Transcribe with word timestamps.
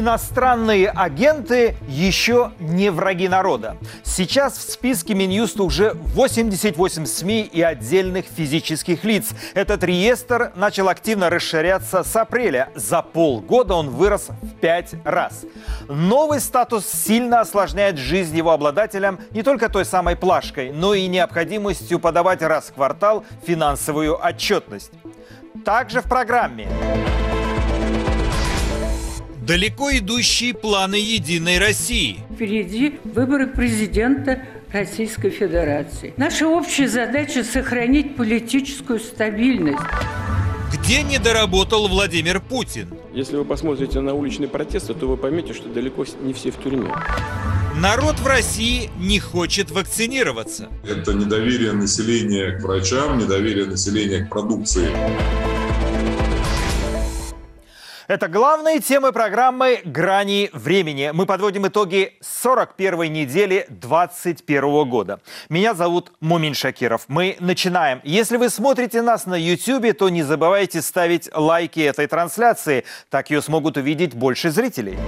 Иностранные 0.00 0.88
агенты 0.88 1.76
еще 1.86 2.52
не 2.58 2.90
враги 2.90 3.28
народа. 3.28 3.76
Сейчас 4.02 4.56
в 4.56 4.62
списке 4.62 5.12
Минюста 5.12 5.62
уже 5.62 5.92
88 5.92 7.04
СМИ 7.04 7.42
и 7.42 7.60
отдельных 7.60 8.24
физических 8.24 9.04
лиц. 9.04 9.34
Этот 9.52 9.84
реестр 9.84 10.52
начал 10.56 10.88
активно 10.88 11.28
расширяться 11.28 12.02
с 12.02 12.16
апреля. 12.16 12.70
За 12.74 13.02
полгода 13.02 13.74
он 13.74 13.90
вырос 13.90 14.28
в 14.40 14.54
пять 14.54 14.94
раз. 15.04 15.44
Новый 15.86 16.40
статус 16.40 16.86
сильно 16.86 17.40
осложняет 17.40 17.98
жизнь 17.98 18.34
его 18.34 18.52
обладателям 18.52 19.20
не 19.32 19.42
только 19.42 19.68
той 19.68 19.84
самой 19.84 20.16
плашкой, 20.16 20.72
но 20.72 20.94
и 20.94 21.06
необходимостью 21.08 21.98
подавать 21.98 22.40
раз 22.40 22.70
в 22.70 22.72
квартал 22.72 23.26
финансовую 23.46 24.18
отчетность. 24.18 24.92
Также 25.62 26.00
в 26.00 26.04
программе 26.04 26.68
далеко 29.40 29.90
идущие 29.96 30.54
планы 30.54 30.96
«Единой 30.96 31.58
России». 31.58 32.18
Впереди 32.34 32.98
выборы 33.04 33.46
президента 33.46 34.42
Российской 34.72 35.30
Федерации. 35.30 36.14
Наша 36.16 36.46
общая 36.46 36.88
задача– 36.88 37.42
сохранить 37.52 38.16
политическую 38.16 39.00
стабильность. 39.00 39.82
Где 40.72 41.02
не 41.02 41.18
доработал 41.18 41.88
Владимир 41.88 42.40
Путин? 42.40 42.88
Если 43.12 43.36
вы 43.36 43.44
посмотрите 43.44 44.00
на 44.00 44.14
уличные 44.14 44.48
протесты, 44.48 44.94
то 44.94 45.08
вы 45.08 45.16
поймете, 45.16 45.52
что 45.52 45.68
далеко 45.68 46.04
не 46.22 46.32
все 46.32 46.52
в 46.52 46.62
тюрьме. 46.62 46.92
Народ 47.76 48.18
в 48.20 48.26
России 48.26 48.90
не 48.98 49.18
хочет 49.18 49.70
вакцинироваться. 49.70 50.68
Это 50.88 51.12
недоверие 51.12 51.72
населения 51.72 52.58
к 52.58 52.62
врачам, 52.62 53.18
недоверие 53.18 53.66
населения 53.66 54.24
к 54.24 54.28
продукции. 54.28 54.88
Это 58.10 58.26
главные 58.26 58.80
темы 58.80 59.12
программы 59.12 59.82
«Грани 59.84 60.50
времени». 60.52 61.12
Мы 61.14 61.26
подводим 61.26 61.68
итоги 61.68 62.18
41-й 62.22 63.08
недели 63.08 63.66
2021 63.68 64.88
года. 64.88 65.20
Меня 65.48 65.74
зовут 65.74 66.10
Мумин 66.18 66.54
Шакиров. 66.54 67.04
Мы 67.06 67.36
начинаем. 67.38 68.00
Если 68.02 68.36
вы 68.36 68.48
смотрите 68.48 69.00
нас 69.00 69.26
на 69.26 69.36
YouTube, 69.36 69.96
то 69.96 70.08
не 70.08 70.24
забывайте 70.24 70.82
ставить 70.82 71.30
лайки 71.32 71.78
этой 71.78 72.08
трансляции. 72.08 72.84
Так 73.10 73.30
ее 73.30 73.40
смогут 73.42 73.76
увидеть 73.76 74.12
больше 74.16 74.50
зрителей. 74.50 74.98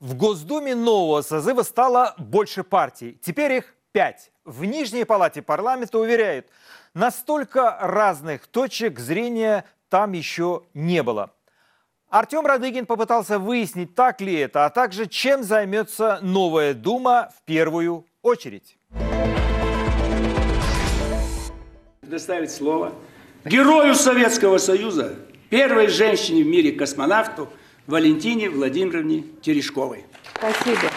В 0.00 0.16
Госдуме 0.16 0.74
нового 0.74 1.22
созыва 1.22 1.62
стало 1.62 2.16
больше 2.18 2.64
партий. 2.64 3.20
Теперь 3.22 3.52
их 3.52 3.74
пять. 3.92 4.32
В 4.44 4.64
Нижней 4.64 5.04
палате 5.04 5.42
парламента 5.42 5.96
уверяют– 5.96 6.46
Настолько 6.94 7.76
разных 7.80 8.48
точек 8.48 8.98
зрения 8.98 9.64
там 9.88 10.12
еще 10.12 10.62
не 10.74 11.04
было. 11.04 11.32
Артем 12.08 12.44
Радыгин 12.44 12.84
попытался 12.86 13.38
выяснить, 13.38 13.94
так 13.94 14.20
ли 14.20 14.34
это, 14.34 14.66
а 14.66 14.70
также 14.70 15.06
чем 15.06 15.44
займется 15.44 16.18
новая 16.20 16.74
Дума 16.74 17.30
в 17.36 17.44
первую 17.44 18.06
очередь. 18.22 18.76
Предоставить 22.00 22.50
слово 22.50 22.92
герою 23.44 23.94
Советского 23.94 24.58
Союза, 24.58 25.14
первой 25.48 25.86
женщине 25.86 26.42
в 26.42 26.48
мире 26.48 26.72
космонавту 26.72 27.48
Валентине 27.86 28.50
Владимировне 28.50 29.26
Терешковой. 29.42 30.04
Спасибо. 30.34 30.90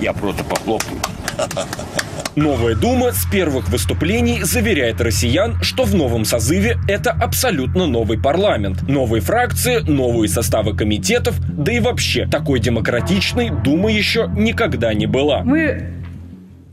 Я 0.00 0.14
просто 0.14 0.42
похлопаю. 0.44 0.98
Новая 2.38 2.76
Дума 2.76 3.10
с 3.10 3.26
первых 3.26 3.68
выступлений 3.68 4.44
заверяет 4.44 5.00
россиян, 5.00 5.60
что 5.60 5.82
в 5.82 5.96
новом 5.96 6.24
созыве 6.24 6.76
это 6.86 7.10
абсолютно 7.10 7.88
новый 7.88 8.16
парламент. 8.16 8.82
Новые 8.82 9.20
фракции, 9.20 9.78
новые 9.78 10.28
составы 10.28 10.76
комитетов, 10.76 11.34
да 11.48 11.72
и 11.72 11.80
вообще 11.80 12.28
такой 12.28 12.60
демократичной 12.60 13.50
Дума 13.50 13.90
еще 13.90 14.30
никогда 14.36 14.94
не 14.94 15.06
была. 15.06 15.42
Мы 15.42 15.94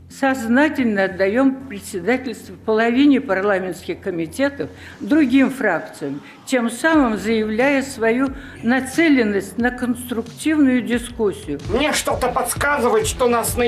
сознательно 0.08 1.06
отдаем 1.06 1.56
председательство 1.68 2.54
половине 2.64 3.20
парламентских 3.20 3.98
комитетов 3.98 4.70
другим 5.00 5.50
фракциям, 5.50 6.20
тем 6.46 6.70
самым 6.70 7.18
заявляя 7.18 7.82
свою 7.82 8.28
нацеленность 8.62 9.58
на 9.58 9.72
конструктивную 9.72 10.82
дискуссию. 10.82 11.58
Мне 11.74 11.92
что-то 11.92 12.28
подсказывает, 12.28 13.08
что 13.08 13.26
нас 13.26 13.56
на 13.56 13.66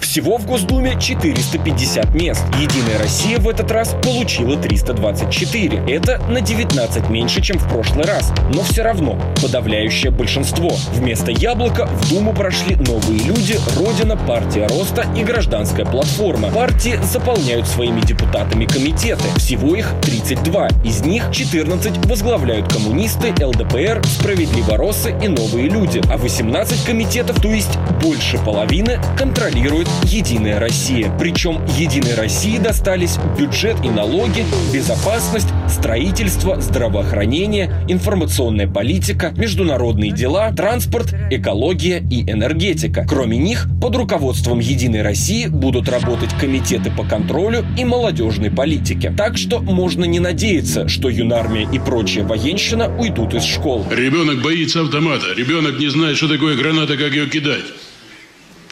всего 0.00 0.38
в 0.38 0.46
Госдуме 0.46 0.98
450 1.00 2.14
мест. 2.14 2.42
Единая 2.60 2.98
Россия 2.98 3.38
в 3.38 3.48
этот 3.48 3.70
раз 3.70 3.94
получила 4.02 4.56
324. 4.56 5.84
Это 5.88 6.20
на 6.28 6.40
19 6.40 7.08
меньше, 7.08 7.40
чем 7.40 7.58
в 7.58 7.68
прошлый 7.68 8.04
раз. 8.04 8.32
Но 8.52 8.64
все 8.64 8.82
равно 8.82 9.16
подавляющее 9.40 10.10
большинство. 10.10 10.72
Вместо 10.92 11.30
яблока 11.30 11.86
в 11.86 12.10
Думу 12.10 12.34
прошли 12.34 12.74
новые 12.74 13.20
люди, 13.20 13.56
Родина, 13.76 14.16
Партия 14.16 14.66
Роста 14.66 15.06
и 15.16 15.22
Гражданская 15.22 15.86
платформа. 15.86 16.50
Партии 16.50 16.98
заполняют 17.04 17.68
своими 17.68 18.00
депутатами 18.00 18.64
комитеты. 18.64 19.22
Всего 19.36 19.76
их 19.76 19.94
32. 20.02 20.68
Из 20.84 21.02
них 21.02 21.30
14 21.30 22.06
возглавляют 22.06 22.70
коммунисты, 22.70 23.32
ЛДПР, 23.40 24.02
Справедливоросы 24.04 25.14
и 25.22 25.28
Новые 25.28 25.68
люди. 25.68 26.02
А 26.10 26.16
18 26.16 26.84
комитетов, 26.84 27.40
то 27.40 27.48
есть 27.48 27.78
больше 28.02 28.38
половины, 28.38 29.00
контролируют 29.16 29.51
контролирует 29.52 29.88
«Единая 30.04 30.58
Россия». 30.58 31.14
Причем 31.18 31.60
«Единой 31.78 32.14
России» 32.14 32.58
достались 32.58 33.18
бюджет 33.38 33.76
и 33.84 33.88
налоги, 33.90 34.44
безопасность, 34.72 35.48
строительство, 35.68 36.60
здравоохранение, 36.60 37.70
информационная 37.88 38.66
политика, 38.66 39.32
международные 39.36 40.10
дела, 40.10 40.50
транспорт, 40.52 41.14
экология 41.30 42.02
и 42.10 42.22
энергетика. 42.22 43.06
Кроме 43.08 43.36
них, 43.36 43.68
под 43.80 43.96
руководством 43.96 44.58
«Единой 44.58 45.02
России» 45.02 45.46
будут 45.46 45.88
работать 45.88 46.30
комитеты 46.40 46.90
по 46.90 47.04
контролю 47.04 47.64
и 47.76 47.84
молодежной 47.84 48.50
политике. 48.50 49.12
Так 49.16 49.36
что 49.36 49.60
можно 49.60 50.04
не 50.04 50.20
надеяться, 50.20 50.88
что 50.88 51.10
юнармия 51.10 51.68
и 51.70 51.78
прочая 51.78 52.24
военщина 52.24 52.90
уйдут 52.98 53.34
из 53.34 53.44
школ. 53.44 53.84
Ребенок 53.90 54.42
боится 54.42 54.80
автомата, 54.80 55.26
ребенок 55.36 55.78
не 55.78 55.88
знает, 55.88 56.16
что 56.16 56.28
такое 56.28 56.56
граната, 56.56 56.96
как 56.96 57.12
ее 57.12 57.26
кидать. 57.26 57.64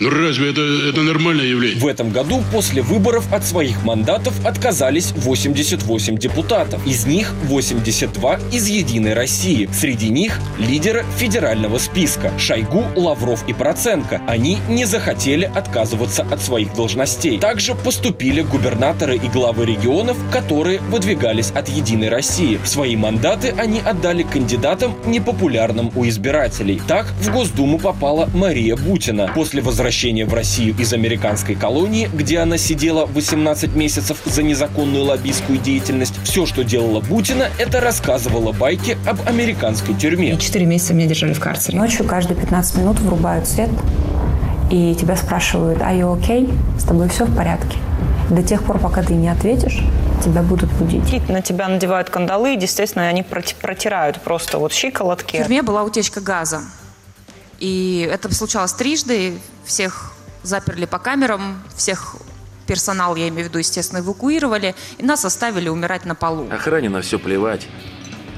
Ну 0.03 0.09
разве 0.09 0.49
это, 0.49 0.62
это 0.62 1.03
нормальное 1.03 1.44
явление? 1.44 1.78
В 1.78 1.87
этом 1.87 2.09
году 2.09 2.43
после 2.50 2.81
выборов 2.81 3.31
от 3.31 3.44
своих 3.44 3.84
мандатов 3.84 4.33
отказались 4.47 5.12
88 5.15 6.16
депутатов. 6.16 6.87
Из 6.87 7.05
них 7.05 7.34
82 7.43 8.41
из 8.50 8.66
«Единой 8.66 9.12
России». 9.12 9.69
Среди 9.75 10.09
них 10.09 10.41
лидеры 10.59 11.05
федерального 11.19 11.77
списка– 11.77 12.33
Шойгу, 12.39 12.83
Лавров 12.97 13.47
и 13.47 13.53
Проценко. 13.53 14.22
Они 14.27 14.56
не 14.71 14.87
захотели 14.87 15.44
отказываться 15.55 16.22
от 16.22 16.41
своих 16.41 16.72
должностей. 16.72 17.39
Также 17.39 17.75
поступили 17.75 18.41
губернаторы 18.41 19.16
и 19.16 19.28
главы 19.28 19.66
регионов, 19.66 20.16
которые 20.33 20.81
выдвигались 20.81 21.50
от 21.50 21.69
«Единой 21.69 22.09
России». 22.09 22.59
Свои 22.65 22.97
мандаты 22.97 23.55
они 23.59 23.81
отдали 23.81 24.22
кандидатам, 24.22 24.94
непопулярным 25.05 25.93
у 25.94 26.09
избирателей. 26.09 26.81
Так 26.89 27.05
в 27.21 27.31
Госдуму 27.31 27.78
попала 27.78 28.31
Мария 28.33 28.77
Бутина. 28.77 29.31
После 29.34 29.60
возвращения 29.60 29.90
возвращения 29.91 30.25
в 30.25 30.33
Россию 30.33 30.77
из 30.78 30.93
американской 30.93 31.56
колонии, 31.56 32.09
где 32.15 32.39
она 32.39 32.59
сидела 32.59 33.06
18 33.06 33.75
месяцев 33.75 34.19
за 34.25 34.45
незаконную 34.45 35.03
лоббистскую 35.03 35.59
деятельность, 35.59 36.15
все, 36.23 36.47
что 36.47 36.62
делала 36.62 37.01
Бутина, 37.01 37.49
это 37.59 37.81
рассказывала 37.81 38.53
байки 38.53 38.97
об 39.04 39.19
американской 39.28 39.97
тюрьме. 39.97 40.37
Четыре 40.37 40.66
месяца 40.66 40.95
меня 40.95 41.09
держали 41.09 41.33
в 41.33 41.41
карцере. 41.41 41.77
Ночью 41.77 42.07
каждые 42.07 42.39
15 42.39 42.77
минут 42.77 43.01
врубают 43.01 43.48
свет, 43.48 43.71
и 44.71 44.95
тебя 44.95 45.16
спрашивают, 45.16 45.83
а 45.83 45.92
you 45.92 46.16
okay? 46.16 46.48
С 46.78 46.84
тобой 46.84 47.09
все 47.09 47.25
в 47.25 47.37
порядке? 47.37 47.77
До 48.31 48.45
тех 48.45 48.63
пор, 48.63 48.78
пока 48.78 49.03
ты 49.03 49.15
не 49.15 49.28
ответишь, 49.28 49.81
тебя 50.25 50.42
будут 50.42 50.71
будить. 50.75 51.28
На 51.28 51.42
тебя 51.42 51.66
надевают 51.66 52.10
кандалы, 52.10 52.54
и, 52.54 52.60
естественно, 52.60 53.09
они 53.09 53.25
протирают 53.25 54.21
просто 54.21 54.59
вот 54.59 54.72
щиколотки. 54.72 55.39
В 55.39 55.41
тюрьме 55.41 55.63
была 55.63 55.83
утечка 55.83 56.21
газа. 56.21 56.60
И 57.60 58.09
это 58.10 58.34
случалось 58.34 58.72
трижды. 58.72 59.39
Всех 59.65 60.12
заперли 60.42 60.86
по 60.86 60.98
камерам, 60.98 61.62
всех 61.77 62.16
персонал, 62.66 63.16
я 63.16 63.28
имею 63.28 63.47
в 63.47 63.48
виду, 63.48 63.59
естественно, 63.59 63.98
эвакуировали, 63.98 64.74
и 64.98 65.03
нас 65.03 65.24
оставили 65.24 65.68
умирать 65.68 66.04
на 66.04 66.15
полу. 66.15 66.48
Охране 66.51 66.89
на 66.89 67.01
все 67.03 67.18
плевать. 67.18 67.66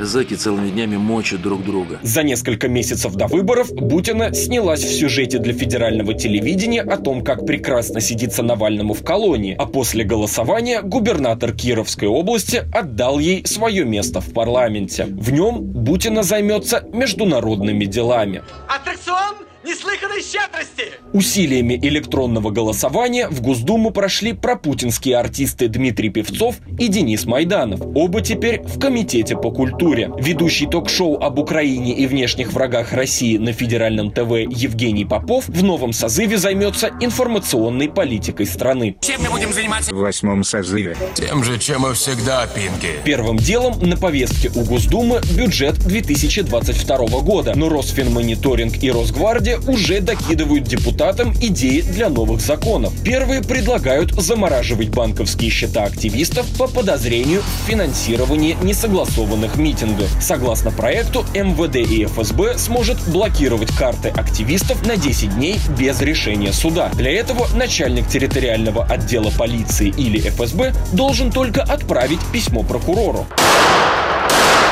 Зэки 0.05 0.35
целыми 0.35 0.71
днями 0.71 0.97
мочат 0.97 1.43
друг 1.43 1.65
друга. 1.65 1.99
За 2.03 2.23
несколько 2.23 2.69
месяцев 2.69 3.15
до 3.15 3.27
выборов 3.27 3.73
Бутина 3.73 4.35
снялась 4.35 4.83
в 4.83 4.93
сюжете 4.93 5.39
для 5.39 5.53
федерального 5.53 6.15
телевидения 6.15 6.83
о 6.83 6.97
том, 6.97 7.23
как 7.23 7.47
прекрасно 7.47 8.01
сидится 8.01 8.43
Навальному 8.43 8.95
в 8.95 9.05
колонии, 9.05 9.55
а 9.59 9.67
после 9.67 10.05
голосования 10.05 10.83
губернатор 10.83 11.53
Кировской 11.53 12.09
области 12.09 12.65
отдал 12.73 13.19
ей 13.19 13.47
свое 13.47 13.85
место 13.85 14.21
в 14.21 14.33
парламенте. 14.33 15.07
В 15.07 15.31
нем 15.31 15.61
Бутина 15.61 16.23
займется 16.23 16.85
международными 16.93 17.85
делами. 17.85 18.43
Аттракцион 18.69 19.22
неслыханной 19.65 20.23
щедрости! 20.23 20.93
Усилиями 21.13 21.79
электронного 21.83 22.51
голосования 22.51 23.29
в 23.29 23.41
Госдуму 23.41 23.91
прошли 23.91 24.33
пропутинские 24.33 25.17
артисты 25.17 25.69
Дмитрий 25.69 26.09
Певцов 26.09 26.57
и 26.79 26.89
Денис 26.89 27.25
Майданов. 27.27 27.81
Оба 27.95 28.21
теперь 28.21 28.63
в 28.63 28.79
Комитете 28.79 29.37
по 29.37 29.51
культуре. 29.51 30.11
Ведущий 30.19 30.67
ток-шоу 30.67 31.19
об 31.19 31.39
Украине 31.39 31.95
и 31.95 32.07
внешних 32.07 32.53
врагах 32.53 32.93
России 32.93 33.37
на 33.37 33.53
федеральном 33.53 34.11
ТВ 34.11 34.33
Евгений 34.51 35.05
Попов 35.05 35.49
в 35.49 35.63
новом 35.63 35.93
созыве 35.93 36.39
займется 36.39 36.91
информационной 37.01 37.89
политикой 37.89 38.47
страны. 38.47 38.97
Чем 39.01 39.23
мы 39.23 39.31
будем 39.31 39.53
заниматься? 39.53 39.95
В 39.95 39.99
восьмом 39.99 40.45
созыве. 40.45 40.97
Тем 41.15 41.45
же, 41.45 41.59
чем 41.59 41.87
и 41.87 41.95
всегда, 41.95 42.47
Пинки. 42.47 42.89
Первым 43.05 43.37
делом 43.37 43.79
на 43.81 43.97
повестке 43.97 44.51
у 44.55 44.65
Госдумы 44.65 45.21
бюджет 45.37 45.79
2022 45.79 46.99
года. 47.21 47.53
Но 47.55 47.69
Росфинмониторинг 47.69 48.83
и 48.83 48.91
Росгвардия 48.91 49.52
уже 49.67 50.01
докидывают 50.01 50.65
депутатам 50.65 51.33
идеи 51.41 51.81
для 51.81 52.09
новых 52.09 52.41
законов. 52.41 52.93
Первые 53.05 53.43
предлагают 53.43 54.13
замораживать 54.13 54.89
банковские 54.91 55.51
счета 55.51 55.85
активистов 55.85 56.47
по 56.59 56.67
подозрению 56.67 57.43
в 57.43 57.69
финансировании 57.69 58.57
несогласованных 58.63 59.57
митингов. 59.57 60.11
Согласно 60.21 60.71
проекту, 60.71 61.25
МВД 61.35 61.77
и 61.77 62.05
ФСБ 62.05 62.59
сможет 62.59 62.99
блокировать 63.09 63.73
карты 63.77 64.09
активистов 64.09 64.87
на 64.87 64.97
10 64.97 65.37
дней 65.37 65.59
без 65.79 66.01
решения 66.01 66.53
суда. 66.53 66.91
Для 66.95 67.11
этого 67.13 67.47
начальник 67.55 68.09
территориального 68.09 68.85
отдела 68.85 69.31
полиции 69.31 69.93
или 69.97 70.21
ФСБ 70.21 70.75
должен 70.93 71.31
только 71.31 71.63
отправить 71.63 72.21
письмо 72.33 72.63
прокурору. 72.63 73.27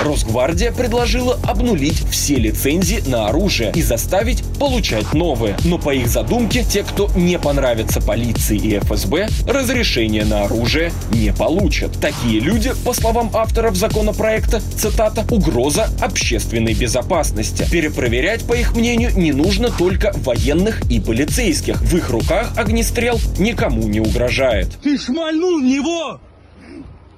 Росгвардия 0.03 0.73
предложила 0.73 1.39
обнулить 1.47 2.03
все 2.11 2.37
лицензии 2.37 3.03
на 3.07 3.29
оружие 3.29 3.73
и 3.75 3.83
заставить 3.83 4.43
получать 4.71 5.13
новые. 5.15 5.57
Но 5.65 5.79
по 5.79 5.93
их 5.93 6.07
задумке, 6.07 6.63
те, 6.63 6.85
кто 6.85 7.11
не 7.17 7.41
понравится 7.41 8.01
полиции 8.01 8.57
и 8.57 8.79
ФСБ, 8.79 9.29
разрешение 9.47 10.25
на 10.25 10.45
оружие 10.45 10.93
не 11.11 11.33
получат. 11.33 11.99
Такие 12.01 12.39
люди, 12.39 12.71
по 12.85 12.93
словам 12.93 13.31
авторов 13.35 13.75
законопроекта, 13.75 14.61
цитата, 14.61 15.27
угроза 15.29 15.89
общественной 16.01 16.75
безопасности. 16.75 17.67
Перепроверять, 17.69 18.47
по 18.47 18.53
их 18.53 18.77
мнению, 18.77 19.11
не 19.17 19.33
нужно 19.33 19.71
только 19.71 20.13
военных 20.19 20.89
и 20.89 21.01
полицейских. 21.01 21.81
В 21.81 21.97
их 21.97 22.09
руках 22.11 22.53
огнестрел 22.57 23.19
никому 23.39 23.83
не 23.89 23.99
угрожает. 23.99 24.69
Ты 24.85 24.97
шмальнул 24.99 25.59
в 25.59 25.65
него! 25.65 26.21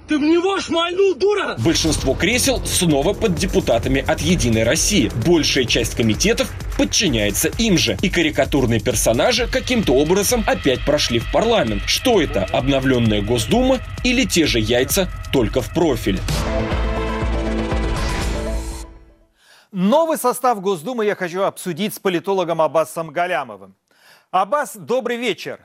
Ты 0.09 0.19
в 0.19 0.23
него 0.23 0.59
шмальнул, 0.61 1.15
дура! 1.15 1.57
Большинство 1.59 2.15
кресел 2.15 2.65
снова 2.67 3.13
под 3.13 3.35
депутатами 3.35 4.05
от 4.07 4.21
«Единой 4.21 4.65
России». 4.65 5.11
Большая 5.27 5.65
часть 5.65 5.95
комитетов 5.95 6.51
подчиняется 6.77 7.49
им 7.59 7.79
же. 7.79 7.97
И 8.03 8.11
карикатурные 8.11 8.81
персонажи 8.81 9.47
каким-то 9.47 9.95
образом 9.95 10.43
опять 10.47 10.85
прошли 10.85 11.21
в 11.21 11.31
парламент. 11.33 11.85
Что 11.87 12.21
это? 12.21 12.45
Обновленная 12.45 13.23
Госдума 13.23 13.79
или 14.03 14.25
те 14.25 14.47
же 14.47 14.59
яйца, 14.59 15.09
только 15.33 15.61
в 15.61 15.73
профиль? 15.73 16.21
Новый 19.71 20.19
состав 20.19 20.61
Госдумы 20.61 21.07
я 21.07 21.15
хочу 21.15 21.43
обсудить 21.43 21.95
с 21.95 21.99
политологом 21.99 22.61
Аббасом 22.61 23.11
Галямовым. 23.11 23.75
Аббас, 24.31 24.77
добрый 24.77 25.17
вечер. 25.17 25.61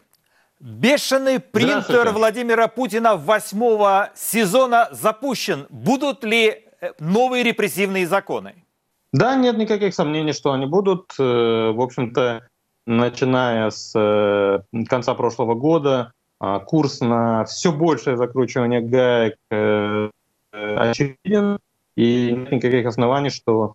Бешеный 0.60 1.40
принтер 1.40 2.12
Владимира 2.12 2.68
Путина 2.68 3.16
восьмого 3.16 4.10
сезона 4.16 4.90
запущен. 4.92 5.68
Будут 5.70 6.24
ли 6.24 6.66
э, 6.82 6.94
новые 7.00 7.44
репрессивные 7.44 8.08
законы? 8.08 8.56
Да, 9.14 9.36
нет 9.36 9.56
никаких 9.58 9.94
сомнений, 9.94 10.34
что 10.34 10.54
они 10.54 10.66
будут. 10.66 11.14
Э, 11.20 11.72
в 11.72 11.80
общем-то, 11.80 12.48
начиная 12.88 13.70
с 13.70 13.92
э, 13.96 14.62
конца 14.90 15.14
прошлого 15.14 15.54
года, 15.54 16.12
а, 16.40 16.60
курс 16.60 17.02
на 17.02 17.46
все 17.46 17.72
большее 17.72 18.18
закручивание 18.18 18.82
гаек 18.82 19.36
очевиден, 20.52 21.60
и 21.96 22.32
нет 22.32 22.52
никаких 22.52 22.86
оснований, 22.86 23.30
что 23.30 23.74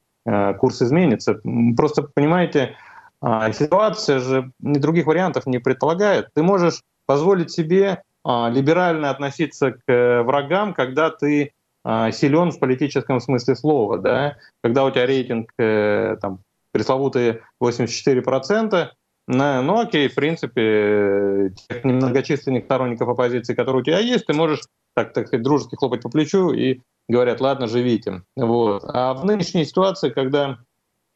курс 0.59 0.81
изменится. 0.83 1.41
Просто, 1.77 2.03
понимаете, 2.03 2.77
а, 3.23 3.53
ситуация 3.53 4.19
же 4.19 4.51
ни 4.59 4.79
других 4.79 5.07
вариантов 5.07 5.47
не 5.47 5.59
предполагает. 5.59 6.29
Ты 6.35 6.43
можешь 6.43 6.83
позволить 7.07 7.53
себе 7.53 8.03
а, 8.25 8.51
либерально 8.51 9.11
относиться 9.11 9.73
к 9.73 9.81
э, 9.87 10.23
врагам, 10.23 10.75
когда 10.75 11.11
ты 11.11 11.53
а, 11.85 12.11
силен 12.11 12.51
в 12.51 12.59
политическом 12.59 13.21
смысле 13.21 13.55
слова, 13.55 13.99
да? 13.99 14.37
когда 14.61 14.85
у 14.85 14.91
тебя 14.91 15.07
рейтинг 15.07 15.53
э, 15.57 16.17
там, 16.21 16.41
пресловутые 16.73 17.43
84%, 17.63 18.89
ну 19.29 19.81
окей, 19.81 20.09
в 20.09 20.15
принципе, 20.17 21.53
тех 21.69 21.85
немногочисленных 21.85 22.65
сторонников 22.65 23.09
оппозиции, 23.09 23.55
которые 23.55 23.83
у 23.83 23.85
тебя 23.85 24.01
есть, 24.01 24.27
ты 24.27 24.33
можешь, 24.33 24.63
так, 24.95 25.13
так 25.13 25.29
сказать, 25.29 25.45
дружески 25.45 25.77
хлопать 25.77 26.03
по 26.03 26.09
плечу 26.09 26.51
и 26.51 26.81
говорят, 27.09 27.41
ладно, 27.41 27.69
живите. 27.69 28.23
Вот. 28.35 28.83
А 28.85 29.15
в 29.15 29.25
нынешней 29.25 29.65
ситуации, 29.65 30.11
когда 30.11 30.59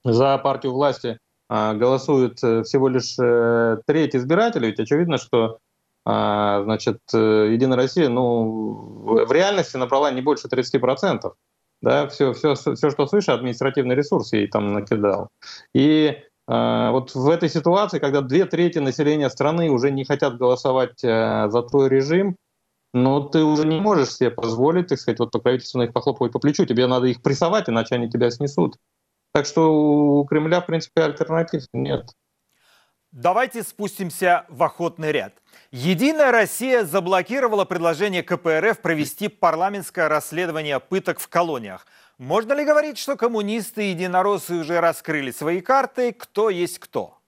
за 0.04 0.38
партию 0.38 0.72
власти 0.72 1.18
голосует 1.48 2.42
э, 2.42 2.62
всего 2.64 2.88
лишь 2.88 3.16
э, 3.18 3.78
треть 3.86 4.16
избирателей, 4.16 4.68
ведь 4.68 4.80
очевидно, 4.80 5.18
что 5.18 5.58
а, 6.04 6.62
значит, 6.62 6.98
э, 7.14 7.48
Единая 7.52 7.76
Россия 7.76 8.08
ну, 8.08 9.24
в 9.26 9.32
реальности 9.32 9.76
набрала 9.76 10.10
не 10.10 10.22
больше 10.22 10.48
30%. 10.48 11.32
Да, 11.82 12.08
все, 12.08 12.32
все, 12.32 12.54
все, 12.54 12.90
что 12.90 13.06
свыше, 13.06 13.32
административный 13.32 13.94
ресурс 13.94 14.32
ей 14.32 14.48
там 14.48 14.72
накидал. 14.72 15.28
И 15.74 16.16
э, 16.48 16.90
вот 16.90 17.14
в 17.14 17.28
этой 17.28 17.48
ситуации, 17.48 17.98
когда 17.98 18.22
две 18.22 18.46
трети 18.46 18.78
населения 18.78 19.30
страны 19.30 19.70
уже 19.70 19.90
не 19.90 20.04
хотят 20.04 20.38
голосовать 20.38 21.00
за 21.00 21.66
твой 21.68 21.88
режим, 21.88 22.36
но 22.94 23.20
ну, 23.20 23.28
ты 23.28 23.44
уже 23.44 23.66
не 23.66 23.78
можешь 23.78 24.14
себе 24.14 24.30
позволить, 24.30 24.86
так 24.86 24.98
сказать, 24.98 25.18
вот 25.18 25.34
на 25.34 25.82
их 25.82 25.92
похлопывать 25.92 26.32
по 26.32 26.38
плечу, 26.38 26.64
тебе 26.64 26.86
надо 26.86 27.06
их 27.08 27.20
прессовать, 27.20 27.68
иначе 27.68 27.96
они 27.96 28.08
тебя 28.08 28.30
снесут. 28.30 28.76
Так 29.36 29.44
что 29.44 29.70
у 29.70 30.24
Кремля, 30.24 30.62
в 30.62 30.66
принципе, 30.66 31.02
альтернатив 31.02 31.64
нет. 31.74 32.06
Давайте 33.12 33.62
спустимся 33.64 34.46
в 34.48 34.62
охотный 34.62 35.12
ряд. 35.12 35.34
Единая 35.70 36.32
Россия 36.32 36.84
заблокировала 36.84 37.66
предложение 37.66 38.22
КПРФ 38.22 38.80
провести 38.80 39.28
парламентское 39.28 40.08
расследование 40.08 40.80
пыток 40.80 41.20
в 41.20 41.28
колониях. 41.28 41.86
Можно 42.16 42.54
ли 42.54 42.64
говорить, 42.64 42.96
что 42.96 43.14
коммунисты 43.16 43.84
и 43.84 43.90
единороссы 43.90 44.54
уже 44.54 44.80
раскрыли 44.80 45.32
свои 45.32 45.60
карты, 45.60 46.14
кто 46.14 46.48
есть 46.48 46.78
кто? 46.78 47.18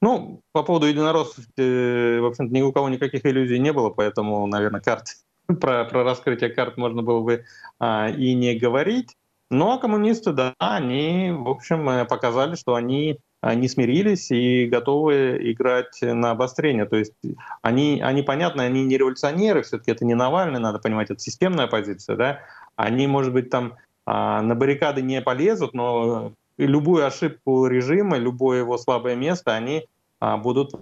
Ну, 0.00 0.40
по 0.52 0.62
поводу 0.62 0.86
единороссов, 0.86 1.44
э, 1.58 2.20
в 2.20 2.24
общем-то, 2.24 2.54
ни 2.54 2.62
у 2.62 2.72
кого 2.72 2.88
никаких 2.88 3.26
иллюзий 3.26 3.58
не 3.58 3.74
было, 3.74 3.90
поэтому, 3.90 4.46
наверное, 4.46 4.80
карт, 4.80 5.08
про, 5.60 5.84
про 5.84 6.04
раскрытие 6.04 6.48
карт 6.48 6.78
можно 6.78 7.02
было 7.02 7.20
бы 7.20 7.44
а, 7.78 8.08
и 8.08 8.32
не 8.32 8.54
говорить. 8.58 9.14
А 9.52 9.78
коммунисты, 9.78 10.32
да, 10.32 10.54
они, 10.58 11.32
в 11.32 11.48
общем, 11.48 11.88
э, 11.88 12.04
показали, 12.04 12.54
что 12.54 12.76
они 12.76 13.18
э, 13.42 13.54
не 13.54 13.68
смирились 13.68 14.30
и 14.30 14.66
готовы 14.66 15.38
играть 15.52 15.98
на 16.02 16.30
обострение. 16.30 16.86
То 16.86 16.96
есть 16.96 17.14
они, 17.60 18.00
они 18.00 18.22
понятно, 18.22 18.62
они 18.62 18.84
не 18.84 18.96
революционеры, 18.96 19.62
все-таки 19.62 19.90
это 19.90 20.04
не 20.04 20.14
Навальный, 20.14 20.60
надо 20.60 20.78
понимать, 20.78 21.10
это 21.10 21.18
системная 21.18 21.66
позиция, 21.66 22.16
да. 22.16 22.40
Они, 22.76 23.08
может 23.08 23.32
быть, 23.32 23.50
там 23.50 23.74
а, 24.06 24.40
на 24.40 24.54
баррикады 24.54 25.02
не 25.02 25.20
полезут, 25.20 25.74
но 25.74 26.32
любую 26.56 27.04
ошибку 27.04 27.66
режима, 27.66 28.18
любое 28.18 28.58
его 28.58 28.78
слабое 28.78 29.16
место 29.16 29.54
они 29.54 29.86
а, 30.20 30.36
будут 30.36 30.74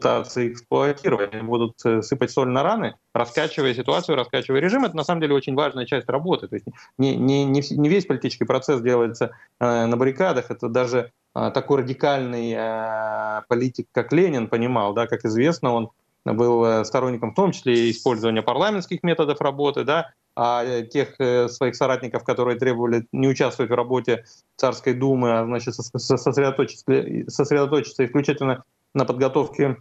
пытаться 0.00 0.48
эксплуатировать, 0.48 1.34
они 1.34 1.42
будут 1.42 1.74
э, 1.84 2.00
сыпать 2.02 2.30
соль 2.30 2.48
на 2.48 2.62
раны, 2.62 2.94
раскачивая 3.14 3.74
ситуацию, 3.74 4.16
раскачивая 4.16 4.60
режим. 4.60 4.84
Это 4.84 4.96
на 4.96 5.04
самом 5.04 5.20
деле 5.20 5.34
очень 5.34 5.54
важная 5.54 5.84
часть 5.84 6.08
работы. 6.08 6.48
То 6.48 6.56
есть 6.56 6.66
не, 6.96 7.16
не, 7.16 7.44
не 7.44 7.88
весь 7.88 8.06
политический 8.06 8.44
процесс 8.44 8.80
делается 8.80 9.32
э, 9.60 9.86
на 9.86 9.96
баррикадах, 9.96 10.50
это 10.50 10.68
даже 10.68 11.12
э, 11.34 11.50
такой 11.52 11.82
радикальный 11.82 12.54
э, 12.56 13.42
политик, 13.48 13.88
как 13.92 14.12
Ленин, 14.12 14.48
понимал, 14.48 14.94
да, 14.94 15.06
как 15.06 15.24
известно, 15.26 15.74
он 15.74 15.90
был 16.24 16.64
э, 16.64 16.84
сторонником 16.84 17.32
в 17.32 17.34
том 17.34 17.52
числе 17.52 17.90
использования 17.90 18.42
парламентских 18.42 19.02
методов 19.02 19.40
работы, 19.42 19.84
да, 19.84 20.12
а 20.34 20.64
э, 20.64 20.86
тех 20.86 21.14
своих 21.50 21.76
соратников, 21.76 22.24
которые 22.24 22.58
требовали 22.58 23.06
не 23.12 23.28
участвовать 23.28 23.70
в 23.70 23.74
работе 23.74 24.24
Царской 24.56 24.94
Думы, 24.94 25.38
а 25.38 25.44
значит 25.44 25.74
сосредоточиться, 25.74 26.84
сосредоточиться 27.28 28.06
исключительно 28.06 28.64
на 28.94 29.04
подготовке 29.04 29.76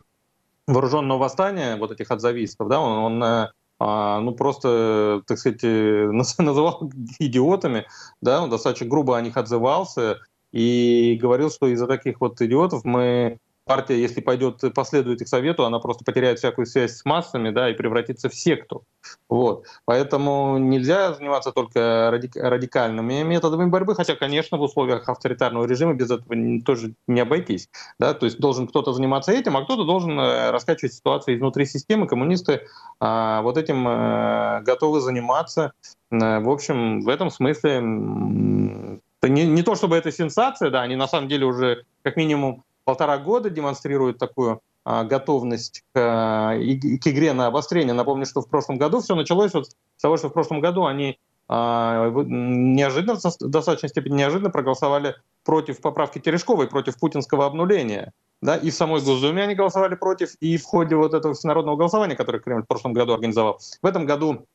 вооруженного 0.69 1.17
восстания, 1.17 1.75
вот 1.75 1.91
этих 1.91 2.11
отзавистов, 2.11 2.67
да, 2.69 2.79
он, 2.79 3.13
он 3.13 3.23
э, 3.23 3.51
а, 3.79 4.19
ну 4.19 4.33
просто, 4.33 5.23
так 5.25 5.37
сказать, 5.37 5.63
э, 5.63 6.11
называл 6.37 6.91
идиотами, 7.19 7.87
да, 8.21 8.43
он 8.43 8.49
достаточно 8.49 8.87
грубо 8.87 9.17
о 9.17 9.21
них 9.21 9.37
отзывался 9.37 10.19
и 10.51 11.17
говорил, 11.21 11.49
что 11.49 11.67
из-за 11.67 11.87
таких 11.87 12.21
вот 12.21 12.41
идиотов 12.41 12.83
мы 12.83 13.39
партия, 13.69 14.01
если 14.01 14.19
пойдет, 14.19 14.63
последует 14.73 15.21
их 15.21 15.27
совету, 15.27 15.63
она 15.63 15.77
просто 15.77 16.03
потеряет 16.03 16.39
всякую 16.39 16.65
связь 16.65 16.97
с 16.97 17.05
массами, 17.05 17.51
да, 17.51 17.69
и 17.69 17.75
превратится 17.75 18.27
в 18.27 18.33
секту. 18.33 18.83
Вот. 19.29 19.67
Поэтому 19.85 20.57
нельзя 20.57 21.13
заниматься 21.13 21.51
только 21.51 22.09
радикальными 22.11 23.21
методами 23.21 23.69
борьбы, 23.69 23.93
хотя, 23.93 24.15
конечно, 24.15 24.57
в 24.57 24.61
условиях 24.61 25.07
авторитарного 25.07 25.67
режима 25.67 25.93
без 25.93 26.09
этого 26.09 26.35
тоже 26.65 26.95
не 27.07 27.19
обойтись. 27.19 27.69
Да? 27.99 28.15
То 28.15 28.25
есть 28.25 28.39
должен 28.39 28.67
кто-то 28.67 28.91
заниматься 28.91 29.31
этим, 29.31 29.55
а 29.55 29.63
кто-то 29.63 29.83
должен 29.83 30.19
э, 30.19 30.49
раскачивать 30.49 30.95
ситуацию 30.95 31.37
изнутри 31.37 31.65
системы. 31.65 32.07
Коммунисты 32.07 32.61
а, 32.99 33.43
вот 33.43 33.55
этим 33.57 33.85
а, 33.87 34.61
готовы 34.61 34.99
заниматься. 34.99 35.73
В 36.09 36.49
общем, 36.49 37.01
в 37.01 37.07
этом 37.07 37.29
смысле 37.29 37.81
не, 37.81 39.45
не 39.45 39.61
то 39.61 39.75
чтобы 39.75 39.95
это 39.95 40.11
сенсация, 40.11 40.71
да, 40.71 40.81
они 40.81 40.95
на 40.95 41.07
самом 41.07 41.27
деле 41.27 41.45
уже 41.45 41.83
как 42.03 42.15
минимум 42.15 42.63
полтора 42.89 43.19
года 43.19 43.51
демонстрируют 43.51 44.17
такую 44.17 44.61
а, 44.83 45.03
готовность 45.03 45.83
к, 45.93 45.95
а, 45.95 46.55
к 46.57 47.07
игре 47.07 47.33
на 47.33 47.45
обострение. 47.45 47.93
Напомню, 47.93 48.25
что 48.25 48.41
в 48.41 48.49
прошлом 48.49 48.79
году 48.79 48.99
все 48.99 49.13
началось 49.13 49.53
вот 49.53 49.67
с 49.67 50.01
того, 50.01 50.17
что 50.17 50.29
в 50.29 50.33
прошлом 50.33 50.59
году 50.59 50.87
они 50.87 51.19
а, 51.47 52.09
неожиданно, 52.09 53.19
в 53.19 53.21
достаточной 53.21 53.89
степени 53.89 54.15
неожиданно 54.15 54.49
проголосовали 54.49 55.17
против 55.45 55.81
поправки 55.81 56.17
Терешковой, 56.17 56.67
против 56.67 56.97
путинского 56.97 57.45
обнуления. 57.45 58.11
Да, 58.41 58.57
и 58.57 58.71
в 58.71 58.73
самой 58.73 59.01
Госдуме 59.01 59.43
они 59.43 59.53
голосовали 59.53 59.93
против, 59.93 60.33
и 60.39 60.57
в 60.57 60.63
ходе 60.63 60.95
вот 60.95 61.13
этого 61.13 61.35
всенародного 61.35 61.75
голосования, 61.75 62.15
которое 62.15 62.39
Кремль 62.39 62.63
в 62.63 62.67
прошлом 62.67 62.93
году 62.93 63.13
организовал. 63.13 63.59
В 63.83 63.85
этом 63.85 64.07
году, 64.07 64.47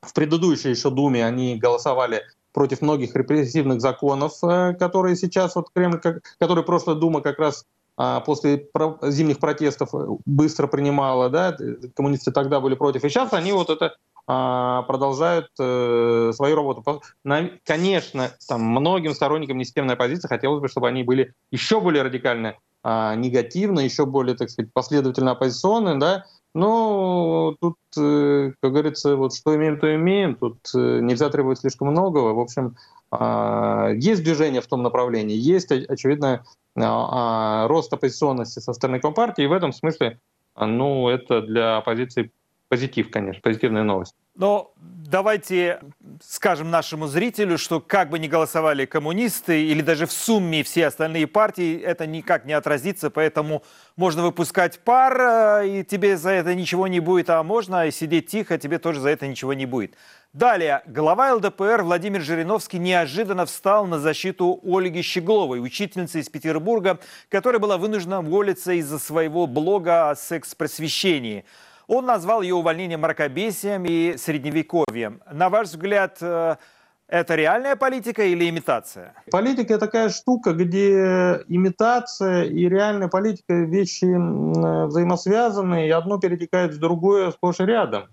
в 0.00 0.14
предыдущей 0.14 0.70
еще 0.70 0.88
Думе, 0.88 1.26
они 1.26 1.56
голосовали 1.56 2.22
против 2.54 2.80
многих 2.80 3.14
репрессивных 3.14 3.82
законов, 3.82 4.32
э, 4.42 4.72
которые 4.78 5.16
сейчас 5.16 5.56
вот 5.56 5.68
Кремль, 5.74 6.00
которые 6.38 6.64
прошлая 6.64 6.96
Дума 6.96 7.20
как 7.20 7.38
раз 7.38 7.66
после 7.96 8.68
зимних 9.02 9.38
протестов 9.38 9.94
э, 9.94 10.06
быстро 10.24 10.66
принимала, 10.66 11.28
да, 11.28 11.56
коммунисты 11.94 12.32
тогда 12.32 12.60
были 12.60 12.74
против, 12.74 13.04
и 13.04 13.08
сейчас 13.08 13.32
они 13.32 13.52
вот 13.52 13.70
это 13.70 13.96
а, 14.26 14.82
продолжают 14.82 15.48
э, 15.58 16.32
свою 16.34 16.56
работу. 16.56 17.02
Конечно, 17.64 18.30
там 18.46 18.62
многим 18.62 19.14
сторонникам 19.14 19.58
несистемной 19.58 19.94
оппозиции 19.94 20.28
хотелось 20.28 20.60
бы, 20.60 20.68
чтобы 20.68 20.88
они 20.88 21.02
были 21.02 21.34
еще 21.50 21.80
более 21.80 22.02
радикально 22.02 22.54
а, 22.84 23.14
негативно, 23.14 23.80
еще 23.80 24.06
более, 24.06 24.36
так 24.36 24.50
сказать, 24.50 24.72
последовательно 24.72 25.32
оппозиционные, 25.32 25.96
да, 25.96 26.24
но 26.54 27.56
тут, 27.60 27.76
э, 27.96 28.52
как 28.60 28.72
говорится, 28.72 29.16
вот 29.16 29.34
что 29.34 29.54
имеем, 29.56 29.78
то 29.78 29.94
имеем, 29.94 30.34
тут 30.34 30.58
нельзя 30.74 31.28
требовать 31.30 31.60
слишком 31.60 31.88
многого. 31.88 32.34
В 32.34 32.40
общем, 32.40 32.76
есть 34.00 34.24
движение 34.24 34.62
в 34.62 34.66
том 34.66 34.82
направлении, 34.82 35.36
есть, 35.36 35.70
очевидно, 35.70 36.44
а, 36.76 37.64
а, 37.64 37.68
рост 37.68 37.92
оппозиционности 37.92 38.58
со 38.60 38.72
стороны 38.72 39.00
Компартии. 39.00 39.44
И 39.44 39.46
в 39.46 39.52
этом 39.52 39.72
смысле 39.72 40.18
ну, 40.56 41.08
это 41.08 41.42
для 41.42 41.78
оппозиции 41.78 42.32
позитив, 42.68 43.10
конечно, 43.10 43.40
позитивная 43.42 43.82
новость. 43.82 44.14
Но 44.34 44.72
давайте 44.78 45.80
скажем 46.22 46.70
нашему 46.70 47.06
зрителю, 47.06 47.58
что 47.58 47.80
как 47.80 48.08
бы 48.08 48.18
ни 48.18 48.28
голосовали 48.28 48.86
коммунисты 48.86 49.64
или 49.64 49.82
даже 49.82 50.06
в 50.06 50.12
сумме 50.12 50.62
все 50.62 50.86
остальные 50.86 51.26
партии, 51.26 51.78
это 51.78 52.06
никак 52.06 52.44
не 52.44 52.52
отразится, 52.52 53.10
поэтому 53.10 53.62
можно 53.96 54.22
выпускать 54.22 54.80
пар, 54.80 55.62
э, 55.62 55.68
и 55.68 55.84
тебе 55.84 56.16
за 56.16 56.30
это 56.30 56.54
ничего 56.54 56.86
не 56.86 57.00
будет, 57.00 57.28
а 57.30 57.42
можно 57.42 57.90
сидеть 57.90 58.28
тихо, 58.28 58.56
тебе 58.58 58.78
тоже 58.78 59.00
за 59.00 59.10
это 59.10 59.26
ничего 59.26 59.52
не 59.52 59.66
будет. 59.66 59.96
Далее, 60.32 60.82
глава 60.86 61.34
ЛДПР 61.34 61.82
Владимир 61.82 62.22
Жириновский 62.22 62.78
неожиданно 62.78 63.44
встал 63.44 63.86
на 63.86 63.98
защиту 63.98 64.60
Ольги 64.64 65.02
Щегловой, 65.02 65.60
учительницы 65.60 66.20
из 66.20 66.30
Петербурга, 66.30 67.00
которая 67.28 67.60
была 67.60 67.76
вынуждена 67.76 68.20
уволиться 68.20 68.72
из-за 68.72 68.98
своего 68.98 69.46
блога 69.46 70.08
о 70.08 70.16
секс-просвещении. 70.16 71.44
Он 71.86 72.06
назвал 72.06 72.42
ее 72.42 72.54
увольнение 72.54 72.98
мракобесием 72.98 73.84
и 73.84 74.16
средневековьем. 74.16 75.20
На 75.30 75.48
ваш 75.50 75.68
взгляд, 75.68 76.18
э, 76.20 76.56
это 77.08 77.34
реальная 77.34 77.76
политика 77.76 78.24
или 78.24 78.48
имитация? 78.48 79.14
Политика– 79.30 79.78
такая 79.80 80.08
штука, 80.08 80.52
где 80.52 81.42
имитация 81.48 82.44
и 82.44 82.68
реальная 82.68 83.08
политика– 83.08 83.52
вещи 83.64 84.06
взаимосвязаны, 84.86 85.88
и 85.88 85.90
одно 85.90 86.18
перетекает 86.18 86.72
в 86.72 86.78
другое 86.78 87.30
сплошь 87.32 87.60
и 87.60 87.64
рядом. 87.64 88.08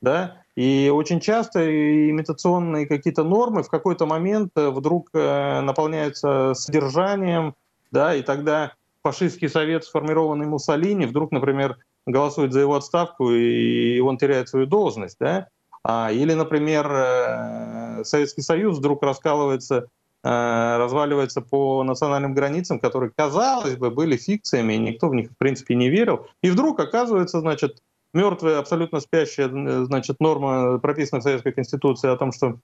Да? 0.00 0.36
И 0.54 0.88
очень 0.94 1.18
часто 1.18 1.66
имитационные 2.10 2.86
какие-то 2.86 3.24
нормы 3.24 3.64
в 3.64 3.68
какой-то 3.68 4.06
момент 4.06 4.52
э, 4.54 4.70
вдруг 4.70 5.08
э, 5.12 5.60
наполняются 5.60 6.54
содержанием, 6.54 7.54
да, 7.90 8.14
и 8.14 8.22
тогда 8.22 8.72
фашистский 9.02 9.48
совет, 9.48 9.84
сформированный 9.84 10.46
Муссолини, 10.46 11.06
вдруг, 11.06 11.32
например, 11.32 11.78
голосует 12.06 12.52
за 12.52 12.60
его 12.60 12.74
отставку, 12.74 13.30
и 13.30 14.00
он 14.00 14.18
теряет 14.18 14.48
свою 14.48 14.66
должность, 14.66 15.16
да? 15.18 15.48
А, 15.82 16.10
или, 16.10 16.32
например, 16.32 16.90
э, 16.90 18.04
Советский 18.04 18.42
Союз 18.42 18.78
вдруг 18.78 19.02
раскалывается, 19.02 19.88
разваливается 20.22 21.42
по 21.42 21.84
национальным 21.84 22.32
границам, 22.32 22.80
которые, 22.80 23.12
казалось 23.14 23.76
бы, 23.76 23.90
были 23.90 24.16
фикциями, 24.16 24.72
и 24.72 24.78
никто 24.78 25.10
в 25.10 25.14
них, 25.14 25.30
в 25.30 25.36
принципе, 25.36 25.74
не 25.74 25.90
верил. 25.90 26.26
И 26.42 26.48
вдруг 26.48 26.80
оказывается, 26.80 27.40
значит, 27.40 27.82
мертвая, 28.14 28.58
абсолютно 28.58 29.00
спящая 29.00 29.50
значит, 29.84 30.20
норма, 30.20 30.78
прописанная 30.78 31.20
в 31.20 31.24
Советской 31.24 31.52
Конституции 31.52 32.08
о 32.08 32.16
том, 32.16 32.32
что 32.32 32.58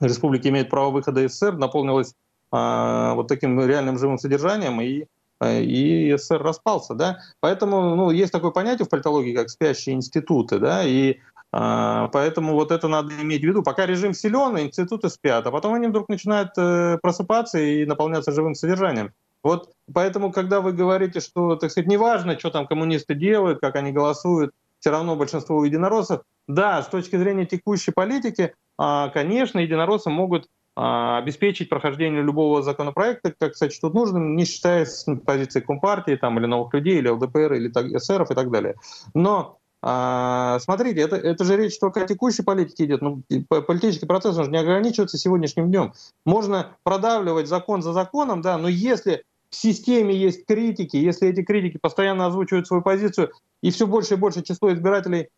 республики 0.00 0.48
имеют 0.48 0.70
право 0.70 0.90
выхода 0.90 1.24
из 1.24 1.34
СССР, 1.34 1.56
наполнилась 1.56 2.14
а, 2.50 3.14
вот 3.14 3.28
таким 3.28 3.60
реальным 3.60 3.98
живым 3.98 4.18
содержанием, 4.18 4.80
и, 4.80 5.04
и 5.44 6.14
СССР 6.16 6.42
распался. 6.42 6.94
Да? 6.94 7.18
Поэтому 7.40 7.94
ну, 7.94 8.10
есть 8.10 8.32
такое 8.32 8.50
понятие 8.50 8.86
в 8.86 8.90
политологии, 8.90 9.34
как 9.34 9.50
спящие 9.50 9.94
институты, 9.94 10.58
да, 10.58 10.84
и 10.84 11.18
а, 11.50 12.08
Поэтому 12.08 12.54
вот 12.54 12.70
это 12.72 12.88
надо 12.88 13.14
иметь 13.22 13.40
в 13.40 13.44
виду. 13.44 13.62
Пока 13.62 13.86
режим 13.86 14.12
силен, 14.12 14.58
институты 14.58 15.08
спят, 15.08 15.46
а 15.46 15.50
потом 15.50 15.74
они 15.74 15.86
вдруг 15.86 16.08
начинают 16.08 16.50
э, 16.58 16.98
просыпаться 17.00 17.58
и 17.58 17.86
наполняться 17.86 18.32
живым 18.32 18.54
содержанием. 18.54 19.12
Вот 19.42 19.70
поэтому, 19.92 20.30
когда 20.30 20.60
вы 20.60 20.72
говорите, 20.72 21.20
что, 21.20 21.56
так 21.56 21.70
сказать, 21.70 21.88
неважно, 21.88 22.38
что 22.38 22.50
там 22.50 22.66
коммунисты 22.66 23.14
делают, 23.14 23.60
как 23.60 23.76
они 23.76 23.92
голосуют, 23.92 24.52
все 24.80 24.90
равно 24.90 25.16
большинство 25.16 25.64
единороссов. 25.64 26.22
Да, 26.46 26.82
с 26.82 26.88
точки 26.88 27.16
зрения 27.16 27.46
текущей 27.46 27.92
политики, 27.92 28.54
а, 28.76 29.08
конечно, 29.08 29.58
единороссы 29.58 30.10
могут 30.10 30.48
обеспечить 30.78 31.68
прохождение 31.68 32.22
любого 32.22 32.62
законопроекта, 32.62 33.34
как 33.36 33.56
сочтут 33.56 33.94
нужным, 33.94 34.36
не 34.36 34.44
считаясь 34.44 34.90
с 34.90 35.16
позицией 35.24 35.64
Компартии 35.64 36.14
там, 36.14 36.38
или 36.38 36.46
новых 36.46 36.72
людей, 36.72 36.98
или 36.98 37.08
ЛДПР, 37.08 37.54
или 37.54 37.68
так, 37.68 37.86
и 37.86 38.34
так 38.34 38.50
далее. 38.50 38.76
Но 39.12 39.58
а, 39.80 40.58
смотрите, 40.60 41.00
это, 41.00 41.16
это 41.16 41.44
же 41.44 41.56
речь 41.56 41.78
только 41.78 42.02
о 42.02 42.06
текущей 42.06 42.42
политике 42.42 42.84
идет. 42.84 43.02
Ну, 43.02 43.22
политический 43.48 44.06
процесс 44.06 44.36
он 44.38 44.44
же 44.44 44.50
не 44.50 44.58
ограничивается 44.58 45.18
сегодняшним 45.18 45.68
днем. 45.68 45.92
Можно 46.24 46.76
продавливать 46.82 47.48
закон 47.48 47.82
за 47.82 47.92
законом, 47.92 48.40
да, 48.40 48.56
но 48.58 48.68
если 48.68 49.24
в 49.50 49.56
системе 49.56 50.14
есть 50.14 50.46
критики, 50.46 50.96
если 50.96 51.28
эти 51.28 51.42
критики 51.42 51.78
постоянно 51.80 52.26
озвучивают 52.26 52.66
свою 52.66 52.82
позицию, 52.82 53.32
и 53.62 53.70
все 53.70 53.86
больше 53.86 54.14
и 54.14 54.16
больше 54.16 54.42
число 54.42 54.72
избирателей 54.72 55.28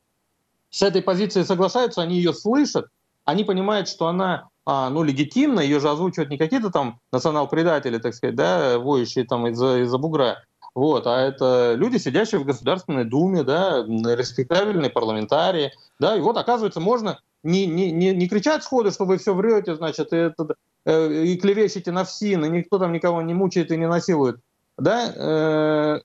с 0.71 0.83
этой 0.83 1.03
позицией 1.03 1.45
соглашаются, 1.45 2.03
они 2.03 2.17
ее 2.17 2.33
слышат, 2.33 2.87
они 3.25 3.45
понимают, 3.45 3.89
что 3.89 4.07
она 4.07 4.49
а, 4.60 4.60
ну, 4.91 5.03
легитимна, 5.03 5.61
ее 5.61 5.81
же 5.81 5.89
озвучивают 5.89 6.31
не 6.31 6.39
какие-то 6.39 6.71
там 6.71 7.01
национал-предатели, 7.13 7.99
так 7.99 8.15
сказать, 8.15 8.37
да, 8.37 8.79
воющие 8.79 9.25
там 9.25 9.47
из-за 9.49 9.83
из 9.83 9.93
бугра, 9.93 10.45
вот, 10.75 11.07
а 11.07 11.19
это 11.21 11.75
люди, 11.77 11.97
сидящие 11.97 12.41
в 12.41 12.45
Государственной 12.45 13.05
Думе, 13.05 13.43
да, 13.43 13.85
респектабельные 13.85 14.91
парламентарии, 14.91 15.73
да, 15.99 16.17
и 16.17 16.21
вот, 16.21 16.37
оказывается, 16.37 16.81
можно 16.81 17.21
не, 17.43 17.67
не, 17.67 17.91
не, 17.91 18.13
не 18.13 18.29
кричать 18.29 18.63
сходу, 18.63 18.91
что 18.91 19.05
вы 19.05 19.19
все 19.19 19.35
врете, 19.35 19.75
значит, 19.75 20.13
это, 20.13 20.55
э, 20.85 21.25
и 21.25 21.37
клевещете 21.37 21.91
на 21.91 22.05
ФСИН, 22.05 22.45
и 22.45 22.51
никто 22.51 22.79
там 22.79 22.93
никого 22.93 23.23
не 23.23 23.35
мучает 23.35 23.73
и 23.73 23.77
не 23.77 23.89
насилует, 23.89 24.41
да, 24.79 25.13
э, 25.15 26.01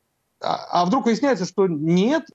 а, 0.46 0.82
а 0.82 0.86
вдруг 0.86 1.06
выясняется, 1.06 1.46
что 1.46 1.68
нет, 1.68 2.26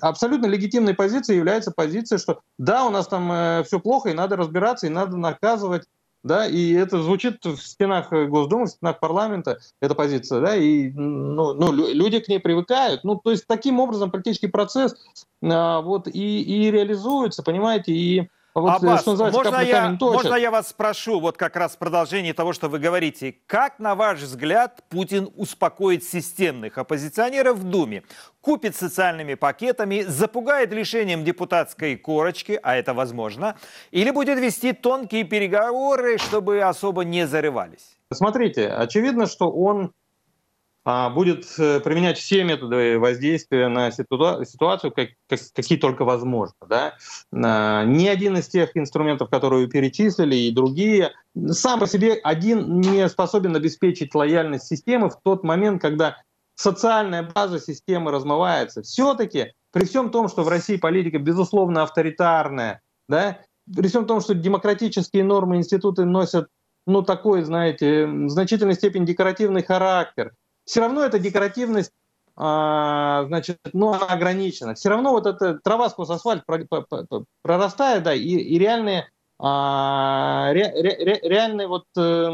абсолютно 0.00 0.46
легитимной 0.46 0.94
позицией 0.94 1.38
является 1.38 1.70
позиция, 1.70 2.18
что 2.18 2.40
да, 2.58 2.84
у 2.84 2.90
нас 2.90 3.08
там 3.08 3.32
э, 3.32 3.64
все 3.64 3.80
плохо, 3.80 4.10
и 4.10 4.14
надо 4.14 4.36
разбираться, 4.36 4.86
и 4.86 4.90
надо 4.90 5.16
наказывать, 5.16 5.84
да, 6.22 6.46
и 6.46 6.72
это 6.72 7.00
звучит 7.02 7.44
в 7.44 7.58
стенах 7.58 8.10
Госдумы, 8.10 8.66
в 8.66 8.70
стенах 8.70 9.00
парламента, 9.00 9.58
эта 9.80 9.94
позиция, 9.94 10.40
да, 10.40 10.56
и 10.56 10.90
ну, 10.90 11.54
ну, 11.54 11.72
люди 11.72 12.18
к 12.18 12.28
ней 12.28 12.40
привыкают. 12.40 13.04
Ну, 13.04 13.16
то 13.16 13.30
есть 13.30 13.46
таким 13.46 13.80
образом 13.80 14.10
политический 14.10 14.48
процесс 14.48 14.96
а, 15.42 15.80
вот 15.80 16.08
и, 16.08 16.42
и 16.42 16.70
реализуется, 16.70 17.42
понимаете, 17.42 17.92
и 17.92 18.28
вот, 18.60 18.82
Аббас, 18.82 19.02
что 19.02 19.16
можно, 19.16 19.60
я, 19.60 19.96
можно 20.00 20.34
я 20.34 20.50
вас 20.50 20.68
спрошу, 20.68 21.20
вот 21.20 21.36
как 21.36 21.56
раз 21.56 21.74
в 21.74 21.78
продолжении 21.78 22.32
того, 22.32 22.54
что 22.54 22.70
вы 22.70 22.78
говорите, 22.78 23.36
как, 23.46 23.78
на 23.78 23.94
ваш 23.94 24.20
взгляд, 24.20 24.82
Путин 24.88 25.28
успокоит 25.36 26.04
системных 26.04 26.78
оппозиционеров 26.78 27.58
в 27.58 27.64
Думе? 27.64 28.02
Купит 28.40 28.74
социальными 28.74 29.34
пакетами, 29.34 30.04
запугает 30.08 30.72
лишением 30.72 31.22
депутатской 31.22 31.96
корочки, 31.96 32.58
а 32.62 32.76
это 32.76 32.94
возможно, 32.94 33.56
или 33.90 34.10
будет 34.10 34.38
вести 34.38 34.72
тонкие 34.72 35.24
переговоры, 35.24 36.16
чтобы 36.16 36.62
особо 36.62 37.04
не 37.04 37.26
зарывались? 37.26 37.98
Смотрите, 38.10 38.68
очевидно, 38.68 39.26
что 39.26 39.50
он 39.50 39.86
а, 39.86 39.90
будет 40.86 41.46
э, 41.58 41.80
применять 41.80 42.16
все 42.16 42.44
методы 42.44 42.96
воздействия 43.00 43.66
на 43.66 43.90
ситуацию, 43.90 44.92
как, 44.92 45.08
как, 45.28 45.40
какие 45.52 45.78
только 45.78 46.04
возможно. 46.04 46.54
Да? 46.68 46.94
А, 47.34 47.84
ни 47.84 48.06
один 48.06 48.36
из 48.36 48.46
тех 48.46 48.76
инструментов, 48.76 49.28
которые 49.28 49.64
вы 49.64 49.70
перечислили, 49.70 50.36
и 50.36 50.52
другие, 50.52 51.12
сам 51.48 51.80
по 51.80 51.88
себе 51.88 52.12
один 52.22 52.80
не 52.80 53.08
способен 53.08 53.56
обеспечить 53.56 54.14
лояльность 54.14 54.68
системы 54.68 55.10
в 55.10 55.18
тот 55.24 55.42
момент, 55.42 55.82
когда 55.82 56.18
социальная 56.54 57.24
база 57.24 57.58
системы 57.58 58.12
размывается. 58.12 58.82
Все-таки, 58.82 59.54
при 59.72 59.86
всем 59.86 60.10
том, 60.10 60.28
что 60.28 60.44
в 60.44 60.48
России 60.48 60.76
политика, 60.76 61.18
безусловно, 61.18 61.82
авторитарная, 61.82 62.80
да, 63.08 63.40
при 63.74 63.88
всем 63.88 64.06
том, 64.06 64.20
что 64.20 64.34
демократические 64.34 65.24
нормы 65.24 65.56
институты 65.56 66.04
носят 66.04 66.46
ну, 66.86 67.02
такой, 67.02 67.42
знаете, 67.42 68.06
в 68.06 68.28
значительной 68.28 68.74
степени 68.74 69.04
декоративный 69.04 69.64
характер– 69.64 70.32
все 70.66 70.80
равно 70.80 71.02
эта 71.02 71.18
декоративность 71.18 71.92
а, 72.38 73.24
значит, 73.28 73.58
ну, 73.72 73.94
она 73.94 74.06
ограничена. 74.06 74.74
Все 74.74 74.90
равно 74.90 75.12
вот 75.12 75.26
эта 75.26 75.58
трава 75.58 75.88
сквозь 75.88 76.10
асфальт 76.10 76.44
прорастает, 77.42 78.02
да, 78.02 78.12
и, 78.12 78.20
и 78.20 78.58
реальные, 78.58 79.08
а, 79.38 80.52
ре, 80.52 80.70
ре, 80.70 81.20
реальные 81.22 81.66
вот, 81.66 81.84
э, 81.96 82.28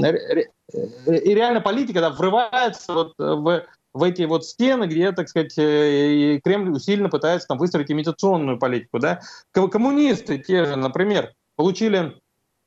ре, 0.00 0.50
и 0.72 1.34
реальная 1.34 1.60
политика, 1.60 2.00
да, 2.00 2.10
врывается 2.10 2.92
вот 2.92 3.14
в, 3.18 3.64
в 3.92 4.02
эти 4.04 4.22
вот 4.22 4.44
стены, 4.44 4.84
где, 4.84 5.10
так 5.10 5.28
сказать, 5.28 5.58
э, 5.58 6.40
Кремль 6.44 6.70
усиленно 6.70 7.08
пытается 7.08 7.48
там 7.48 7.58
выстроить 7.58 7.90
имитационную 7.90 8.60
политику, 8.60 9.00
да. 9.00 9.22
Коммунисты 9.50 10.38
те 10.38 10.66
же, 10.66 10.76
например, 10.76 11.32
получили 11.56 12.16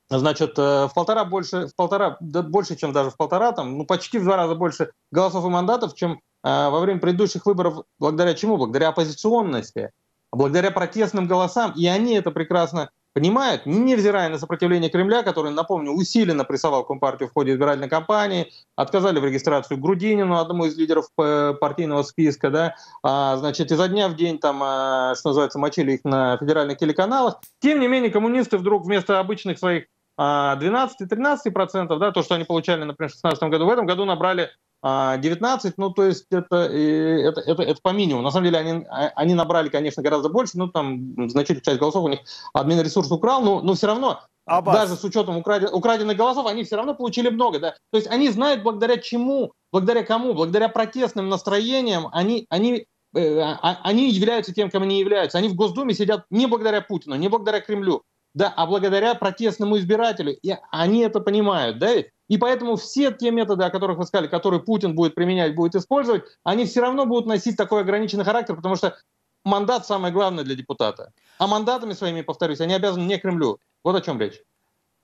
значит, 0.09 0.57
э, 0.57 0.87
в 0.87 0.91
полтора 0.93 1.25
больше, 1.25 1.67
в 1.67 1.75
полтора, 1.75 2.17
да, 2.19 2.41
больше, 2.41 2.75
чем 2.75 2.93
даже 2.93 3.11
в 3.11 3.17
полтора, 3.17 3.51
там, 3.51 3.77
ну, 3.77 3.85
почти 3.85 4.19
в 4.19 4.23
два 4.23 4.37
раза 4.37 4.55
больше 4.55 4.91
голосов 5.11 5.45
и 5.45 5.49
мандатов, 5.49 5.95
чем 5.95 6.13
э, 6.13 6.17
во 6.43 6.79
время 6.79 6.99
предыдущих 6.99 7.45
выборов. 7.45 7.83
Благодаря 7.99 8.33
чему? 8.33 8.57
Благодаря 8.57 8.89
оппозиционности, 8.89 9.91
благодаря 10.31 10.71
протестным 10.71 11.27
голосам. 11.27 11.73
И 11.75 11.87
они 11.87 12.13
это 12.15 12.31
прекрасно 12.31 12.89
понимают, 13.15 13.65
невзирая 13.65 14.27
на 14.27 14.37
сопротивление 14.37 14.89
Кремля, 14.89 15.23
который, 15.23 15.49
напомню, 15.49 15.91
усиленно 15.91 16.43
прессовал 16.43 16.83
Компартию 16.83 17.29
в 17.29 17.33
ходе 17.33 17.53
избирательной 17.53 17.87
кампании, 17.87 18.51
отказали 18.75 19.19
в 19.19 19.25
регистрацию 19.25 19.79
Грудинину, 19.79 20.37
одному 20.37 20.65
из 20.65 20.77
лидеров 20.77 21.05
э, 21.17 21.53
партийного 21.59 22.03
списка, 22.03 22.49
да, 22.49 22.75
а, 23.03 23.37
значит, 23.37 23.71
изо 23.71 23.87
дня 23.87 24.09
в 24.09 24.17
день 24.17 24.37
там, 24.37 24.61
а, 24.61 25.15
что 25.15 25.29
называется, 25.29 25.59
мочили 25.59 25.93
их 25.93 26.01
на 26.03 26.37
федеральных 26.37 26.77
телеканалах. 26.77 27.39
Тем 27.61 27.79
не 27.79 27.87
менее, 27.87 28.11
коммунисты 28.11 28.57
вдруг 28.57 28.83
вместо 28.83 29.17
обычных 29.21 29.59
своих 29.59 29.85
12-13%, 30.19 31.97
да, 31.99 32.11
то, 32.11 32.23
что 32.23 32.35
они 32.35 32.45
получали, 32.45 32.83
например, 32.83 33.09
в 33.09 33.19
2016 33.19 33.43
году, 33.49 33.65
в 33.65 33.69
этом 33.69 33.85
году 33.85 34.05
набрали 34.05 34.51
19, 34.83 34.85
а, 34.85 35.73
ну, 35.77 35.89
то 35.89 36.03
есть 36.03 36.25
это, 36.29 36.57
это, 36.57 37.41
это, 37.41 37.63
это 37.63 37.79
по 37.81 37.89
минимуму. 37.89 38.21
На 38.21 38.29
самом 38.29 38.45
деле 38.45 38.59
они, 38.59 38.85
а, 38.87 39.11
они 39.15 39.33
набрали, 39.33 39.69
конечно, 39.69 40.03
гораздо 40.03 40.29
больше, 40.29 40.59
ну, 40.59 40.67
там 40.67 41.29
значительную 41.29 41.63
часть 41.63 41.79
голосов 41.79 42.03
у 42.03 42.07
них 42.07 42.19
админ 42.53 42.81
ресурс 42.81 43.11
украл, 43.11 43.41
но, 43.41 43.61
но 43.61 43.73
все 43.73 43.87
равно, 43.87 44.21
Аббас. 44.45 44.75
даже 44.75 44.95
с 44.95 45.03
учетом 45.03 45.37
украден, 45.37 45.69
украденных 45.73 46.15
голосов, 46.15 46.45
они 46.45 46.63
все 46.63 46.75
равно 46.75 46.93
получили 46.93 47.29
много, 47.29 47.59
да. 47.59 47.71
То 47.91 47.97
есть 47.97 48.07
они 48.07 48.29
знают, 48.29 48.61
благодаря 48.61 48.97
чему, 48.97 49.53
благодаря 49.71 50.03
кому, 50.03 50.35
благодаря 50.35 50.69
протестным 50.69 51.29
настроениям, 51.29 52.09
они, 52.11 52.45
они 52.49 52.85
э, 53.15 53.39
а, 53.39 53.79
они 53.81 54.11
являются 54.11 54.53
тем, 54.53 54.69
кем 54.69 54.83
они 54.83 54.99
являются. 54.99 55.39
Они 55.39 55.49
в 55.49 55.55
Госдуме 55.55 55.95
сидят 55.95 56.25
не 56.29 56.45
благодаря 56.45 56.81
Путину, 56.81 57.15
не 57.15 57.27
благодаря 57.27 57.59
Кремлю, 57.59 58.03
да, 58.35 58.53
а 58.55 58.67
благодаря 58.67 59.15
протестному 59.15 59.77
избирателю. 59.77 60.37
И 60.37 60.55
они 60.69 60.99
это 60.99 61.21
понимают, 61.21 61.79
да, 61.79 61.95
и 62.27 62.37
поэтому 62.37 62.75
все 62.75 63.11
те 63.11 63.31
методы, 63.31 63.63
о 63.63 63.69
которых 63.69 63.97
вы 63.97 64.05
сказали, 64.05 64.27
которые 64.27 64.61
Путин 64.61 64.93
будет 64.93 65.15
применять, 65.15 65.55
будет 65.55 65.75
использовать, 65.75 66.23
они 66.43 66.65
все 66.65 66.81
равно 66.81 67.05
будут 67.05 67.25
носить 67.25 67.55
такой 67.55 67.81
ограниченный 67.81 68.25
характер, 68.25 68.55
потому 68.55 68.75
что 68.75 68.97
мандат 69.45 69.87
самое 69.87 70.13
главное 70.13 70.43
для 70.43 70.55
депутата. 70.55 71.13
А 71.39 71.47
мандатами 71.47 71.93
своими, 71.93 72.21
повторюсь, 72.21 72.61
они 72.61 72.73
обязаны 72.73 73.05
не 73.05 73.17
Кремлю. 73.17 73.59
Вот 73.83 73.95
о 73.95 74.01
чем 74.01 74.19
речь. 74.19 74.41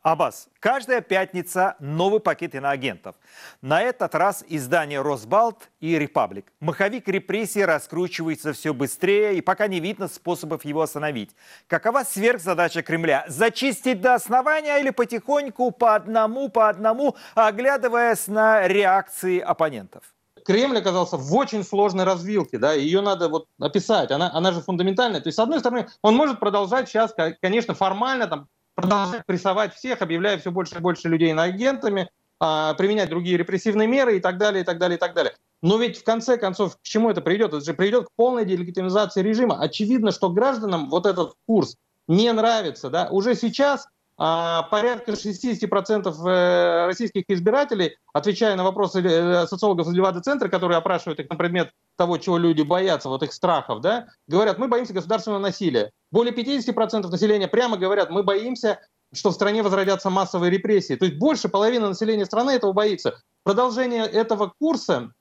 Аббас, 0.04 0.48
каждая 0.60 1.02
пятница 1.02 1.76
новый 1.80 2.20
пакет 2.20 2.56
иноагентов. 2.56 3.16
На 3.62 3.84
этот 3.84 4.16
раз 4.16 4.44
издание 4.48 5.00
«Росбалт» 5.00 5.70
и 5.80 6.00
«Репаблик». 6.00 6.52
Маховик 6.60 7.08
репрессий 7.08 7.64
раскручивается 7.64 8.54
все 8.54 8.74
быстрее, 8.74 9.38
и 9.38 9.42
пока 9.42 9.68
не 9.68 9.80
видно 9.80 10.08
способов 10.08 10.66
его 10.66 10.82
остановить. 10.82 11.36
Какова 11.68 12.02
сверхзадача 12.04 12.82
Кремля? 12.82 13.26
Зачистить 13.28 14.02
до 14.02 14.16
основания 14.16 14.80
или 14.80 14.90
потихоньку, 14.90 15.70
по 15.70 15.94
одному, 15.94 16.50
по 16.50 16.68
одному, 16.68 17.16
оглядываясь 17.36 18.26
на 18.26 18.68
реакции 18.68 19.40
оппонентов? 19.40 20.02
Кремль 20.44 20.80
оказался 20.80 21.18
в 21.18 21.32
очень 21.36 21.64
сложной 21.64 22.06
развилке, 22.06 22.58
да, 22.58 22.74
ее 22.74 23.02
надо 23.02 23.30
вот 23.30 23.46
описать, 23.60 24.10
она, 24.10 24.32
она 24.34 24.52
же 24.52 24.62
фундаментальная. 24.62 25.22
То 25.22 25.28
есть, 25.28 25.36
с 25.36 25.40
одной 25.40 25.60
стороны, 25.60 25.90
он 26.02 26.16
может 26.16 26.40
продолжать 26.40 26.90
сейчас, 26.90 27.14
конечно, 27.40 27.76
формально 27.76 28.26
там 28.26 28.48
продолжать 28.76 29.26
прессовать 29.26 29.74
всех, 29.74 30.02
объявляя 30.02 30.38
все 30.38 30.52
больше 30.52 30.76
и 30.76 30.80
больше 30.80 31.08
людей 31.08 31.34
на 31.34 31.44
агентами, 31.44 32.10
а, 32.40 32.74
применять 32.74 33.10
другие 33.10 33.38
репрессивные 33.38 33.88
меры 33.88 34.18
и 34.18 34.20
так 34.20 34.38
далее, 34.38 34.64
и 34.64 34.66
так 34.66 34.80
далее, 34.80 34.98
и 34.98 35.00
так 35.00 35.14
далее. 35.14 35.34
Но 35.62 35.78
ведь 35.78 36.00
в 36.00 36.04
конце 36.04 36.38
концов 36.38 36.78
к 36.78 36.82
чему 36.82 37.12
это 37.12 37.22
приведет? 37.22 37.54
Это 37.54 37.64
же 37.64 37.74
приведет 37.74 38.06
к 38.06 38.12
полной 38.16 38.46
делегитимизации 38.46 39.22
режима. 39.22 39.62
Очевидно, 39.62 40.12
что 40.12 40.30
гражданам 40.30 40.90
вот 40.90 41.06
этот 41.06 41.36
курс 41.46 41.78
не 42.08 42.32
нравится. 42.34 42.90
Да? 42.90 43.08
Уже 43.12 43.36
сейчас 43.36 43.88
порядка 44.22 45.14
60% 45.14 46.28
э, 46.28 46.86
российских 46.86 47.24
избирателей, 47.28 47.98
отвечая 48.14 48.56
на 48.56 48.64
вопросы 48.64 49.02
э, 49.02 49.48
социологов 49.48 49.88
из 49.88 49.94
Левада-центра, 49.94 50.48
которые 50.48 50.78
опрашивают 50.78 51.20
их 51.20 51.30
на 51.30 51.36
предмет 51.36 51.72
того, 51.96 52.20
чего 52.20 52.38
люди 52.38 52.62
боятся, 52.62 53.10
вот 53.10 53.24
их 53.24 53.34
страхов, 53.34 53.82
да, 53.82 54.10
говорят, 54.28 54.60
мы 54.60 54.68
боимся 54.68 54.94
государственного 54.94 55.40
насилия. 55.40 55.90
Более 56.12 56.36
50% 56.36 57.08
населения 57.08 57.48
прямо 57.48 57.78
говорят, 57.78 58.12
мы 58.12 58.22
боимся, 58.22 58.80
что 59.12 59.32
в 59.32 59.34
стране 59.34 59.64
возродятся 59.64 60.12
массовые 60.12 60.52
репрессии. 60.52 60.96
То 60.96 61.06
есть 61.06 61.18
больше 61.18 61.50
половины 61.50 61.88
населения 61.88 62.26
страны 62.26 62.52
этого 62.52 62.74
боится. 62.74 63.20
Продолжение 63.42 64.06
этого 64.06 64.54
курса, 64.60 65.14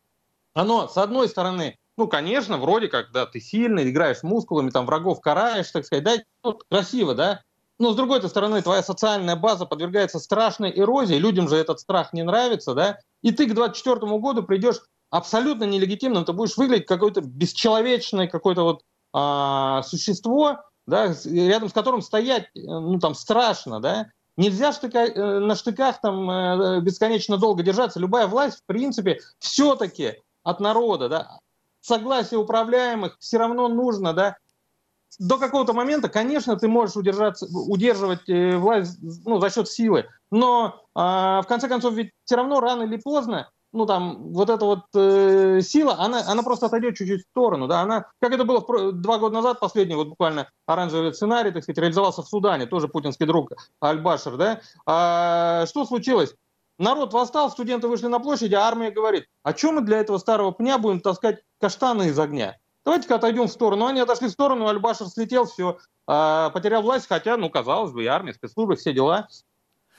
оно, 0.52 0.88
с 0.88 0.98
одной 0.98 1.30
стороны, 1.30 1.78
ну, 1.96 2.06
конечно, 2.06 2.58
вроде 2.58 2.88
как, 2.88 3.12
да, 3.12 3.24
ты 3.24 3.40
сильный, 3.40 3.88
играешь 3.88 4.22
мускулами, 4.22 4.68
там, 4.68 4.84
врагов 4.84 5.22
караешь, 5.22 5.70
так 5.70 5.86
сказать, 5.86 6.04
да, 6.04 6.16
ну, 6.44 6.58
красиво, 6.68 7.14
да, 7.14 7.40
но 7.80 7.92
с 7.92 7.96
другой 7.96 8.22
стороны, 8.28 8.62
твоя 8.62 8.82
социальная 8.82 9.36
база 9.36 9.66
подвергается 9.66 10.18
страшной 10.18 10.72
эрозии, 10.78 11.14
людям 11.14 11.48
же 11.48 11.56
этот 11.56 11.80
страх 11.80 12.12
не 12.12 12.22
нравится, 12.22 12.74
да, 12.74 12.98
и 13.22 13.32
ты 13.32 13.46
к 13.46 13.54
2024 13.54 14.18
году 14.18 14.42
придешь 14.42 14.80
абсолютно 15.10 15.64
нелегитимным, 15.64 16.24
ты 16.24 16.32
будешь 16.32 16.56
выглядеть 16.56 16.86
какое-то 16.86 17.20
бесчеловечное 17.20 18.28
какое-то 18.28 18.62
вот 18.62 18.82
а, 19.12 19.82
существо, 19.82 20.60
да, 20.86 21.14
рядом 21.24 21.68
с 21.68 21.72
которым 21.72 22.02
стоять, 22.02 22.44
э, 22.54 22.60
ну, 22.60 22.98
там, 22.98 23.14
страшно, 23.14 23.80
да, 23.80 24.06
Нельзя 24.36 24.72
штыка, 24.72 25.00
э, 25.00 25.38
на 25.40 25.54
штыках 25.54 26.00
там 26.00 26.30
э, 26.30 26.80
бесконечно 26.80 27.36
долго 27.36 27.62
держаться. 27.62 28.00
Любая 28.00 28.26
власть, 28.26 28.60
в 28.60 28.64
принципе, 28.64 29.20
все-таки 29.38 30.14
от 30.42 30.60
народа, 30.60 31.10
да, 31.10 31.38
согласие 31.82 32.40
управляемых 32.40 33.16
все 33.18 33.36
равно 33.36 33.68
нужно, 33.68 34.14
да, 34.14 34.38
до 35.18 35.38
какого-то 35.38 35.72
момента, 35.72 36.08
конечно, 36.08 36.56
ты 36.56 36.68
можешь 36.68 36.96
удержаться, 36.96 37.46
удерживать 37.52 38.28
э, 38.28 38.56
власть 38.56 38.98
ну, 39.24 39.40
за 39.40 39.50
счет 39.50 39.68
силы, 39.68 40.06
но 40.30 40.82
э, 40.94 41.00
в 41.00 41.44
конце 41.48 41.68
концов 41.68 41.94
ведь 41.94 42.12
все 42.24 42.36
равно 42.36 42.60
рано 42.60 42.82
или 42.84 42.96
поздно 42.96 43.50
ну 43.72 43.86
там 43.86 44.32
вот 44.32 44.50
эта 44.50 44.64
вот 44.64 44.84
э, 44.94 45.60
сила, 45.62 45.96
она, 45.98 46.22
она 46.26 46.42
просто 46.42 46.66
отойдет 46.66 46.96
чуть-чуть 46.96 47.22
в 47.22 47.30
сторону, 47.30 47.68
да, 47.68 47.80
она, 47.80 48.06
как 48.20 48.32
это 48.32 48.44
было 48.44 48.60
в, 48.60 48.92
два 48.92 49.18
года 49.18 49.34
назад, 49.34 49.60
последний 49.60 49.94
вот 49.94 50.08
буквально 50.08 50.48
оранжевый 50.66 51.14
сценарий, 51.14 51.52
так 51.52 51.62
сказать, 51.62 51.78
реализовался 51.78 52.22
в 52.22 52.28
Судане, 52.28 52.66
тоже 52.66 52.88
путинский 52.88 53.26
друг 53.26 53.52
Аль-Башир, 53.82 54.36
да, 54.36 54.60
а, 54.86 55.66
что 55.66 55.84
случилось? 55.84 56.34
Народ 56.78 57.12
восстал, 57.12 57.50
студенты 57.50 57.88
вышли 57.88 58.06
на 58.06 58.20
площадь, 58.20 58.54
а 58.54 58.66
армия 58.66 58.90
говорит, 58.90 59.26
а 59.42 59.52
чем 59.52 59.76
мы 59.76 59.80
для 59.82 59.98
этого 59.98 60.18
старого 60.18 60.50
пня 60.50 60.78
будем 60.78 61.00
таскать 61.00 61.42
каштаны 61.60 62.08
из 62.08 62.18
огня? 62.18 62.56
Давайте-ка 62.84 63.16
отойдем 63.16 63.46
в 63.46 63.52
сторону. 63.52 63.86
Они 63.86 64.00
отошли 64.00 64.28
в 64.28 64.32
сторону, 64.32 64.66
Альбашер 64.68 65.06
слетел, 65.06 65.44
все, 65.44 65.78
а, 66.06 66.50
потерял 66.50 66.82
власть, 66.82 67.06
хотя, 67.06 67.36
ну, 67.36 67.50
казалось 67.50 67.92
бы, 67.92 68.04
и 68.04 68.06
армия, 68.06 68.34
спецслужбы, 68.34 68.76
все 68.76 68.92
дела. 68.92 69.28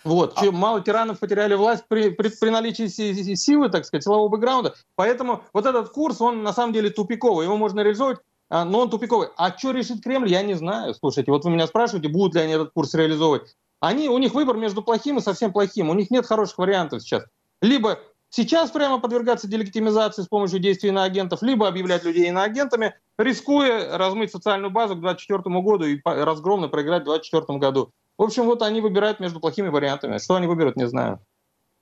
Вот. 0.03 0.33
А... 0.35 0.51
Мало 0.51 0.81
тиранов 0.81 1.19
потеряли 1.19 1.53
власть 1.53 1.85
при, 1.87 2.09
при, 2.09 2.29
при 2.29 2.49
наличии 2.49 2.87
силы, 2.87 3.69
так 3.69 3.85
сказать, 3.85 4.03
силового 4.03 4.29
бэкграунда. 4.29 4.75
Поэтому 4.95 5.43
вот 5.53 5.65
этот 5.65 5.89
курс, 5.89 6.21
он 6.21 6.43
на 6.43 6.53
самом 6.53 6.73
деле 6.73 6.89
тупиковый. 6.89 7.45
Его 7.45 7.57
можно 7.57 7.81
реализовать, 7.81 8.19
а, 8.49 8.65
но 8.65 8.79
он 8.79 8.89
тупиковый. 8.89 9.29
А 9.37 9.55
что 9.55 9.71
решит 9.71 10.03
Кремль, 10.03 10.29
я 10.29 10.41
не 10.41 10.55
знаю. 10.55 10.93
Слушайте, 10.95 11.31
вот 11.31 11.45
вы 11.45 11.51
меня 11.51 11.67
спрашиваете, 11.67 12.09
будут 12.09 12.35
ли 12.35 12.41
они 12.41 12.53
этот 12.53 12.71
курс 12.73 12.93
реализовывать. 12.93 13.55
Они, 13.79 14.09
у 14.09 14.17
них 14.17 14.33
выбор 14.33 14.57
между 14.57 14.81
плохим 14.81 15.17
и 15.17 15.21
совсем 15.21 15.51
плохим. 15.51 15.89
У 15.89 15.93
них 15.93 16.11
нет 16.11 16.25
хороших 16.25 16.57
вариантов 16.57 17.01
сейчас. 17.01 17.23
Либо 17.61 17.99
сейчас 18.31 18.71
прямо 18.71 18.99
подвергаться 18.99 19.47
делегитимизации 19.47 20.23
с 20.23 20.27
помощью 20.27 20.57
действий 20.57 20.89
иноагентов, 20.89 21.43
либо 21.43 21.67
объявлять 21.67 22.03
людей 22.03 22.27
иноагентами, 22.27 22.95
рискуя 23.19 23.95
размыть 23.97 24.31
социальную 24.31 24.71
базу 24.71 24.95
к 24.95 25.01
2024 25.01 25.61
году 25.61 25.85
и 25.85 26.01
разгромно 26.03 26.67
проиграть 26.67 27.03
в 27.03 27.05
2024 27.05 27.59
году. 27.59 27.91
В 28.17 28.23
общем, 28.23 28.45
вот 28.45 28.63
они 28.63 28.81
выбирают 28.81 29.19
между 29.19 29.39
плохими 29.39 29.67
вариантами. 29.67 30.17
Что 30.17 30.35
они 30.35 30.47
выберут, 30.47 30.75
не 30.75 30.87
знаю. 30.87 31.19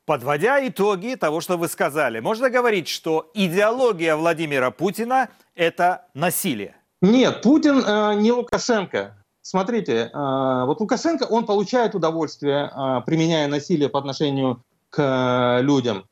Подводя 0.05 0.67
итоги 0.67 1.15
того, 1.15 1.39
что 1.39 1.57
вы 1.57 1.67
сказали, 1.67 2.19
можно 2.19 2.49
говорить, 2.49 2.87
что 2.87 3.29
идеология 3.33 4.15
Владимира 4.15 4.71
Путина– 4.71 5.29
это 5.55 6.07
насилие? 6.13 6.75
Нет, 7.01 7.41
Путин 7.43 7.83
э, 7.85 8.15
не 8.15 8.31
Лукашенко. 8.31 9.15
Смотрите, 9.41 10.09
э, 10.13 10.63
вот 10.65 10.79
Лукашенко, 10.81 11.23
он 11.23 11.45
получает 11.45 11.95
удовольствие, 11.95 12.71
э, 12.75 13.01
применяя 13.05 13.47
насилие 13.47 13.89
по 13.89 13.99
отношению 13.99 14.63
к 14.89 14.99
э, 14.99 15.61
людям. 15.61 16.05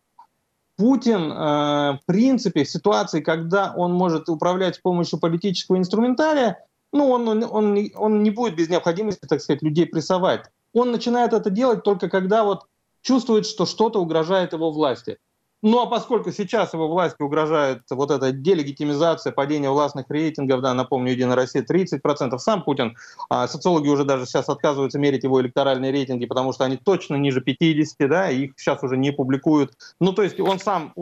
Путин, 0.77 1.31
э, 1.31 1.35
в 1.35 1.99
принципе, 2.05 2.63
в 2.63 2.69
ситуации, 2.69 3.21
когда 3.21 3.73
он 3.75 3.93
может 3.93 4.29
управлять 4.29 4.75
с 4.75 4.79
помощью 4.79 5.19
политического 5.19 5.77
инструментария, 5.77 6.63
ну, 6.93 7.09
он, 7.09 7.27
он, 7.27 7.43
он, 7.43 7.77
он 7.95 8.23
не 8.23 8.29
будет 8.29 8.55
без 8.55 8.69
необходимости, 8.69 9.25
так 9.27 9.41
сказать, 9.41 9.63
людей 9.63 9.87
прессовать. 9.87 10.45
Он 10.73 10.91
начинает 10.91 11.33
это 11.33 11.49
делать 11.49 11.83
только 11.83 12.09
когда 12.09 12.43
вот 12.43 12.67
чувствует, 13.01 13.45
что 13.45 13.65
что-то 13.65 13.99
угрожает 13.99 14.53
его 14.53 14.71
власти. 14.71 15.17
Ну 15.63 15.81
а 15.81 15.87
поскольку 15.87 16.31
сейчас 16.31 16.73
его 16.73 16.87
власти 16.87 17.23
угрожает 17.23 17.81
вот 17.89 18.11
эта 18.11 18.31
делегитимизация, 18.31 19.31
падение 19.31 19.71
властных 19.71 20.05
рейтингов, 20.07 20.61
да, 20.61 20.75
напомню, 20.75 21.13
Единая 21.13 21.35
Россия 21.35 21.63
30%, 21.63 22.37
сам 22.37 22.63
Путин, 22.63 22.95
а 23.29 23.47
социологи 23.47 23.87
уже 23.87 24.03
даже 24.03 24.27
сейчас 24.27 24.49
отказываются 24.49 24.99
мерить 24.99 25.23
его 25.23 25.41
электоральные 25.41 25.91
рейтинги, 25.91 26.27
потому 26.27 26.53
что 26.53 26.63
они 26.63 26.77
точно 26.77 27.15
ниже 27.15 27.41
50, 27.41 28.07
да, 28.07 28.29
их 28.29 28.53
сейчас 28.55 28.83
уже 28.83 28.97
не 28.97 29.11
публикуют. 29.11 29.73
Ну 29.99 30.13
то 30.13 30.21
есть 30.21 30.39
он 30.39 30.59
сам, 30.59 30.93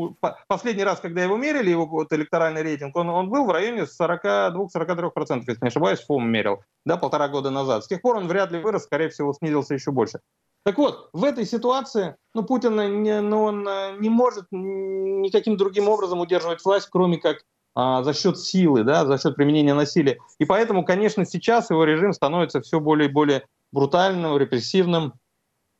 последний 0.47 0.85
раз, 0.85 1.01
когда 1.01 1.21
его 1.21 1.35
мерили, 1.35 1.69
его 1.69 1.85
вот 1.85 2.13
электоральный 2.13 2.63
рейтинг, 2.63 2.95
он, 2.95 3.09
он 3.09 3.29
был 3.29 3.45
в 3.45 3.51
районе 3.51 3.81
42-43%, 3.83 5.43
если 5.47 5.59
не 5.61 5.67
ошибаюсь, 5.67 5.99
ФОМ 5.99 6.29
мерил, 6.29 6.61
да, 6.85 6.95
полтора 6.95 7.27
года 7.27 7.49
назад. 7.49 7.83
С 7.83 7.87
тех 7.87 8.01
пор 8.01 8.15
он 8.15 8.27
вряд 8.29 8.51
ли 8.51 8.59
вырос, 8.59 8.83
скорее 8.83 9.09
всего, 9.09 9.33
снизился 9.33 9.73
еще 9.73 9.91
больше. 9.91 10.21
Так 10.65 10.79
вот, 10.79 11.09
в 11.13 11.23
этой 11.23 11.45
ситуации 11.45 12.15
ну, 12.33 12.43
Путин 12.43 13.03
не, 13.03 13.21
ну, 13.21 13.43
он 13.43 13.67
э, 13.67 13.97
не 13.99 14.09
может 14.09 14.47
никаким 14.49 15.57
другим 15.57 15.87
образом 15.87 16.19
удерживать 16.19 16.65
власть, 16.65 16.87
кроме 16.91 17.17
как 17.17 17.45
а, 17.75 18.01
за 18.03 18.13
счет 18.13 18.39
силы, 18.39 18.83
да, 18.83 19.05
за 19.05 19.19
счет 19.19 19.35
применения 19.35 19.75
насилия. 19.75 20.17
И 20.39 20.45
поэтому, 20.45 20.83
конечно, 20.83 21.23
сейчас 21.23 21.69
его 21.69 21.83
режим 21.83 22.13
становится 22.13 22.61
все 22.61 22.79
более 22.79 23.09
и 23.09 23.11
более 23.11 23.45
брутальным, 23.71 24.37
репрессивным, 24.37 25.13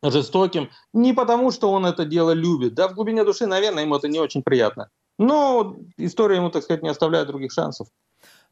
жестоким. 0.03 0.69
Не 0.93 1.13
потому, 1.13 1.49
что 1.49 1.71
он 1.71 1.87
это 1.87 2.05
дело 2.05 2.31
любит. 2.31 2.75
Да, 2.75 2.87
в 2.87 2.93
глубине 2.93 3.23
души, 3.23 3.47
наверное, 3.47 3.83
ему 3.83 3.95
это 3.95 4.07
не 4.07 4.19
очень 4.19 4.43
приятно. 4.43 4.89
Но 5.17 5.77
история 5.97 6.35
ему, 6.35 6.51
так 6.51 6.63
сказать, 6.63 6.83
не 6.83 6.89
оставляет 6.89 7.27
других 7.27 7.51
шансов. 7.51 7.87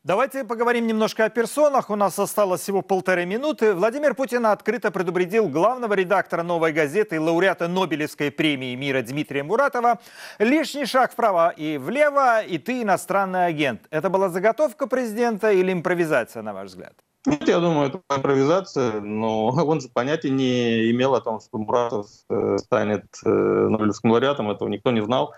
Давайте 0.06 0.44
поговорим 0.44 0.86
немножко 0.86 1.24
о 1.24 1.30
персонах. 1.30 1.90
У 1.90 1.96
нас 1.96 2.20
осталось 2.20 2.60
всего 2.60 2.82
полторы 2.82 3.26
минуты. 3.26 3.74
Владимир 3.74 4.16
Путин 4.16 4.46
открыто 4.46 4.92
предупредил 4.92 5.48
главного 5.48 5.94
редактора 5.94 6.44
«Новой 6.44 6.74
газеты» 6.74 7.16
и 7.16 7.20
лауреата 7.20 7.70
Нобелевской 7.70 8.30
премии 8.30 8.76
мира 8.76 9.02
Дмитрия 9.02 9.44
Муратова. 9.44 10.02
Лишний 10.40 10.86
шаг 10.86 11.14
вправо 11.14 11.52
и 11.52 11.78
влево, 11.78 12.42
и 12.42 12.58
ты 12.58 12.82
иностранный 12.82 13.46
агент. 13.46 13.88
Это 13.92 14.10
была 14.10 14.28
заготовка 14.28 14.88
президента 14.88 15.54
или 15.54 15.72
импровизация, 15.72 16.42
на 16.42 16.54
ваш 16.54 16.68
взгляд? 16.68 16.96
Нет, 17.26 17.48
я 17.48 17.62
думаю, 17.62 17.88
это 17.88 18.02
импровизация, 18.14 19.00
но 19.00 19.46
он 19.66 19.80
же 19.80 19.88
понятия 19.88 20.32
не 20.32 20.92
имел 20.92 21.16
о 21.16 21.22
том, 21.22 21.40
что 21.40 21.58
Муратов 21.58 22.08
э, 22.30 22.58
станет 22.58 23.06
э, 23.24 23.30
Нобелевским 23.30 24.12
лауреатом, 24.12 24.52
этого 24.52 24.68
никто 24.68 24.92
не 24.92 25.02
знал. 25.02 25.34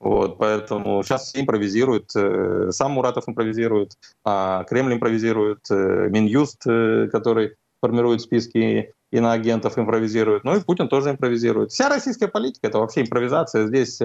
Вот, 0.00 0.38
поэтому 0.38 1.02
сейчас 1.02 1.32
импровизируют. 1.36 2.10
Э, 2.16 2.70
сам 2.70 2.92
Муратов 2.92 3.28
импровизирует, 3.28 3.92
а 4.24 4.64
Кремль 4.64 4.94
импровизирует, 4.94 5.70
э, 5.70 6.08
Минюст, 6.08 6.62
э, 6.66 7.08
который 7.12 7.56
формирует 7.82 8.22
списки 8.22 8.94
иноагентов, 9.12 9.78
импровизирует. 9.78 10.44
Ну 10.44 10.56
и 10.56 10.60
Путин 10.60 10.88
тоже 10.88 11.10
импровизирует. 11.10 11.72
Вся 11.72 11.90
российская 11.90 12.28
политика— 12.28 12.66
это 12.68 12.78
вообще 12.78 13.02
импровизация. 13.02 13.66
Здесь 13.66 14.00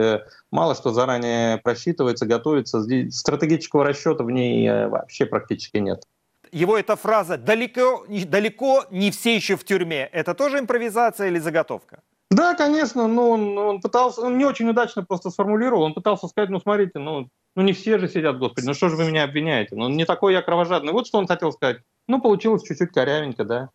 мало 0.51 0.75
что 0.75 0.91
заранее 0.91 1.57
просчитывается, 1.57 2.25
готовится. 2.25 2.81
Здесь 2.81 3.17
стратегического 3.17 3.85
расчета 3.85 4.23
в 4.23 4.31
ней 4.31 4.87
вообще 4.87 5.25
практически 5.25 5.77
нет. 5.77 6.03
Его 6.51 6.77
эта 6.77 6.95
фраза 6.95 7.37
«далеко, 7.37 8.05
далеко 8.07 8.85
не 8.89 9.11
все 9.11 9.35
еще 9.35 9.55
в 9.57 9.63
тюрьме»— 9.63 10.09
это 10.13 10.33
тоже 10.33 10.59
импровизация 10.59 11.27
или 11.27 11.39
заготовка? 11.39 12.01
Да, 12.31 12.55
конечно, 12.55 13.07
но 13.07 13.29
он, 13.29 13.57
он 13.57 13.81
пытался, 13.81 14.21
он 14.21 14.37
не 14.37 14.45
очень 14.45 14.67
удачно 14.67 15.03
просто 15.03 15.29
сформулировал, 15.29 15.83
он 15.83 15.93
пытался 15.93 16.27
сказать, 16.27 16.49
ну 16.49 16.59
смотрите, 16.59 16.99
ну, 16.99 17.29
ну 17.55 17.61
не 17.61 17.73
все 17.73 17.99
же 17.99 18.09
сидят, 18.09 18.39
господи, 18.39 18.65
ну 18.65 18.73
что 18.73 18.89
же 18.89 18.95
вы 18.95 19.05
меня 19.05 19.23
обвиняете, 19.23 19.75
ну 19.75 19.89
не 19.89 20.05
такой 20.05 20.33
я 20.33 20.41
кровожадный. 20.41 20.91
Вот 20.91 21.07
что 21.07 21.19
он 21.19 21.27
хотел 21.27 21.51
сказать. 21.51 21.77
Ну, 22.07 22.21
получилось 22.21 22.63
чуть-чуть 22.63 22.91
корявенько, 22.91 23.43
да. 23.45 23.69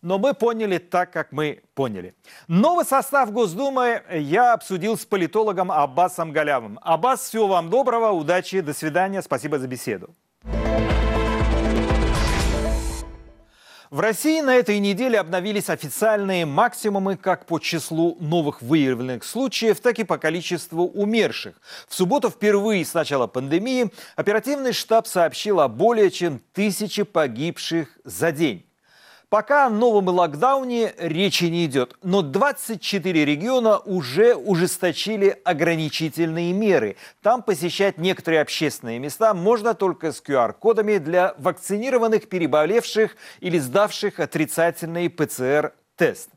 Но 0.00 0.18
мы 0.18 0.34
поняли 0.34 0.78
так, 0.78 1.12
как 1.12 1.32
мы 1.32 1.62
поняли. 1.74 2.14
Новый 2.46 2.84
состав 2.84 3.32
Госдумы 3.32 4.02
я 4.10 4.52
обсудил 4.52 4.96
с 4.96 5.04
политологом 5.04 5.72
Аббасом 5.72 6.32
Галявым. 6.32 6.78
Аббас, 6.82 7.28
всего 7.28 7.48
вам 7.48 7.70
доброго, 7.70 8.12
удачи, 8.12 8.60
до 8.60 8.72
свидания, 8.72 9.22
спасибо 9.22 9.58
за 9.58 9.66
беседу. 9.66 10.14
В 13.90 14.00
России 14.00 14.40
на 14.40 14.56
этой 14.56 14.80
неделе 14.80 15.20
обновились 15.20 15.70
официальные 15.70 16.44
максимумы 16.44 17.16
как 17.16 17.46
по 17.46 17.60
числу 17.60 18.16
новых 18.18 18.60
выявленных 18.60 19.22
случаев, 19.22 19.78
так 19.80 20.00
и 20.00 20.04
по 20.04 20.18
количеству 20.18 20.84
умерших. 20.84 21.54
В 21.88 21.94
субботу 21.94 22.28
впервые 22.28 22.84
с 22.84 22.94
начала 22.94 23.28
пандемии 23.28 23.92
оперативный 24.16 24.72
штаб 24.72 25.06
сообщил 25.06 25.60
о 25.60 25.68
более 25.68 26.10
чем 26.10 26.40
тысяче 26.52 27.04
погибших 27.04 27.96
за 28.04 28.32
день. 28.32 28.65
Пока 29.28 29.66
о 29.66 29.70
новом 29.70 30.08
локдауне 30.08 30.94
речи 30.98 31.46
не 31.46 31.66
идет, 31.66 31.96
но 32.04 32.22
24 32.22 33.24
региона 33.24 33.78
уже 33.78 34.36
ужесточили 34.36 35.40
ограничительные 35.44 36.52
меры. 36.52 36.96
Там 37.22 37.42
посещать 37.42 37.98
некоторые 37.98 38.40
общественные 38.40 39.00
места 39.00 39.34
можно 39.34 39.74
только 39.74 40.12
с 40.12 40.22
QR-кодами 40.22 40.98
для 40.98 41.34
вакцинированных, 41.38 42.28
переболевших 42.28 43.16
или 43.40 43.58
сдавших 43.58 44.20
отрицательный 44.20 45.08
ПЦР-тест. 45.10 46.30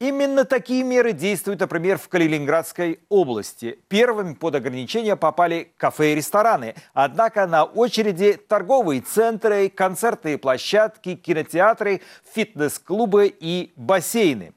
Именно 0.00 0.44
такие 0.44 0.84
меры 0.84 1.12
действуют, 1.12 1.58
например, 1.58 1.98
в 1.98 2.08
Калининградской 2.08 3.00
области. 3.08 3.80
Первыми 3.88 4.34
под 4.34 4.54
ограничения 4.54 5.16
попали 5.16 5.72
кафе 5.76 6.12
и 6.12 6.14
рестораны. 6.14 6.76
Однако 6.94 7.48
на 7.48 7.64
очереди 7.64 8.34
торговые 8.34 9.00
центры, 9.00 9.68
концертные 9.68 10.38
площадки, 10.38 11.16
кинотеатры, 11.16 12.00
фитнес-клубы 12.32 13.34
и 13.40 13.72
бассейны. 13.74 14.52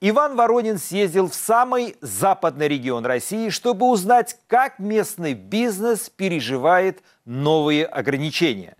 Иван 0.00 0.36
Воронин 0.36 0.78
съездил 0.78 1.28
в 1.28 1.34
самый 1.34 1.96
западный 2.00 2.66
регион 2.66 3.04
России, 3.04 3.50
чтобы 3.50 3.90
узнать, 3.90 4.38
как 4.46 4.78
местный 4.78 5.34
бизнес 5.34 6.08
переживает 6.08 7.02
новые 7.26 7.84
ограничения. 7.84 8.74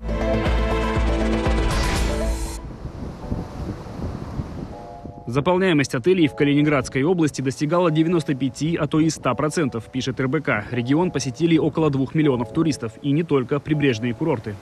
Заполняемость 5.32 5.94
отелей 5.94 6.28
в 6.28 6.34
Калининградской 6.34 7.02
области 7.04 7.40
достигала 7.40 7.90
95, 7.90 8.76
а 8.78 8.86
то 8.86 9.00
и 9.00 9.06
100%, 9.06 9.82
пишет 9.90 10.20
РБК. 10.20 10.70
Регион 10.70 11.10
посетили 11.10 11.56
около 11.56 11.88
2 11.88 12.08
миллионов 12.12 12.52
туристов, 12.52 12.92
и 13.00 13.12
не 13.12 13.22
только 13.22 13.58
прибрежные 13.58 14.12
курорты. 14.12 14.54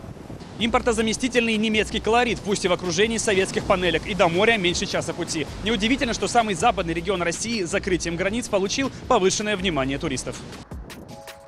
Импортозаместительный 0.61 1.57
немецкий 1.57 1.99
колорит, 1.99 2.39
пусть 2.39 2.65
и 2.65 2.69
в 2.69 2.73
окружении 2.73 3.17
советских 3.17 3.65
панелек, 3.65 4.07
и 4.07 4.15
до 4.15 4.29
моря 4.29 4.59
меньше 4.59 4.87
часа 4.87 5.13
пути. 5.13 5.45
Неудивительно, 5.65 6.15
что 6.15 6.29
самый 6.29 6.55
западный 6.55 6.95
регион 6.95 7.21
России 7.21 7.65
с 7.65 7.71
закрытием 7.71 8.15
границ 8.15 8.47
получил 8.47 8.93
повышенное 9.09 9.57
внимание 9.57 9.99
туристов. 9.99 10.37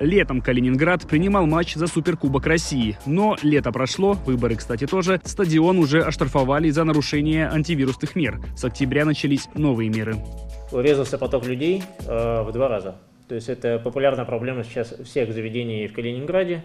Летом 0.03 0.41
Калининград 0.41 1.07
принимал 1.07 1.45
матч 1.45 1.75
за 1.75 1.87
Суперкубок 1.87 2.45
России. 2.45 2.97
Но 3.05 3.37
лето 3.41 3.71
прошло, 3.71 4.17
выборы, 4.25 4.57
кстати, 4.57 4.85
тоже. 4.85 5.21
Стадион 5.23 5.79
уже 5.79 6.01
оштрафовали 6.01 6.69
за 6.71 6.83
нарушение 6.83 7.47
антивирусных 7.47 8.13
мер. 8.15 8.41
С 8.57 8.65
октября 8.65 9.05
начались 9.05 9.47
новые 9.53 9.89
меры. 9.89 10.17
Урезался 10.73 11.17
поток 11.17 11.45
людей 11.45 11.83
э, 12.05 12.43
в 12.43 12.51
два 12.51 12.67
раза. 12.67 12.95
То 13.29 13.35
есть 13.35 13.47
это 13.47 13.79
популярная 13.79 14.25
проблема 14.25 14.65
сейчас 14.65 14.93
всех 15.05 15.31
заведений 15.31 15.87
в 15.87 15.93
Калининграде. 15.93 16.63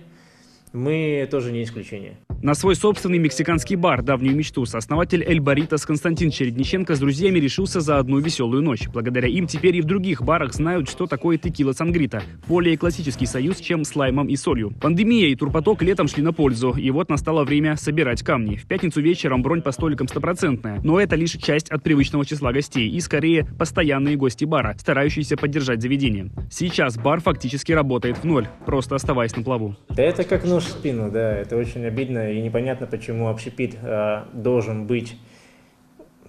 Мы 0.72 1.26
тоже 1.30 1.52
не 1.52 1.62
исключение. 1.62 2.16
На 2.40 2.54
свой 2.54 2.76
собственный 2.76 3.18
мексиканский 3.18 3.74
бар, 3.74 4.00
давнюю 4.02 4.36
мечту, 4.36 4.64
сооснователь 4.64 5.24
Эль 5.24 5.40
Баритас 5.40 5.84
Константин 5.84 6.30
Чередниченко 6.30 6.94
с 6.94 7.00
друзьями 7.00 7.40
решился 7.40 7.80
за 7.80 7.98
одну 7.98 8.20
веселую 8.20 8.62
ночь. 8.62 8.86
Благодаря 8.86 9.26
им 9.26 9.48
теперь 9.48 9.76
и 9.76 9.80
в 9.80 9.86
других 9.86 10.22
барах 10.22 10.54
знают, 10.54 10.88
что 10.88 11.06
такое 11.06 11.36
текила 11.36 11.72
сангрита. 11.72 12.22
Более 12.46 12.78
классический 12.78 13.26
союз, 13.26 13.56
чем 13.56 13.84
с 13.84 13.96
лаймом 13.96 14.28
и 14.28 14.36
солью. 14.36 14.72
Пандемия 14.80 15.28
и 15.28 15.34
турпоток 15.34 15.82
летом 15.82 16.06
шли 16.06 16.22
на 16.22 16.32
пользу, 16.32 16.70
и 16.78 16.90
вот 16.92 17.08
настало 17.08 17.42
время 17.42 17.74
собирать 17.74 18.22
камни. 18.22 18.54
В 18.54 18.66
пятницу 18.66 19.00
вечером 19.00 19.42
бронь 19.42 19.62
по 19.62 19.72
столикам 19.72 20.06
стопроцентная, 20.06 20.80
но 20.84 21.00
это 21.00 21.16
лишь 21.16 21.32
часть 21.32 21.70
от 21.70 21.82
привычного 21.82 22.24
числа 22.24 22.52
гостей 22.52 22.88
и 22.88 23.00
скорее 23.00 23.48
постоянные 23.58 24.14
гости 24.14 24.44
бара, 24.44 24.76
старающиеся 24.78 25.36
поддержать 25.36 25.82
заведение. 25.82 26.30
Сейчас 26.52 26.96
бар 26.96 27.20
фактически 27.20 27.72
работает 27.72 28.18
в 28.18 28.24
ноль, 28.24 28.46
просто 28.64 28.94
оставаясь 28.94 29.34
на 29.34 29.42
плаву. 29.42 29.76
Да 29.88 30.04
это 30.04 30.22
как 30.22 30.44
нож 30.58 30.64
в 30.64 30.70
спину, 30.70 31.10
да, 31.10 31.32
это 31.32 31.56
очень 31.56 31.84
обидно 31.86 32.32
и 32.32 32.40
непонятно, 32.40 32.86
почему 32.86 33.28
общепит 33.28 33.76
э, 33.80 34.24
должен 34.32 34.86
быть 34.86 35.16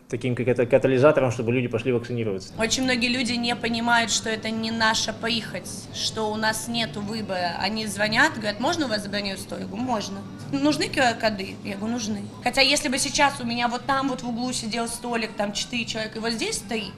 таким 0.07 0.35
как 0.35 0.47
это 0.47 0.65
катализатором, 0.65 1.31
чтобы 1.31 1.51
люди 1.51 1.67
пошли 1.67 1.91
вакцинироваться. 1.91 2.53
Очень 2.59 2.83
многие 2.83 3.07
люди 3.09 3.33
не 3.33 3.55
понимают, 3.55 4.11
что 4.11 4.29
это 4.29 4.49
не 4.49 4.71
наша 4.71 5.13
поихоть, 5.13 5.69
что 5.93 6.31
у 6.31 6.35
нас 6.35 6.67
нет 6.67 6.95
выбора. 6.95 7.55
Они 7.59 7.85
звонят, 7.87 8.33
говорят, 8.35 8.59
можно 8.59 8.85
у 8.85 8.89
вас 8.89 9.03
забронировать 9.03 9.47
говорю, 9.47 9.75
можно. 9.75 10.19
Нужны 10.51 10.83
QR-коды? 10.83 11.55
Я 11.63 11.77
говорю, 11.77 11.93
нужны. 11.93 12.21
Хотя 12.43 12.61
если 12.61 12.89
бы 12.89 12.97
сейчас 12.97 13.39
у 13.39 13.45
меня 13.45 13.67
вот 13.67 13.85
там 13.85 14.09
вот 14.09 14.21
в 14.21 14.29
углу 14.29 14.51
сидел 14.51 14.87
столик, 14.87 15.31
там 15.37 15.53
четыре 15.53 15.85
человека, 15.85 16.17
и 16.17 16.21
вот 16.21 16.33
здесь 16.33 16.55
стоит, 16.55 16.93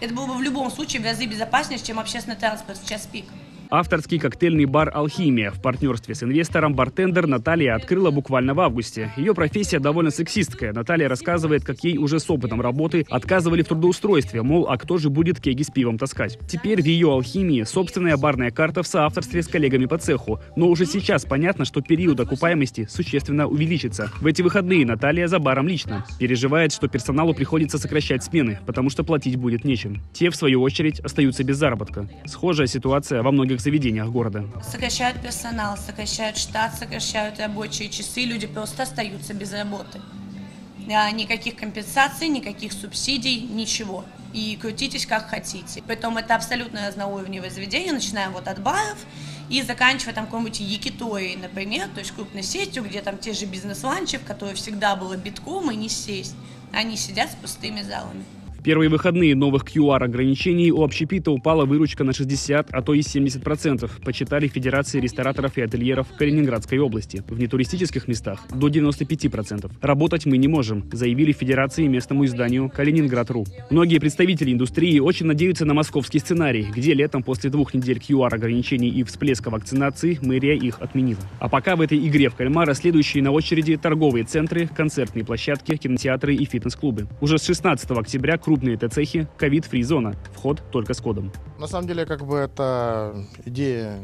это 0.00 0.12
было 0.12 0.26
бы 0.26 0.34
в 0.34 0.42
любом 0.42 0.70
случае 0.70 1.02
в 1.02 1.04
разы 1.04 1.26
безопаснее, 1.26 1.80
чем 1.80 1.98
общественный 1.98 2.36
транспорт 2.36 2.78
в 2.78 2.88
час 2.88 3.08
пик. 3.10 3.26
Авторский 3.70 4.20
коктейльный 4.20 4.64
бар 4.64 4.92
«Алхимия» 4.94 5.50
в 5.50 5.60
партнерстве 5.60 6.14
с 6.14 6.22
инвестором 6.22 6.74
бартендер 6.74 7.26
Наталья 7.26 7.74
открыла 7.74 8.12
буквально 8.12 8.54
в 8.54 8.60
августе. 8.60 9.12
Ее 9.16 9.34
профессия 9.34 9.80
довольно 9.80 10.10
сексистская. 10.10 10.72
Наталья 10.72 11.08
рассказывает, 11.08 11.64
как 11.64 11.82
ей 11.82 11.98
уже 11.98 12.20
с 12.20 12.30
опытом 12.30 12.60
работы 12.60 13.04
отказывали 13.08 13.62
в 13.62 13.68
трудоустройстве, 13.68 14.42
мол, 14.42 14.68
а 14.68 14.76
кто 14.78 14.98
же 14.98 15.10
будет 15.10 15.40
кеги 15.40 15.62
с 15.62 15.70
пивом 15.70 15.98
таскать. 15.98 16.38
Теперь 16.48 16.80
в 16.80 16.86
ее 16.86 17.10
«Алхимии» 17.10 17.64
собственная 17.64 18.16
барная 18.16 18.52
карта 18.52 18.84
в 18.84 18.86
соавторстве 18.86 19.42
с 19.42 19.48
коллегами 19.48 19.86
по 19.86 19.98
цеху. 19.98 20.38
Но 20.54 20.68
уже 20.68 20.86
сейчас 20.86 21.24
понятно, 21.24 21.64
что 21.64 21.80
период 21.80 22.20
окупаемости 22.20 22.86
существенно 22.88 23.48
увеличится. 23.48 24.12
В 24.20 24.26
эти 24.26 24.42
выходные 24.42 24.86
Наталья 24.86 25.26
за 25.26 25.40
баром 25.40 25.66
лично. 25.66 26.04
Переживает, 26.20 26.72
что 26.72 26.86
персоналу 26.86 27.34
приходится 27.34 27.78
сокращать 27.78 28.22
смены, 28.22 28.60
потому 28.64 28.90
что 28.90 29.02
платить 29.02 29.36
будет 29.36 29.64
нечем. 29.64 30.02
Те, 30.12 30.30
в 30.30 30.36
свою 30.36 30.62
очередь, 30.62 31.00
остаются 31.00 31.42
без 31.42 31.56
заработка. 31.56 32.08
Схожая 32.26 32.68
ситуация 32.68 33.22
во 33.22 33.32
многих 33.32 33.55
заведениях 33.60 34.08
города. 34.08 34.44
Сокращают 34.62 35.20
персонал, 35.20 35.76
сокращают 35.76 36.36
штат, 36.36 36.74
сокращают 36.78 37.38
рабочие 37.38 37.88
часы, 37.88 38.22
люди 38.22 38.46
просто 38.46 38.84
остаются 38.84 39.34
без 39.34 39.52
работы. 39.52 40.00
А, 40.92 41.10
Никаких 41.10 41.56
компенсаций, 41.56 42.28
никаких 42.28 42.72
субсидий, 42.72 43.40
ничего. 43.40 44.04
И 44.32 44.56
крутитесь 44.60 45.06
как 45.06 45.28
хотите. 45.28 45.82
Поэтому 45.86 46.18
это 46.18 46.34
абсолютно 46.34 46.86
разноуровневое 46.86 47.50
заведение, 47.50 47.92
начинаем 47.92 48.32
вот 48.32 48.48
от 48.48 48.62
баров 48.62 48.98
и 49.48 49.62
заканчивая 49.62 50.14
там 50.14 50.26
какой-нибудь 50.26 50.60
Якиторией, 50.60 51.36
например, 51.36 51.88
то 51.94 52.00
есть 52.00 52.12
крупной 52.12 52.42
сетью, 52.42 52.84
где 52.84 53.00
там 53.00 53.18
те 53.18 53.32
же 53.32 53.46
бизнес-ланчи, 53.46 54.18
в 54.18 54.24
которой 54.24 54.54
всегда 54.54 54.96
было 54.96 55.16
битком 55.16 55.70
и 55.70 55.76
не 55.76 55.88
сесть. 55.88 56.34
Они 56.72 56.96
сидят 56.96 57.30
с 57.30 57.34
пустыми 57.36 57.82
залами. 57.82 58.24
Первые 58.66 58.90
выходные 58.90 59.36
новых 59.36 59.62
QR-ограничений 59.62 60.72
у 60.72 60.82
общепита 60.82 61.30
упала 61.30 61.64
выручка 61.64 62.02
на 62.02 62.12
60, 62.12 62.70
а 62.72 62.82
то 62.82 62.94
и 62.94 62.98
70%, 62.98 63.88
почитали 64.04 64.48
Федерации 64.48 64.98
рестораторов 64.98 65.56
и 65.56 65.60
ательеров 65.60 66.08
Калининградской 66.18 66.80
области. 66.80 67.22
В 67.28 67.38
нетуристических 67.38 68.08
местах 68.08 68.40
до 68.52 68.66
95%. 68.66 69.70
Работать 69.80 70.26
мы 70.26 70.36
не 70.36 70.48
можем, 70.48 70.84
заявили 70.92 71.30
Федерации 71.30 71.86
местному 71.86 72.24
изданию 72.24 72.68
Калининград.ру. 72.68 73.44
Многие 73.70 74.00
представители 74.00 74.52
индустрии 74.52 74.98
очень 74.98 75.26
надеются 75.26 75.64
на 75.64 75.72
московский 75.72 76.18
сценарий, 76.18 76.66
где 76.74 76.92
летом 76.92 77.22
после 77.22 77.50
двух 77.50 77.72
недель 77.72 77.98
QR-ограничений 77.98 78.88
и 78.88 79.04
всплеска 79.04 79.48
вакцинации 79.48 80.18
мэрия 80.20 80.56
их 80.56 80.80
отменила. 80.80 81.20
А 81.38 81.48
пока 81.48 81.76
в 81.76 81.82
этой 81.82 82.04
игре 82.04 82.30
в 82.30 82.34
кальмара 82.34 82.74
следующие 82.74 83.22
на 83.22 83.30
очереди 83.30 83.76
торговые 83.76 84.24
центры, 84.24 84.66
концертные 84.66 85.24
площадки, 85.24 85.76
кинотеатры 85.76 86.34
и 86.34 86.44
фитнес-клубы. 86.44 87.06
Уже 87.20 87.38
с 87.38 87.44
16 87.46 87.92
октября 87.92 88.38
крупные 88.56 88.76
ТЦХи 88.76 89.28
ковид-фри 89.36 89.82
зона. 89.82 90.14
Вход 90.32 90.62
только 90.70 90.94
с 90.94 91.00
кодом. 91.00 91.30
На 91.58 91.66
самом 91.66 91.86
деле, 91.86 92.06
как 92.06 92.24
бы 92.24 92.36
это 92.36 93.14
идея 93.44 93.98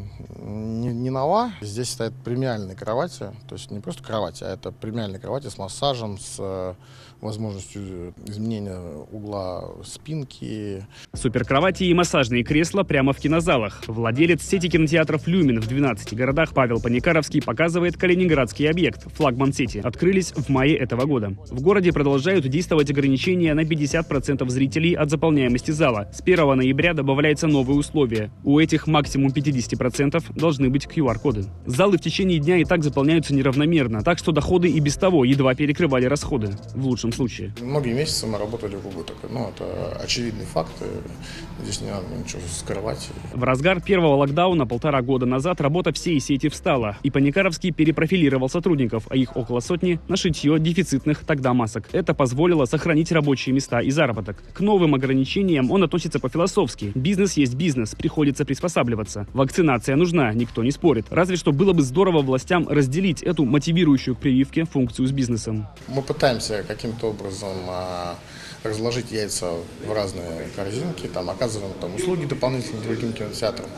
не, 0.45 0.93
не 0.93 1.11
нова. 1.11 1.53
Здесь 1.61 1.91
стоят 1.91 2.15
премиальные 2.25 2.77
кровати, 2.77 3.31
то 3.49 3.55
есть 3.55 3.71
не 3.71 3.81
просто 3.81 4.03
кровати, 4.03 4.45
а 4.45 4.53
это 4.53 4.73
премиальные 4.73 5.21
кровати 5.21 5.49
с 5.49 5.59
массажем, 5.59 6.19
с 6.19 6.37
э, 6.39 6.75
возможностью 7.23 8.15
изменения 8.27 8.79
угла 9.11 9.65
спинки. 9.85 10.85
Суперкровати 11.15 11.85
и 11.85 11.95
массажные 11.95 12.43
кресла 12.43 12.83
прямо 12.83 13.13
в 13.13 13.19
кинозалах. 13.19 13.83
Владелец 13.87 14.43
сети 14.43 14.69
кинотеатров 14.69 15.27
«Люмин» 15.27 15.61
в 15.61 15.69
12 15.69 16.15
городах 16.15 16.53
Павел 16.53 16.81
Паникаровский 16.81 17.41
показывает 17.41 17.97
калининградский 17.97 18.69
объект 18.69 19.11
«Флагман 19.15 19.53
Сити». 19.53 19.79
Открылись 19.79 20.33
в 20.33 20.49
мае 20.49 20.77
этого 20.77 21.07
года. 21.07 21.35
В 21.51 21.63
городе 21.63 21.93
продолжают 21.93 22.47
действовать 22.49 22.91
ограничения 22.91 23.55
на 23.55 23.61
50% 23.61 24.49
зрителей 24.49 24.95
от 24.95 25.11
заполняемости 25.11 25.71
зала. 25.71 26.11
С 26.13 26.21
1 26.21 26.57
ноября 26.57 26.93
добавляется 26.93 27.47
новые 27.47 27.79
условия. 27.79 28.31
У 28.43 28.59
этих 28.59 28.89
максимум 28.89 29.31
50% 29.31 30.25
должны 30.35 30.71
быть 30.71 30.87
QR-коды. 30.87 31.45
Залы 31.67 31.99
в 31.99 32.01
течение 32.01 32.39
дня 32.39 32.59
и 32.59 32.65
так 32.65 32.83
заполняются 32.83 33.35
неравномерно, 33.35 34.03
так 34.03 34.19
что 34.19 34.33
доходы 34.33 34.69
и 34.69 34.81
без 34.81 34.97
того 34.97 35.25
едва 35.25 35.55
перекрывали 35.55 36.07
расходы. 36.07 36.51
В 36.75 36.87
лучшем 36.87 37.13
случае. 37.13 37.53
Многие 37.61 37.95
месяцы 37.95 38.27
мы 38.27 38.39
работали 38.39 38.77
в 38.77 38.87
убыток. 38.87 39.17
Ну, 39.31 39.49
это 39.49 39.99
очевидный 40.03 40.47
факт. 40.47 40.73
и 40.81 41.63
Здесь 41.65 41.81
не 41.81 41.91
надо 41.91 42.07
ничего 42.19 42.41
скрывать. 42.51 43.09
В 43.33 43.43
разгар 43.45 43.81
первого 43.81 44.17
локдауна 44.17 44.67
полтора 44.67 45.03
года 45.03 45.27
назад 45.27 45.61
работа 45.61 45.93
всей 45.93 46.19
сети 46.21 46.49
встала, 46.49 46.97
и 47.03 47.11
Паникаровский 47.11 47.73
перепрофилировал 47.73 48.49
сотрудников, 48.49 49.07
а 49.11 49.17
их 49.17 49.37
около 49.37 49.61
сотни, 49.61 50.01
на 50.09 50.17
шитье 50.17 50.59
дефицитных 50.59 51.25
тогда 51.25 51.53
масок. 51.53 51.89
Это 51.93 52.15
позволило 52.15 52.65
сохранить 52.65 53.13
рабочие 53.13 53.55
места 53.55 53.81
и 53.81 53.91
заработок. 53.91 54.43
К 54.53 54.61
новым 54.61 54.95
ограничениям 54.95 55.71
он 55.71 55.83
относится 55.83 56.19
по-философски. 56.19 56.93
Бизнес 56.95 57.35
есть 57.35 57.55
бизнес, 57.55 57.95
приходится 57.95 58.45
приспосабливаться. 58.45 59.27
Вакцинация 59.33 59.97
нужна, 59.97 60.22
никто 60.33 60.63
не 60.63 60.71
спорит. 60.71 61.07
Разве 61.11 61.37
что 61.37 61.53
было 61.53 61.73
бы 61.73 61.83
здорово 61.83 62.23
властям 62.23 62.69
разделить 62.69 63.23
эту 63.23 63.45
мотивирующую 63.45 64.15
к 64.15 64.21
прививке 64.21 64.65
функцию 64.65 65.07
с 65.09 65.11
бизнесом. 65.11 65.67
Мы 65.89 66.03
пытаемся 66.03 66.65
каким-то 66.67 67.09
образом 67.09 67.57
а, 67.69 68.17
разложить 68.63 69.11
яйца 69.11 69.53
в 69.87 69.93
разные 69.93 70.49
корзинки, 70.55 71.07
там 71.09 71.31
оказываем 71.31 71.73
там 71.81 71.95
услуги 71.95 72.27
дополнительные 72.27 72.83
другим 72.83 73.13
кинотеатрам. 73.13 73.69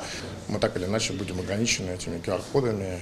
Мы 0.48 0.58
так 0.58 0.76
или 0.76 0.84
иначе 0.84 1.14
будем 1.14 1.40
ограничены 1.40 1.92
этими 1.92 2.18
QR-кодами 2.18 3.00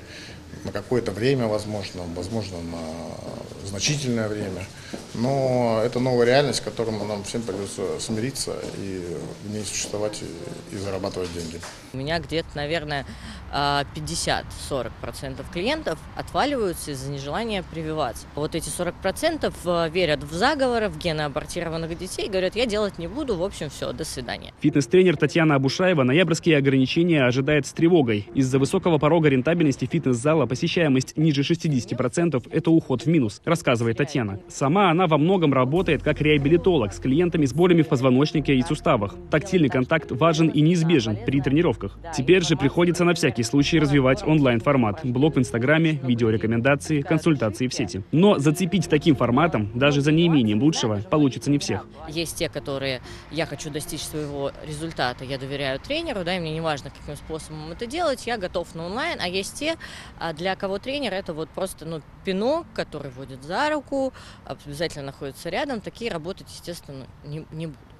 на 0.64 0.72
какое-то 0.72 1.12
время, 1.12 1.46
возможно, 1.46 2.02
возможно, 2.14 2.58
на 2.62 3.66
значительное 3.66 4.28
время. 4.28 4.66
Но 5.14 5.80
это 5.84 5.98
новая 6.00 6.26
реальность, 6.26 6.58
с 6.58 6.62
которой 6.62 6.90
нам 6.90 7.24
всем 7.24 7.42
придется 7.42 8.00
смириться 8.00 8.54
и 8.78 9.16
в 9.44 9.50
ней 9.50 9.64
существовать 9.64 10.22
и, 10.22 10.74
и 10.74 10.78
зарабатывать 10.78 11.32
деньги. 11.32 11.60
У 11.92 11.96
меня 11.96 12.18
где-то, 12.18 12.48
наверное, 12.54 13.06
50-40% 13.52 15.44
клиентов 15.52 15.98
отваливаются 16.16 16.92
из-за 16.92 17.10
нежелания 17.10 17.62
прививаться. 17.62 18.26
Вот 18.34 18.54
эти 18.54 18.68
40% 18.68 19.90
верят 19.90 20.24
в 20.24 20.32
заговоры, 20.32 20.88
в 20.88 20.98
гены 20.98 21.22
абортированных 21.22 21.96
детей, 21.98 22.28
говорят, 22.28 22.56
я 22.56 22.66
делать 22.66 22.98
не 22.98 23.06
буду, 23.06 23.36
в 23.36 23.44
общем, 23.44 23.68
все, 23.68 23.92
до 23.92 24.04
свидания. 24.04 24.52
Фитнес-тренер 24.60 25.16
Татьяна 25.16 25.56
Абушаева 25.56 26.02
ноябрьские 26.02 26.56
ограничения 26.56 27.24
ожидает 27.24 27.66
с 27.66 27.72
тревогой. 27.72 28.28
Из-за 28.34 28.58
высокого 28.58 28.98
порога 28.98 29.28
рентабельности 29.28 29.84
фитнес-зала 29.84 30.46
посещаемость 30.46 31.16
ниже 31.16 31.42
60%– 31.42 32.48
это 32.50 32.70
уход 32.70 33.02
в 33.02 33.06
минус, 33.06 33.42
рассказывает 33.44 33.98
Татьяна. 33.98 34.40
Сама 34.48 34.90
она 34.90 35.06
во 35.06 35.18
многом 35.18 35.52
работает 35.52 36.02
как 36.02 36.20
реабилитолог 36.20 36.92
с 36.92 36.98
клиентами 36.98 37.44
с 37.46 37.52
болями 37.52 37.82
в 37.82 37.88
позвоночнике 37.88 38.54
и 38.54 38.62
суставах. 38.62 39.14
Тактильный 39.30 39.68
контакт 39.68 40.10
важен 40.10 40.48
и 40.48 40.60
неизбежен 40.60 41.18
при 41.26 41.40
тренировках. 41.40 41.98
Теперь 42.16 42.42
же 42.42 42.56
приходится 42.56 43.04
на 43.04 43.14
всякий 43.14 43.41
случай 43.42 43.78
развивать 43.78 44.22
онлайн-формат. 44.22 45.00
Блог 45.04 45.36
в 45.36 45.38
Инстаграме, 45.38 46.00
видеорекомендации, 46.02 47.00
консультации 47.00 47.68
в 47.68 47.74
сети. 47.74 48.02
Но 48.12 48.38
зацепить 48.38 48.88
таким 48.88 49.16
форматом, 49.16 49.70
даже 49.74 50.00
за 50.00 50.12
неимением 50.12 50.62
лучшего, 50.62 50.96
получится 51.10 51.50
не 51.50 51.58
всех. 51.58 51.86
Есть 52.08 52.36
те, 52.36 52.48
которые 52.48 53.00
я 53.30 53.46
хочу 53.46 53.70
достичь 53.70 54.02
своего 54.02 54.52
результата, 54.66 55.24
я 55.24 55.38
доверяю 55.38 55.80
тренеру, 55.80 56.24
да, 56.24 56.36
и 56.36 56.40
мне 56.40 56.52
не 56.52 56.60
важно, 56.60 56.90
каким 56.90 57.16
способом 57.16 57.70
это 57.72 57.86
делать, 57.86 58.26
я 58.26 58.38
готов 58.38 58.74
на 58.74 58.86
онлайн, 58.86 59.18
а 59.20 59.28
есть 59.28 59.58
те, 59.58 59.76
а 60.18 60.32
для 60.32 60.56
кого 60.56 60.78
тренер 60.78 61.14
это 61.14 61.32
вот 61.32 61.48
просто, 61.50 61.84
ну, 61.84 62.00
пинок, 62.24 62.66
который 62.74 63.10
водит 63.10 63.42
за 63.42 63.70
руку, 63.70 64.12
обязательно 64.44 65.06
находится 65.06 65.48
рядом, 65.48 65.80
такие 65.80 66.10
работать, 66.10 66.48
естественно, 66.50 67.06
не, 67.24 67.46
не 67.50 67.66
будут. 67.66 67.91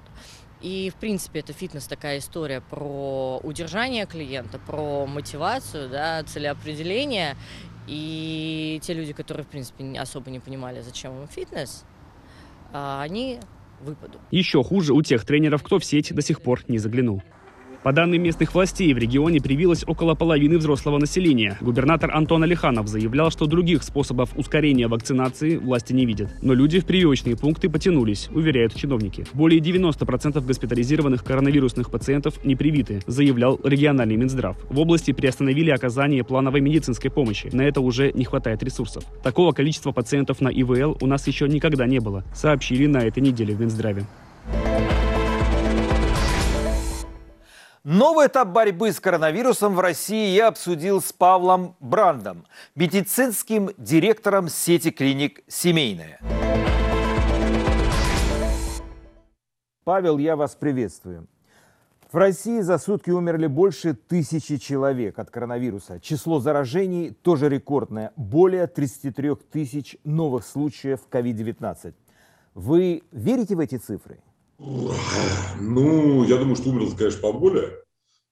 И, 0.63 0.89
в 0.89 0.95
принципе, 0.95 1.41
это 1.41 1.51
фитнес 1.51 1.87
такая 1.87 2.19
история 2.19 2.61
про 2.61 3.37
удержание 3.43 4.05
клиента, 4.05 4.59
про 4.59 5.05
мотивацию, 5.05 5.89
да, 5.89 6.23
целеопределение. 6.23 7.35
И 7.85 8.79
те 8.81 8.93
люди, 8.93 9.11
которые, 9.11 9.43
в 9.43 9.49
принципе, 9.49 9.83
особо 9.99 10.31
не 10.31 10.39
понимали, 10.39 10.79
зачем 10.79 11.21
им 11.21 11.27
фитнес, 11.27 11.83
а, 12.71 13.01
они 13.01 13.39
выпадут. 13.81 14.21
Еще 14.31 14.63
хуже 14.63 14.93
у 14.93 15.01
тех 15.01 15.25
тренеров, 15.25 15.63
кто 15.63 15.79
в 15.79 15.85
сеть 15.85 16.15
до 16.15 16.21
сих 16.21 16.41
пор 16.41 16.61
не 16.69 16.77
заглянул. 16.77 17.21
По 17.83 17.91
данным 17.91 18.23
местных 18.23 18.53
властей, 18.53 18.93
в 18.93 18.97
регионе 18.97 19.41
привилось 19.41 19.83
около 19.85 20.15
половины 20.15 20.57
взрослого 20.57 20.99
населения. 20.99 21.57
Губернатор 21.59 22.15
Антон 22.15 22.43
Алиханов 22.43 22.87
заявлял, 22.87 23.29
что 23.29 23.45
других 23.45 23.83
способов 23.83 24.29
ускорения 24.37 24.87
вакцинации 24.87 25.57
власти 25.57 25.91
не 25.91 26.05
видят. 26.05 26.29
Но 26.41 26.53
люди 26.53 26.79
в 26.79 26.85
прививочные 26.85 27.35
пункты 27.35 27.69
потянулись, 27.69 28.29
уверяют 28.31 28.73
чиновники. 28.73 29.25
Более 29.33 29.59
90% 29.59 30.45
госпитализированных 30.45 31.25
коронавирусных 31.25 31.91
пациентов 31.91 32.43
не 32.45 32.55
привиты, 32.55 33.01
заявлял 33.05 33.59
региональный 33.61 34.15
Минздрав. 34.15 34.55
В 34.69 34.79
области 34.79 35.11
приостановили 35.11 35.69
оказание 35.69 36.23
плановой 36.23 36.61
медицинской 36.61 37.11
помощи. 37.11 37.49
На 37.51 37.63
это 37.63 37.81
уже 37.81 38.13
не 38.13 38.23
хватает 38.23 38.63
ресурсов. 38.63 39.03
Такого 39.23 39.51
количества 39.51 39.91
пациентов 39.91 40.39
на 40.39 40.47
ИВЛ 40.47 40.99
у 41.01 41.05
нас 41.05 41.27
еще 41.27 41.49
никогда 41.49 41.85
не 41.85 41.99
было, 41.99 42.23
сообщили 42.33 42.85
на 42.85 42.99
этой 42.99 43.19
неделе 43.19 43.53
в 43.53 43.59
Минздраве. 43.59 44.05
Новый 47.85 48.27
этап 48.27 48.47
борьбы 48.47 48.93
с 48.93 49.01
коронавирусом 49.01 49.75
в 49.75 49.81
России 49.81 50.33
я 50.33 50.47
обсудил 50.47 51.01
с 51.01 51.11
Павлом 51.11 51.75
Брандом, 51.81 52.45
медицинским 52.75 53.71
директором 53.77 54.47
сети 54.47 54.89
клиник 54.89 55.43
«Семейная». 55.49 56.17
Павел, 59.83 60.17
я 60.17 60.37
вас 60.37 60.55
приветствую. 60.55 61.27
В 62.09 62.15
России 62.15 62.61
за 62.61 62.77
сутки 62.77 63.09
умерли 63.09 63.47
больше 63.47 63.93
тысячи 63.95 64.55
человек 64.55 65.19
от 65.19 65.29
коронавируса. 65.29 65.99
Число 65.99 66.39
заражений 66.39 67.09
тоже 67.09 67.49
рекордное. 67.49 68.13
Более 68.15 68.67
33 68.67 69.35
тысяч 69.51 69.97
новых 70.05 70.45
случаев 70.45 71.01
COVID-19. 71.11 71.93
Вы 72.53 73.03
верите 73.11 73.57
в 73.57 73.59
эти 73.59 73.75
цифры? 73.75 74.19
Ну, 74.63 76.23
я 76.23 76.37
думаю, 76.37 76.55
что 76.55 76.69
умерло, 76.69 76.95
конечно, 76.95 77.21
поболее. 77.21 77.79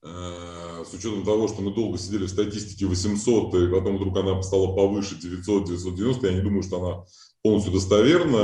Э, 0.04 0.84
с 0.86 0.94
учетом 0.94 1.26
того, 1.26 1.48
что 1.48 1.62
мы 1.62 1.74
долго 1.74 1.98
сидели 1.98 2.26
в 2.26 2.30
статистике 2.30 2.86
800, 2.86 3.54
и 3.56 3.72
потом 3.72 3.98
вдруг 3.98 4.18
она 4.18 4.42
стала 4.42 4.74
повыше 4.76 5.16
900, 5.16 5.66
990, 5.66 6.28
я 6.28 6.34
не 6.34 6.42
думаю, 6.42 6.64
что 6.64 6.82
она 6.82 7.06
полностью 7.44 7.74
достоверна. 7.74 8.38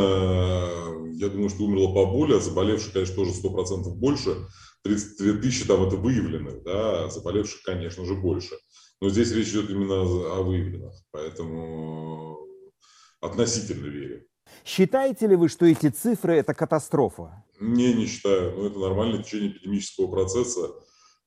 Я 1.14 1.30
думаю, 1.30 1.50
что 1.50 1.64
умерло 1.64 1.94
поболее, 1.94 2.38
а 2.38 2.42
заболевших, 2.42 2.94
конечно, 2.94 3.16
тоже 3.16 3.32
100% 3.32 3.90
больше. 3.96 4.48
32 4.84 5.42
тысячи 5.42 5.66
там 5.66 5.84
это 5.84 5.96
выявленных, 5.96 6.64
да, 6.64 7.06
а 7.06 7.10
заболевших, 7.10 7.64
конечно 7.64 8.06
же, 8.06 8.16
больше. 8.16 8.56
Но 9.02 9.10
здесь 9.10 9.32
речь 9.32 9.50
идет 9.50 9.70
именно 9.70 10.02
о 10.02 10.44
выявленных, 10.44 10.94
поэтому 11.12 12.38
относительно 13.22 13.88
верю. 13.88 14.26
Считаете 14.68 15.28
ли 15.28 15.38
вы, 15.38 15.48
что 15.48 15.66
эти 15.66 15.88
цифры– 15.88 16.36
это 16.36 16.54
катастрофа? 16.54 17.42
Не, 17.62 17.94
не 17.94 18.06
считаю. 18.06 18.54
Но 18.58 18.66
это 18.66 18.78
нормальное 18.80 19.24
течение 19.24 19.52
эпидемического 19.52 20.08
процесса, 20.08 20.72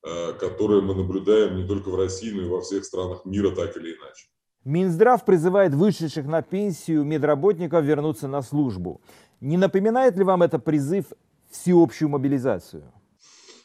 э, 0.05 0.33
которое 0.33 0.81
мы 0.81 0.93
наблюдаем 0.93 1.57
не 1.57 1.67
только 1.67 1.89
в 1.89 1.95
России, 1.95 2.29
но 2.29 2.43
и 2.43 2.47
во 2.47 2.61
всех 2.61 2.85
странах 2.85 3.25
мира 3.25 3.49
так 3.49 3.75
или 3.77 3.95
иначе. 3.95 4.27
Минздрав 4.63 5.25
призывает 5.25 5.73
вышедших 5.73 6.27
на 6.27 6.43
пенсию 6.43 7.03
медработников 7.03 7.83
вернуться 7.83 8.27
на 8.27 8.43
службу. 8.43 9.01
Не 9.39 9.57
напоминает 9.57 10.15
ли 10.17 10.23
вам 10.23 10.43
это 10.43 10.59
призыв 10.59 11.05
всеобщую 11.49 12.09
мобилизацию? 12.09 12.83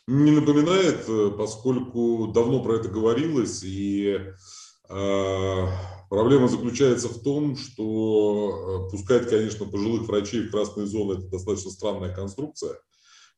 Не 0.07 0.31
напоминает, 0.31 1.05
э, 1.07 1.33
поскольку 1.37 2.29
давно 2.29 2.63
про 2.63 2.77
это 2.77 2.89
говорилось, 2.89 3.63
и 3.63 4.21
Проблема 4.89 6.47
заключается 6.47 7.09
в 7.09 7.21
том, 7.23 7.57
что 7.57 8.87
э, 8.87 8.91
пускать, 8.91 9.29
конечно, 9.29 9.67
пожилых 9.67 10.03
врачей 10.03 10.43
в 10.43 10.51
красные 10.53 10.87
зоны– 10.87 11.13
это 11.19 11.29
достаточно 11.29 11.71
странная 11.71 12.15
конструкция, 12.15 12.79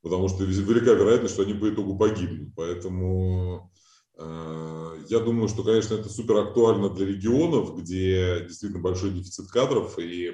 потому 0.03 0.29
что 0.29 0.45
велика 0.45 0.93
вероятность, 0.93 1.33
что 1.33 1.45
они 1.45 1.55
по 1.55 1.71
итогу 1.71 1.97
погибнут. 1.97 2.55
Поэтому 2.55 3.73
э, 4.19 4.99
я 5.09 5.19
думаю, 5.21 5.49
что, 5.49 5.63
конечно, 5.63 5.95
это 5.95 6.11
супер 6.11 6.37
актуально 6.37 6.91
для 6.91 7.07
регионов, 7.07 7.75
где 7.79 8.45
действительно 8.47 8.83
большой 8.83 9.13
дефицит 9.13 9.49
кадров, 9.49 9.99
и 9.99 10.33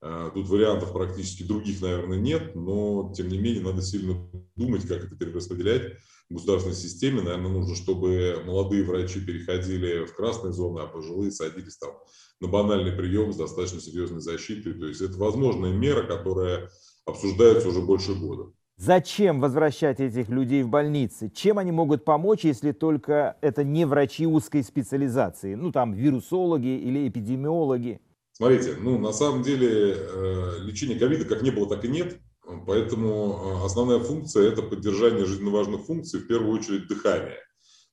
э, 0.00 0.30
тут 0.32 0.48
вариантов 0.48 0.94
практически 0.94 1.42
других, 1.42 1.82
наверное, 1.82 2.18
нет, 2.18 2.54
но, 2.54 3.12
тем 3.14 3.28
не 3.28 3.36
менее, 3.36 3.62
надо 3.62 3.82
сильно 3.82 4.26
думать, 4.58 4.86
как 4.86 5.04
это 5.04 5.16
перераспределять 5.16 5.94
государственной 6.28 6.76
системе, 6.76 7.22
наверное, 7.22 7.50
нужно, 7.50 7.74
чтобы 7.74 8.42
молодые 8.44 8.84
врачи 8.84 9.20
переходили 9.20 10.04
в 10.04 10.14
красные 10.14 10.52
зоны, 10.52 10.80
а 10.80 10.86
пожилые 10.86 11.30
садились 11.30 11.78
там 11.78 11.92
на 12.40 12.48
банальный 12.48 12.92
прием 12.92 13.32
с 13.32 13.36
достаточно 13.36 13.80
серьезной 13.80 14.20
защитой. 14.20 14.74
То 14.74 14.86
есть 14.86 15.00
это 15.00 15.16
возможная 15.16 15.72
мера, 15.72 16.06
которая 16.06 16.70
обсуждается 17.06 17.68
уже 17.68 17.80
больше 17.80 18.14
года. 18.14 18.52
Зачем 18.76 19.40
возвращать 19.40 19.98
этих 19.98 20.28
людей 20.28 20.62
в 20.62 20.68
больницы? 20.68 21.32
Чем 21.34 21.58
они 21.58 21.72
могут 21.72 22.04
помочь, 22.04 22.44
если 22.44 22.70
только 22.70 23.36
это 23.40 23.64
не 23.64 23.84
врачи 23.84 24.24
узкой 24.24 24.62
специализации? 24.62 25.54
Ну, 25.54 25.72
там, 25.72 25.94
вирусологи 25.94 26.78
или 26.78 27.08
эпидемиологи? 27.08 28.00
Смотрите, 28.34 28.76
ну, 28.80 28.98
на 28.98 29.12
самом 29.12 29.42
деле, 29.42 29.96
э, 29.96 30.58
лечения 30.60 30.94
ковида 30.96 31.24
как 31.24 31.42
не 31.42 31.50
было, 31.50 31.68
так 31.68 31.84
и 31.84 31.88
нет. 31.88 32.20
Поэтому 32.66 33.62
а, 33.62 33.66
основная 33.66 33.98
функция– 33.98 34.48
это 34.50 34.62
поддержание 34.62 35.26
жизненно 35.26 35.50
важных 35.50 35.82
функций, 35.82 36.20
в 36.20 36.26
первую 36.26 36.58
очередь 36.58 36.88
дыхания 36.88 37.38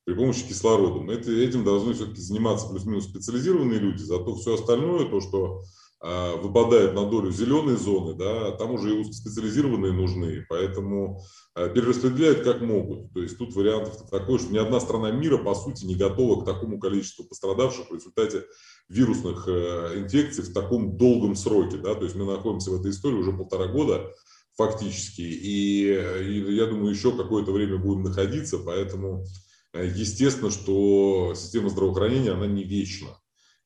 при 0.06 0.14
помощи 0.14 0.46
кислорода. 0.46 1.00
Но 1.00 1.12
этим 1.12 1.64
должны 1.64 1.92
все-таки 1.92 2.20
заниматься 2.20 2.68
плюс-минус 2.68 3.04
специализированные 3.06 3.80
люди, 3.80 4.02
зато 4.02 4.36
все 4.36 4.54
остальное, 4.54 5.10
то, 5.10 5.20
что 5.20 5.64
э, 6.00 6.36
выпадает 6.36 6.94
на 6.94 7.06
долю 7.06 7.32
зеленой 7.32 7.76
зоны, 7.76 8.14
да, 8.14 8.52
там 8.52 8.70
уже 8.70 8.94
и 8.94 8.98
узкоспециализированные 8.98 9.92
нужны, 9.92 10.46
поэтому 10.48 11.20
э, 11.56 11.68
перераспределяют 11.74 12.44
как 12.44 12.60
могут. 12.60 13.12
То 13.14 13.20
есть 13.20 13.36
тут 13.36 13.56
вариантов 13.56 14.08
такой, 14.08 14.38
что 14.38 14.52
ни 14.52 14.58
одна 14.58 14.78
страна 14.78 15.10
мира, 15.10 15.38
по 15.38 15.56
сути, 15.56 15.84
не 15.84 15.96
готова 15.96 16.40
к 16.40 16.44
такому 16.44 16.78
количеству 16.78 17.24
пострадавших 17.24 17.90
в 17.90 17.94
результате 17.94 18.44
вирусных 18.88 19.48
э, 19.48 19.98
инфекций 19.98 20.44
в 20.44 20.52
таком 20.52 20.96
долгом 20.96 21.34
сроке. 21.34 21.78
Да? 21.78 21.96
То 21.96 22.04
есть 22.04 22.14
мы 22.14 22.24
находимся 22.26 22.70
в 22.70 22.80
этой 22.80 22.92
истории 22.92 23.16
уже 23.16 23.32
полтора 23.32 23.66
года, 23.66 24.14
фактически. 24.56 25.22
И, 25.22 25.92
и 25.92 26.54
я 26.54 26.66
думаю, 26.66 26.90
еще 26.90 27.16
какое-то 27.16 27.52
время 27.52 27.78
будем 27.78 28.04
находиться, 28.04 28.58
поэтому 28.58 29.24
э, 29.72 29.86
естественно, 29.86 30.50
что 30.50 31.34
система 31.36 31.68
здравоохранения, 31.68 32.32
она 32.32 32.46
не 32.46 32.64
вечна. 32.64 33.18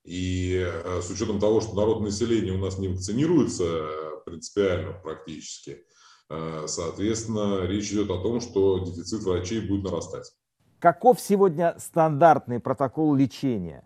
И 0.05 0.63
э, 0.63 1.01
с 1.03 1.11
учетом 1.11 1.39
того, 1.39 1.61
что 1.61 1.75
народное 1.75 2.11
население 2.11 2.53
у 2.53 2.59
нас 2.59 2.79
не 2.79 2.89
вакцинируется 2.89 3.65
э, 3.65 4.11
принципиально 4.25 4.93
практически, 4.93 5.85
соответственно, 6.67 7.67
речь 7.67 7.91
идет 7.91 8.09
о 8.11 8.23
том, 8.23 8.41
что 8.41 8.79
дефицит 8.79 9.23
врачей 9.23 9.63
будет 9.63 9.83
нарастать. 9.83 10.31
Каков 10.79 11.21
сегодня 11.21 11.75
стандартный 11.79 12.61
протокол 12.61 13.17
лечения? 13.17 13.85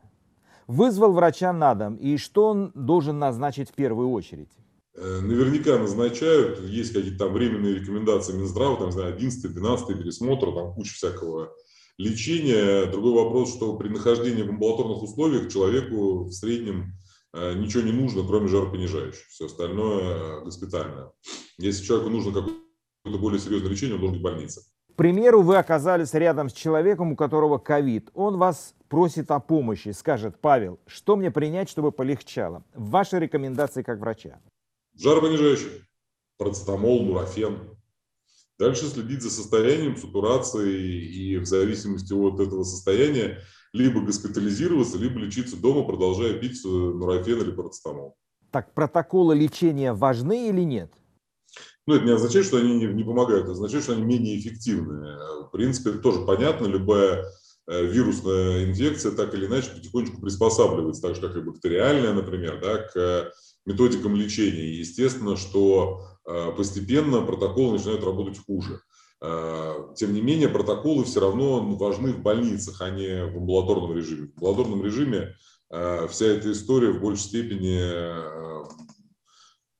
Вызвал 0.66 1.12
врача 1.12 1.54
на 1.54 1.74
дом, 1.74 1.96
и 1.96 2.18
что 2.18 2.48
он 2.48 2.70
должен 2.74 3.18
назначить 3.18 3.70
в 3.70 3.72
первую 3.72 4.10
очередь? 4.10 4.50
Э, 4.96 5.20
наверняка 5.20 5.76
назначают, 5.76 6.60
есть 6.60 6.92
какие-то 6.92 7.18
там 7.18 7.32
временные 7.32 7.74
рекомендации 7.74 8.32
Минздрава, 8.32 8.76
там, 8.76 8.86
не 8.86 8.92
знаю, 8.92 9.14
11 9.14 9.52
12 9.52 9.98
пересмотр, 9.98 10.52
там 10.52 10.72
куча 10.74 10.94
всякого 10.94 11.52
лечения. 11.98 12.86
Другой 12.86 13.24
вопрос, 13.24 13.54
что 13.54 13.76
при 13.76 13.88
нахождении 13.88 14.42
в 14.42 14.50
амбулаторных 14.50 15.02
условиях 15.02 15.52
человеку 15.52 16.24
в 16.24 16.32
среднем 16.32 16.92
э, 17.32 17.54
ничего 17.54 17.82
не 17.82 17.90
нужно, 17.90 18.22
кроме 18.24 18.46
жаропонижающих. 18.46 19.26
Все 19.28 19.46
остальное 19.46 20.02
э, 20.02 20.44
госпитальное. 20.44 21.10
Если 21.58 21.84
человеку 21.84 22.10
нужно 22.10 22.32
какое-то 22.32 23.18
более 23.18 23.40
серьезное 23.40 23.70
лечение, 23.70 23.96
он 23.96 24.00
должен 24.00 24.20
быть 24.20 24.20
в 24.20 24.32
больнице. 24.32 24.60
К 24.92 24.96
примеру, 24.96 25.42
вы 25.42 25.56
оказались 25.56 26.14
рядом 26.14 26.48
с 26.48 26.52
человеком, 26.52 27.10
у 27.10 27.16
которого 27.16 27.58
ковид. 27.58 28.10
Он 28.14 28.36
вас 28.36 28.76
просит 28.88 29.32
о 29.32 29.40
помощи, 29.40 29.88
скажет, 29.88 30.36
Павел, 30.40 30.78
что 30.86 31.16
мне 31.16 31.32
принять, 31.32 31.68
чтобы 31.68 31.90
полегчало? 31.90 32.62
Ваши 32.74 33.18
рекомендации 33.18 33.82
как 33.82 33.98
врача? 33.98 34.38
Жаропонижающий, 34.96 35.84
парацетамол, 36.36 37.04
нурофен. 37.04 37.76
Дальше 38.58 38.86
следить 38.86 39.22
за 39.22 39.30
состоянием, 39.30 39.96
сатурацией 39.96 41.06
и 41.06 41.36
в 41.38 41.46
зависимости 41.46 42.12
от 42.12 42.40
этого 42.40 42.62
состояния 42.62 43.40
либо 43.72 44.00
госпитализироваться, 44.00 44.96
либо 44.98 45.18
лечиться 45.18 45.56
дома, 45.56 45.84
продолжая 45.84 46.34
пить 46.34 46.64
э, 46.64 46.68
нурофен 46.68 47.42
или 47.42 47.50
парацетамол. 47.50 48.16
Так 48.52 48.72
протоколы 48.72 49.34
лечения 49.34 49.92
важны 49.92 50.48
или 50.48 50.60
нет? 50.60 50.92
Ну, 51.86 51.96
это 51.96 52.04
не 52.04 52.12
означает, 52.12 52.46
что 52.46 52.58
они 52.58 52.76
не, 52.76 52.86
не 52.86 53.02
помогают, 53.02 53.44
это 53.44 53.52
означает, 53.52 53.82
что 53.82 53.94
они 53.94 54.02
менее 54.02 54.38
эффективны. 54.38 55.16
В 55.46 55.50
принципе, 55.50 55.90
это 55.90 55.98
тоже 55.98 56.24
понятно. 56.24 56.66
Любая 56.66 57.24
э, 57.66 57.84
вирусная 57.84 58.66
инфекция 58.66 59.10
так 59.10 59.34
или 59.34 59.46
иначе 59.46 59.70
потихонечку 59.72 60.20
приспосабливается, 60.20 61.02
так 61.02 61.16
же, 61.16 61.20
как 61.20 61.34
и 61.34 61.40
бактериальная, 61.40 62.12
например, 62.12 62.60
да, 62.60 62.78
к 62.78 63.32
методикам 63.66 64.16
лечения. 64.16 64.66
И 64.66 64.78
естественно, 64.78 65.36
что 65.36 66.02
э, 66.26 66.52
постепенно 66.56 67.22
протоколы 67.22 67.74
начинают 67.74 68.04
работать 68.04 68.38
хуже. 68.38 68.80
Э, 69.22 69.74
тем 69.96 70.12
не 70.12 70.20
менее, 70.20 70.48
протоколы 70.48 71.04
все 71.04 71.20
равно 71.20 71.60
важны 71.76 72.12
в 72.12 72.22
больницах, 72.22 72.80
а 72.80 72.90
не 72.90 73.24
в 73.26 73.36
амбулаторном 73.36 73.96
режиме. 73.96 74.28
В 74.28 74.38
амбулаторном 74.38 74.84
режиме 74.84 75.34
э, 75.70 76.06
вся 76.08 76.26
эта 76.26 76.52
история 76.52 76.90
в 76.90 77.00
большей 77.00 77.24
степени 77.24 77.80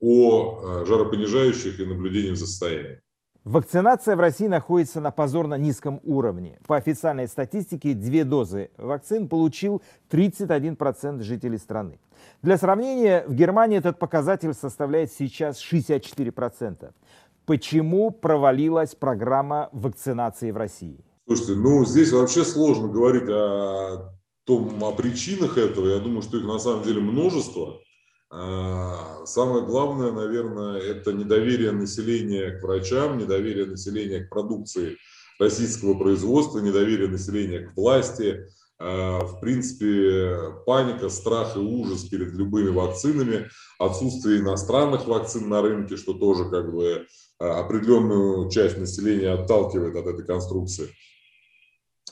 о 0.01 0.85
жаропонижающих 0.85 1.81
и 1.81 1.87
наблюдении 1.87 2.35
за 2.35 2.47
состоянием. 2.47 3.01
Вакцинация 3.45 4.17
в 4.17 4.21
России 4.21 4.47
находится 4.47 5.03
на 5.03 5.11
позорно 5.11 5.57
низком 5.57 6.01
уровне. 6.03 6.59
По 6.67 6.77
официальной 6.77 7.29
статистике, 7.29 7.93
две 7.93 8.25
дозы 8.25 8.71
вакцин 8.79 9.29
получил 9.29 9.83
31% 10.11 11.21
жителей 11.21 11.59
страны. 11.59 12.01
Для 12.41 12.57
сравнения, 12.57 13.23
в 13.29 13.35
Германии 13.35 13.77
этот 13.77 13.99
показатель 13.99 14.55
составляет 14.55 15.13
сейчас 15.13 15.61
64%. 15.63 16.91
Почему 17.45 18.11
провалилась 18.11 18.95
программа 18.95 19.69
вакцинации 19.73 20.51
в 20.51 20.57
России? 20.57 21.05
Слушайте, 21.27 21.53
ну 21.57 21.85
здесь 21.85 22.13
вообще 22.13 22.45
сложно 22.45 22.89
говорить 22.89 23.29
о 23.29 24.15
том, 24.45 24.83
о 24.83 24.93
причинах 24.93 25.59
этого. 25.59 25.89
Я 25.89 25.99
думаю, 25.99 26.23
что 26.23 26.39
их 26.39 26.47
на 26.47 26.59
самом 26.59 26.83
деле 26.83 27.03
множество. 27.03 27.81
А, 28.37 29.25
самое 29.27 29.65
главное, 29.65 30.11
наверное, 30.11 30.81
это 30.81 31.13
недоверие 31.13 31.71
населения 31.71 32.59
к 32.59 32.65
врачам, 32.65 33.17
недоверие 33.17 33.67
населения 33.67 34.25
к 34.25 34.29
продукции 34.29 34.97
российского 35.39 35.97
производства, 35.97 36.59
недоверие 36.59 37.07
населения 37.07 37.61
к 37.61 37.77
власти, 37.77 38.49
а, 38.81 39.21
в 39.21 39.41
принципе, 39.41 40.37
паника, 40.67 41.11
страх 41.11 41.55
и 41.55 41.61
ужас 41.61 42.03
перед 42.07 42.33
любыми 42.33 42.71
вакцинами, 42.71 43.47
отсутствие 43.79 44.41
иностранных 44.41 45.07
вакцин 45.07 45.49
на 45.49 45.63
рынке, 45.63 45.97
что 45.97 46.15
тоже 46.15 46.51
как 46.51 46.75
бы 46.75 47.07
а, 47.39 47.61
определенную 47.61 48.51
часть 48.51 48.79
населения 48.79 49.31
отталкивает 49.31 49.95
от 49.95 50.07
этой 50.07 50.27
конструкции. 50.27 50.89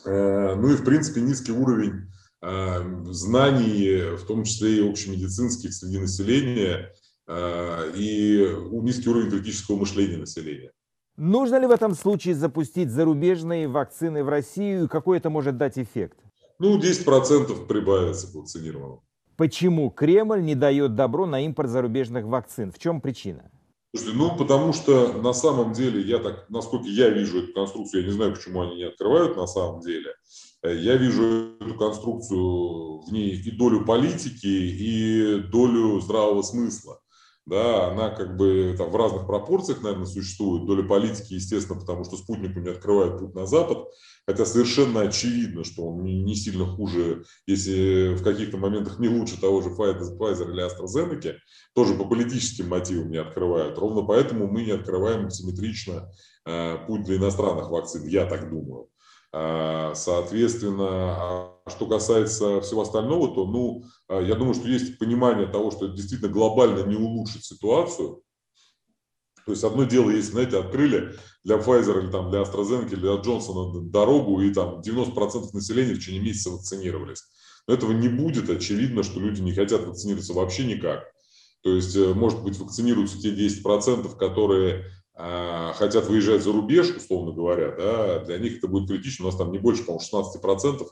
Ну 0.04 0.68
и, 0.68 0.74
в 0.74 0.84
принципе, 0.84 1.20
низкий 1.20 1.52
уровень 1.52 2.08
Э, 2.12 2.21
знаний, 2.42 4.16
в 4.16 4.26
том 4.26 4.44
числе 4.44 4.78
и 4.78 4.88
общемедицинских 4.88 5.72
среди 5.72 5.98
населения, 5.98 6.92
э, 7.28 7.92
и 7.94 8.56
низкий 8.72 9.08
уровень 9.08 9.30
критического 9.30 9.76
мышления 9.76 10.16
населения. 10.16 10.72
Нужно 11.16 11.60
ли 11.60 11.66
в 11.66 11.70
этом 11.70 11.94
случае 11.94 12.34
запустить 12.34 12.90
зарубежные 12.90 13.68
вакцины 13.68 14.24
в 14.24 14.28
Россию 14.28 14.84
и 14.84 14.88
какой 14.88 15.18
это 15.18 15.30
может 15.30 15.56
дать 15.56 15.78
эффект? 15.78 16.18
Ну, 16.58 16.78
10% 16.78 17.66
прибавится 17.66 18.30
к 18.30 18.34
вакцинированным. 18.34 19.00
Почему 19.36 19.90
Кремль 19.90 20.42
не 20.42 20.54
дает 20.54 20.94
добро 20.94 21.26
на 21.26 21.44
импорт 21.44 21.68
зарубежных 21.70 22.24
вакцин? 22.24 22.72
В 22.72 22.78
чем 22.78 23.00
причина? 23.00 23.50
Слушайте, 23.94 24.18
ну, 24.18 24.36
потому 24.36 24.72
что 24.72 25.12
на 25.12 25.34
самом 25.34 25.74
деле, 25.74 26.00
я 26.00 26.18
так, 26.18 26.48
насколько 26.48 26.86
я 26.86 27.10
вижу 27.10 27.42
эту 27.42 27.52
конструкцию, 27.52 28.02
я 28.02 28.06
не 28.08 28.14
знаю, 28.14 28.34
почему 28.34 28.62
они 28.62 28.76
не 28.76 28.84
открывают 28.84 29.36
на 29.36 29.46
самом 29.46 29.80
деле, 29.80 30.10
э, 30.10 30.14
я 30.62 30.96
вижу 30.96 31.56
эту 31.60 31.74
конструкцию 31.74 33.00
в 33.02 33.12
ней 33.12 33.40
и 33.40 33.50
долю 33.50 33.84
политики, 33.84 34.46
и 34.46 35.38
долю 35.50 36.00
здравого 36.00 36.42
смысла 36.42 37.02
да, 37.44 37.90
она 37.90 38.10
как 38.10 38.36
бы 38.36 38.74
там 38.78 38.90
в 38.90 38.96
разных 38.96 39.26
пропорциях, 39.26 39.82
наверное, 39.82 40.06
существует. 40.06 40.64
Доля 40.64 40.84
политики, 40.84 41.34
естественно, 41.34 41.80
потому 41.80 42.04
что 42.04 42.16
спутнику 42.16 42.60
не 42.60 42.68
открывает 42.68 43.18
путь 43.18 43.34
на 43.34 43.46
Запад, 43.46 43.88
хотя 44.26 44.46
совершенно 44.46 45.00
очевидно, 45.00 45.64
что 45.64 45.86
он 45.86 46.04
не 46.04 46.34
сильно 46.36 46.66
хуже, 46.66 47.24
если 47.46 48.14
в 48.14 48.22
каких-то 48.22 48.58
моментах 48.58 49.00
не 49.00 49.08
лучше 49.08 49.40
того 49.40 49.60
же 49.60 49.70
Pfizer 49.70 50.50
или 50.52 50.64
AstraZeneca, 50.64 51.34
тоже 51.74 51.94
по 51.94 52.04
политическим 52.04 52.68
мотивам 52.68 53.10
не 53.10 53.18
открывают. 53.18 53.76
Ровно 53.76 54.02
поэтому 54.02 54.46
мы 54.46 54.62
не 54.62 54.70
открываем 54.70 55.28
симметрично 55.30 56.08
э, 56.46 56.76
путь 56.86 57.02
для 57.02 57.16
иностранных 57.16 57.70
вакцин, 57.70 58.06
я 58.06 58.24
так 58.24 58.50
думаю. 58.50 58.91
А, 59.32 59.94
соответственно, 59.94 60.86
а 60.88 61.62
что 61.68 61.86
касается 61.86 62.60
всего 62.60 62.82
остального, 62.82 63.34
то, 63.34 63.46
ну, 63.46 63.84
а, 64.08 64.20
я 64.20 64.34
думаю, 64.34 64.54
что 64.54 64.68
есть 64.68 64.98
понимание 64.98 65.46
того, 65.46 65.70
что 65.70 65.86
это 65.86 65.96
действительно 65.96 66.30
глобально 66.30 66.84
не 66.84 66.96
улучшит 66.96 67.44
ситуацию. 67.44 68.22
То 69.46 69.52
есть 69.52 69.64
одно 69.64 69.84
дело, 69.84 70.10
если, 70.10 70.32
знаете, 70.32 70.58
открыли 70.58 71.14
для 71.44 71.56
Pfizer 71.56 72.02
или 72.02 72.10
там, 72.10 72.30
для 72.30 72.42
AstraZeneca 72.42 72.92
или 72.92 73.00
для 73.00 73.16
Джонсона 73.16 73.90
дорогу, 73.90 74.40
и 74.40 74.52
там 74.52 74.80
90% 74.80 75.48
населения 75.52 75.94
в 75.94 75.98
течение 75.98 76.22
месяца 76.22 76.50
вакцинировались. 76.50 77.24
Но 77.66 77.74
этого 77.74 77.92
не 77.92 78.08
будет. 78.08 78.50
Очевидно, 78.50 79.02
что 79.02 79.18
люди 79.18 79.40
не 79.40 79.52
хотят 79.52 79.84
вакцинироваться 79.84 80.34
вообще 80.34 80.64
никак. 80.64 81.04
То 81.62 81.74
есть, 81.74 81.96
э, 81.96 82.12
может 82.12 82.42
быть, 82.42 82.58
вакцинируются 82.58 83.20
те 83.20 83.30
10%, 83.30 84.16
которые 84.16 84.84
хотят 85.14 86.06
выезжать 86.06 86.42
за 86.42 86.52
рубеж, 86.52 86.88
условно 86.96 87.32
говоря, 87.32 87.74
да, 87.76 88.18
для 88.20 88.38
них 88.38 88.58
это 88.58 88.66
будет 88.66 88.88
критично. 88.88 89.26
У 89.26 89.28
нас 89.28 89.36
там 89.36 89.52
не 89.52 89.58
больше, 89.58 89.84
по-моему, 89.84 90.04
16% 90.04 90.86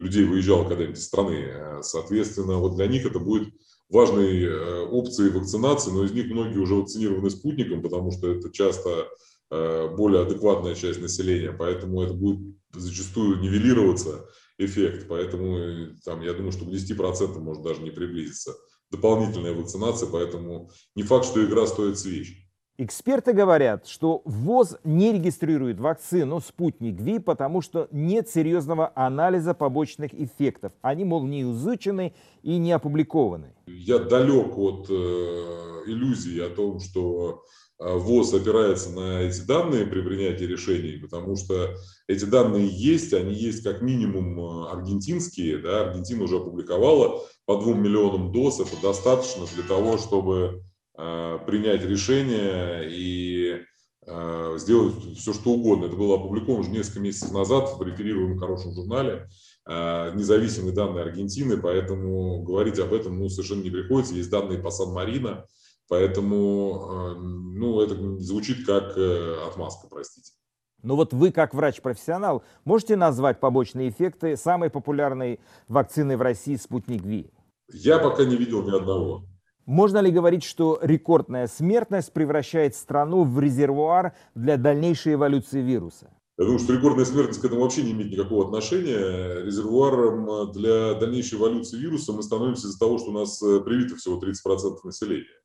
людей 0.00 0.24
выезжало 0.24 0.68
когда-нибудь 0.68 0.98
из 0.98 1.06
страны. 1.06 1.82
Соответственно, 1.82 2.56
вот 2.56 2.74
для 2.74 2.86
них 2.88 3.06
это 3.06 3.20
будет 3.20 3.54
важной 3.90 4.44
э, 4.44 4.86
опцией 4.86 5.30
вакцинации, 5.30 5.90
но 5.90 6.04
из 6.04 6.12
них 6.12 6.26
многие 6.26 6.58
уже 6.58 6.74
вакцинированы 6.74 7.28
спутником, 7.28 7.82
потому 7.82 8.12
что 8.12 8.30
это 8.30 8.50
часто 8.50 9.08
э, 9.50 9.94
более 9.96 10.22
адекватная 10.22 10.74
часть 10.74 11.00
населения, 11.00 11.52
поэтому 11.52 12.02
это 12.02 12.14
будет 12.14 12.56
зачастую 12.72 13.40
нивелироваться 13.40 14.26
эффект. 14.58 15.06
Поэтому 15.08 15.58
э, 15.58 15.94
там, 16.04 16.22
я 16.22 16.32
думаю, 16.32 16.52
что 16.52 16.64
к 16.64 16.68
10% 16.68 17.38
может 17.40 17.62
даже 17.62 17.82
не 17.82 17.90
приблизиться 17.90 18.54
дополнительная 18.90 19.54
вакцинация, 19.54 20.08
поэтому 20.08 20.70
не 20.94 21.02
факт, 21.02 21.26
что 21.26 21.44
игра 21.44 21.66
стоит 21.66 21.98
свеч. 21.98 22.49
Эксперты 22.82 23.34
говорят, 23.34 23.86
что 23.86 24.22
ВОЗ 24.24 24.78
не 24.84 25.12
регистрирует 25.12 25.78
вакцину 25.78 26.40
«Спутник 26.40 26.98
Ви», 26.98 27.18
потому 27.18 27.60
что 27.60 27.88
нет 27.90 28.30
серьезного 28.30 28.90
анализа 28.94 29.52
побочных 29.52 30.14
эффектов. 30.14 30.72
Они, 30.80 31.04
мол, 31.04 31.26
не 31.26 31.42
изучены 31.42 32.14
и 32.42 32.56
не 32.56 32.72
опубликованы. 32.72 33.52
Я 33.66 33.98
далек 33.98 34.56
от 34.56 34.86
э, 34.88 34.92
иллюзии 35.88 36.40
о 36.40 36.48
том, 36.48 36.80
что 36.80 37.44
э, 37.78 37.98
ВОЗ 37.98 38.32
опирается 38.32 38.88
на 38.92 39.20
эти 39.20 39.42
данные 39.42 39.84
при 39.84 40.00
принятии 40.00 40.44
решений, 40.44 40.96
потому 40.96 41.36
что 41.36 41.74
эти 42.08 42.24
данные 42.24 42.66
есть, 42.66 43.12
они 43.12 43.34
есть 43.34 43.62
как 43.62 43.82
минимум 43.82 44.40
э, 44.40 44.70
аргентинские, 44.70 45.58
да, 45.58 45.82
Аргентина 45.82 46.24
уже 46.24 46.38
опубликовала 46.38 47.26
по 47.44 47.58
двум 47.58 47.82
миллионам 47.82 48.32
доз, 48.32 48.58
это 48.58 48.80
достаточно 48.80 49.44
для 49.54 49.64
того, 49.64 49.98
чтобы 49.98 50.62
принять 50.96 51.82
решение 51.82 52.88
и 52.90 53.62
э, 54.06 54.54
сделать 54.58 55.16
все, 55.16 55.32
что 55.32 55.50
угодно. 55.50 55.86
Это 55.86 55.96
было 55.96 56.16
опубликовано 56.16 56.60
уже 56.60 56.70
несколько 56.70 57.00
месяцев 57.00 57.32
назад 57.32 57.78
в 57.78 57.82
реферируемом 57.82 58.38
хорошем 58.38 58.72
журнале 58.72 59.28
э, 59.66 60.12
независимые 60.14 60.74
данные 60.74 61.04
Аргентины, 61.04 61.56
поэтому 61.56 62.42
говорить 62.42 62.78
об 62.78 62.92
этом 62.92 63.18
ну, 63.18 63.28
совершенно 63.28 63.62
не 63.62 63.70
приходится. 63.70 64.14
Есть 64.14 64.30
данные 64.30 64.58
по 64.58 64.70
Сан-Марино, 64.70 65.46
поэтому 65.88 67.16
ну, 67.18 67.80
это 67.80 67.94
звучит 68.18 68.66
как 68.66 68.96
отмазка, 69.48 69.88
простите. 69.88 70.32
Но 70.82 70.96
вот 70.96 71.12
вы, 71.12 71.30
как 71.30 71.54
врач-профессионал, 71.54 72.42
можете 72.64 72.96
назвать 72.96 73.38
побочные 73.38 73.90
эффекты 73.90 74.36
самой 74.36 74.70
популярной 74.70 75.40
вакцины 75.68 76.16
в 76.16 76.22
России 76.22 76.56
«Спутник 76.56 77.02
Ви»? 77.02 77.30
Я 77.72 77.98
пока 77.98 78.24
не 78.24 78.36
видел 78.36 78.62
ни 78.62 78.74
одного. 78.74 79.24
Можно 79.70 79.98
ли 79.98 80.10
говорить, 80.10 80.42
что 80.42 80.80
рекордная 80.82 81.46
смертность 81.46 82.12
превращает 82.12 82.74
страну 82.74 83.22
в 83.22 83.38
резервуар 83.38 84.16
для 84.34 84.56
дальнейшей 84.56 85.14
эволюции 85.14 85.62
вируса? 85.62 86.10
Я 86.38 86.46
думаю, 86.46 86.58
что 86.58 86.72
рекордная 86.72 87.04
смертность 87.04 87.40
к 87.40 87.44
этому 87.44 87.60
вообще 87.60 87.84
не 87.84 87.92
имеет 87.92 88.10
никакого 88.10 88.46
отношения. 88.46 89.44
Резервуаром 89.44 90.50
для 90.50 90.94
дальнейшей 90.94 91.38
эволюции 91.38 91.78
вируса 91.78 92.12
мы 92.12 92.24
становимся 92.24 92.66
из-за 92.66 92.80
того, 92.80 92.98
что 92.98 93.10
у 93.10 93.12
нас 93.12 93.40
э, 93.44 93.60
привито 93.60 93.94
всего 93.94 94.20
30% 94.20 94.78
населения. 94.82 95.38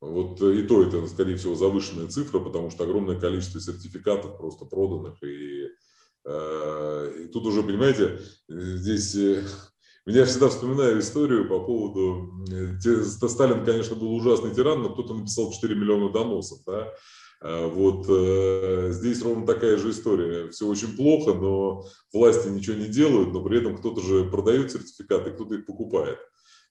Вот 0.00 0.42
э, 0.42 0.56
и 0.56 0.62
то 0.64 0.82
это, 0.82 1.06
скорее 1.06 1.36
всего, 1.36 1.54
завышенная 1.54 2.08
цифра, 2.08 2.40
потому 2.40 2.70
что 2.70 2.82
огромное 2.82 3.20
количество 3.20 3.60
сертификатов 3.60 4.36
просто 4.36 4.64
проданных. 4.64 5.22
И, 5.22 5.68
э, 6.24 7.12
и 7.22 7.28
тут 7.28 7.46
уже, 7.46 7.62
понимаете, 7.62 8.18
здесь 8.48 9.16
меня 10.06 10.26
всегда 10.26 10.48
вспоминаю 10.48 11.00
историю 11.00 11.48
по 11.48 11.60
поводу... 11.60 12.30
Сталин, 13.28 13.64
конечно, 13.64 13.96
был 13.96 14.14
ужасный 14.14 14.54
тиран, 14.54 14.82
но 14.82 14.90
кто-то 14.90 15.14
написал 15.14 15.50
4 15.50 15.74
миллиона 15.74 16.12
доносов. 16.12 16.58
Да? 16.66 16.92
А 17.40 17.68
вот 17.68 18.04
э, 18.08 18.90
здесь 18.92 19.22
ровно 19.22 19.46
такая 19.46 19.78
же 19.78 19.90
история. 19.90 20.50
Все 20.50 20.66
очень 20.66 20.94
плохо, 20.94 21.32
но 21.32 21.84
власти 22.12 22.48
ничего 22.48 22.76
не 22.76 22.86
делают, 22.86 23.32
но 23.32 23.42
при 23.42 23.58
этом 23.58 23.76
кто-то 23.78 24.02
же 24.02 24.24
продает 24.24 24.72
сертификаты, 24.72 25.30
кто-то 25.30 25.54
их 25.54 25.64
покупает. 25.64 26.18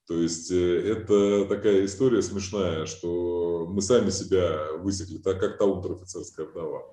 То 0.08 0.16
есть 0.16 0.52
э, 0.52 0.92
это 0.92 1.46
такая 1.46 1.86
история 1.86 2.22
смешная, 2.22 2.86
что 2.86 3.66
мы 3.68 3.82
сами 3.82 4.12
себя 4.12 4.74
высекли, 4.78 5.18
так 5.18 5.40
как 5.40 5.58
та 5.58 5.66
унтер-офицерская 5.66 6.46
вдова. 6.46 6.84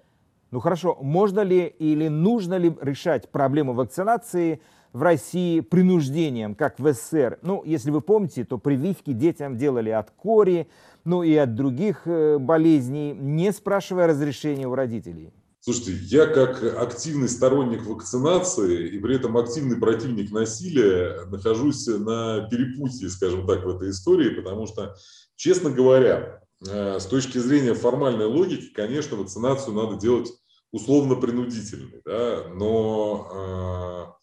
Ну 0.51 0.61
хорошо, 0.61 0.97
можно 1.01 1.41
ли 1.41 1.67
или 1.67 2.09
нужно 2.09 2.57
ли 2.57 2.75
решать 2.81 3.31
проблему 3.31 3.75
вакцинации– 3.75 4.63
в 4.93 5.03
России 5.03 5.61
принуждением, 5.61 6.55
как 6.55 6.79
в 6.79 6.93
СССР. 6.93 7.39
Ну, 7.43 7.63
если 7.65 7.91
вы 7.91 8.01
помните, 8.01 8.45
то 8.45 8.59
прививки 8.59 9.13
детям 9.13 9.57
делали 9.57 9.91
от 9.91 10.11
кори, 10.11 10.69
ну 11.05 11.23
и 11.23 11.35
от 11.35 11.55
других 11.55 12.03
э, 12.07 12.39
болезней, 12.39 13.13
не 13.13 13.53
спрашивая 13.53 14.07
разрешения 14.07 14.67
у 14.67 14.75
родителей. 14.75 15.33
Слушайте, 15.63 15.93
я 16.05 16.27
как 16.27 16.63
активный 16.63 17.29
сторонник 17.29 17.85
вакцинации 17.85 18.89
и 18.89 18.99
при 18.99 19.17
этом 19.17 19.37
активный 19.37 19.77
противник 19.77 20.33
насилия 20.33 21.27
нахожусь 21.27 21.87
на 21.87 22.49
перепутье, 22.49 23.11
скажем 23.11 23.47
так, 23.47 23.65
в 23.65 23.69
этой 23.69 23.91
истории, 23.91 24.31
потому 24.31 24.67
что, 24.67 24.97
честно 25.37 25.69
говоря, 25.71 26.41
с 26.63 27.05
точки 27.05 27.37
зрения 27.37 27.75
формальной 27.75 28.25
логики, 28.25 28.73
конечно, 28.73 29.19
вакцинацию 29.19 29.75
надо 29.75 29.97
делать 29.97 30.33
условно-принудительной, 30.73 32.01
да, 32.07 32.45
но 32.55 34.19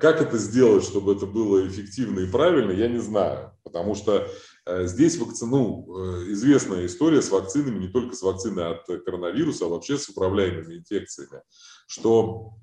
как 0.00 0.20
это 0.20 0.38
сделать, 0.38 0.84
чтобы 0.84 1.14
это 1.14 1.26
было 1.26 1.66
эффективно 1.66 2.20
и 2.20 2.30
правильно, 2.30 2.72
я 2.72 2.88
не 2.88 2.98
знаю, 2.98 3.52
потому 3.64 3.94
что 3.94 4.28
здесь 4.66 5.18
вакцину, 5.18 5.86
известная 6.30 6.86
история 6.86 7.22
с 7.22 7.30
вакцинами, 7.30 7.78
не 7.78 7.88
только 7.88 8.14
с 8.14 8.22
вакциной 8.22 8.72
от 8.72 8.86
коронавируса, 9.04 9.64
а 9.64 9.68
вообще 9.68 9.98
с 9.98 10.08
управляемыми 10.08 10.78
инфекциями, 10.78 11.42
что 11.86 12.54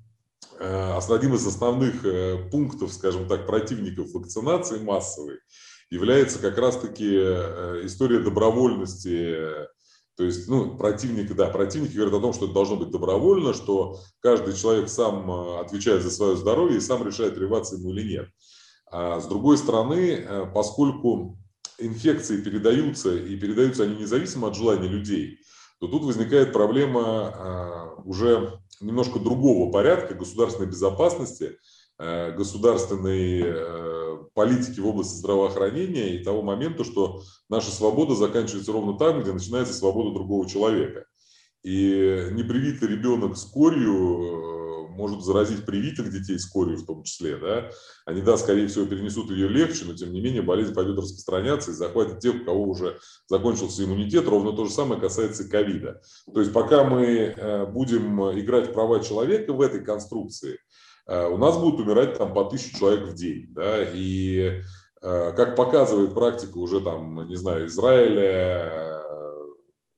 одним 0.58 1.34
из 1.34 1.46
основных 1.46 2.50
пунктов, 2.50 2.92
скажем 2.92 3.26
так, 3.28 3.46
противников 3.46 4.12
вакцинации 4.12 4.78
массовой 4.78 5.38
является 5.90 6.38
как 6.38 6.56
раз-таки 6.58 7.06
история 7.84 8.20
добровольности 8.20 9.36
то 10.16 10.24
есть, 10.24 10.48
ну, 10.48 10.76
противники, 10.76 11.32
да, 11.32 11.48
противники 11.48 11.94
говорят 11.94 12.14
о 12.14 12.20
том, 12.20 12.32
что 12.32 12.44
это 12.44 12.54
должно 12.54 12.76
быть 12.76 12.90
добровольно, 12.90 13.54
что 13.54 13.98
каждый 14.20 14.54
человек 14.54 14.88
сам 14.88 15.30
э, 15.30 15.60
отвечает 15.60 16.02
за 16.02 16.10
свое 16.10 16.36
здоровье 16.36 16.78
и 16.78 16.80
сам 16.80 17.06
решает, 17.06 17.34
прививаться 17.34 17.76
ему 17.76 17.90
или 17.90 18.06
нет. 18.06 18.28
А 18.90 19.20
с 19.20 19.26
другой 19.26 19.56
стороны, 19.56 20.10
э, 20.10 20.46
поскольку 20.54 21.38
инфекции 21.78 22.40
передаются, 22.42 23.16
и 23.16 23.36
передаются 23.36 23.84
они 23.84 23.96
независимо 23.96 24.48
от 24.48 24.56
желания 24.56 24.88
людей, 24.88 25.38
то 25.78 25.86
тут 25.86 26.02
возникает 26.02 26.52
проблема 26.52 27.96
э, 27.98 28.02
уже 28.04 28.60
немножко 28.80 29.18
другого 29.18 29.72
порядка 29.72 30.14
государственной 30.14 30.68
безопасности, 30.68 31.58
государственной 31.98 33.40
политики 34.34 34.80
в 34.80 34.86
области 34.86 35.14
здравоохранения 35.14 36.16
и 36.16 36.24
того 36.24 36.42
момента, 36.42 36.84
что 36.84 37.22
наша 37.48 37.70
свобода 37.70 38.14
заканчивается 38.14 38.72
ровно 38.72 38.98
там, 38.98 39.22
где 39.22 39.32
начинается 39.32 39.74
свобода 39.74 40.12
другого 40.12 40.48
человека. 40.48 41.04
И 41.62 42.28
непривитый 42.32 42.88
ребенок 42.88 43.36
с 43.36 43.44
корью 43.44 44.86
э, 44.86 44.88
может 44.90 45.22
заразить 45.22 45.66
привитых 45.66 46.10
детей 46.10 46.38
с 46.38 46.46
корью 46.46 46.78
в 46.78 46.86
том 46.86 47.02
числе. 47.02 47.36
Да? 47.36 47.70
Они, 48.06 48.22
да, 48.22 48.38
скорее 48.38 48.66
всего, 48.66 48.86
перенесут 48.86 49.30
ее 49.30 49.48
легче, 49.48 49.84
но 49.84 49.94
тем 49.94 50.12
не 50.12 50.20
менее 50.20 50.42
болезнь 50.42 50.74
пойдет 50.74 50.96
распространяться 50.96 51.70
и 51.70 51.74
захватит 51.74 52.20
тех, 52.20 52.36
у 52.36 52.44
кого 52.44 52.62
уже 52.64 52.98
закончился 53.26 53.84
иммунитет. 53.84 54.26
Ровно 54.26 54.52
то 54.52 54.64
же 54.64 54.70
самое 54.70 55.00
касается 55.00 55.48
ковида. 55.48 56.00
То 56.32 56.40
есть 56.40 56.52
пока 56.52 56.84
мы 56.84 57.04
э, 57.06 57.66
будем 57.66 58.20
играть 58.38 58.70
в 58.70 58.72
права 58.72 59.00
человека 59.00 59.52
в 59.52 59.60
этой 59.60 59.84
конструкции– 59.84 60.58
у 61.10 61.36
нас 61.36 61.56
будут 61.58 61.80
умирать 61.80 62.18
там 62.18 62.32
по 62.32 62.44
тысячу 62.44 62.78
человек 62.78 63.08
в 63.08 63.14
день. 63.14 63.46
Да, 63.50 63.82
и 63.82 64.62
э, 65.02 65.32
как 65.36 65.56
показывает 65.56 66.14
практика 66.14 66.58
уже 66.58 66.80
там, 66.80 67.26
не 67.26 67.36
знаю, 67.36 67.66
Израиля, 67.66 69.02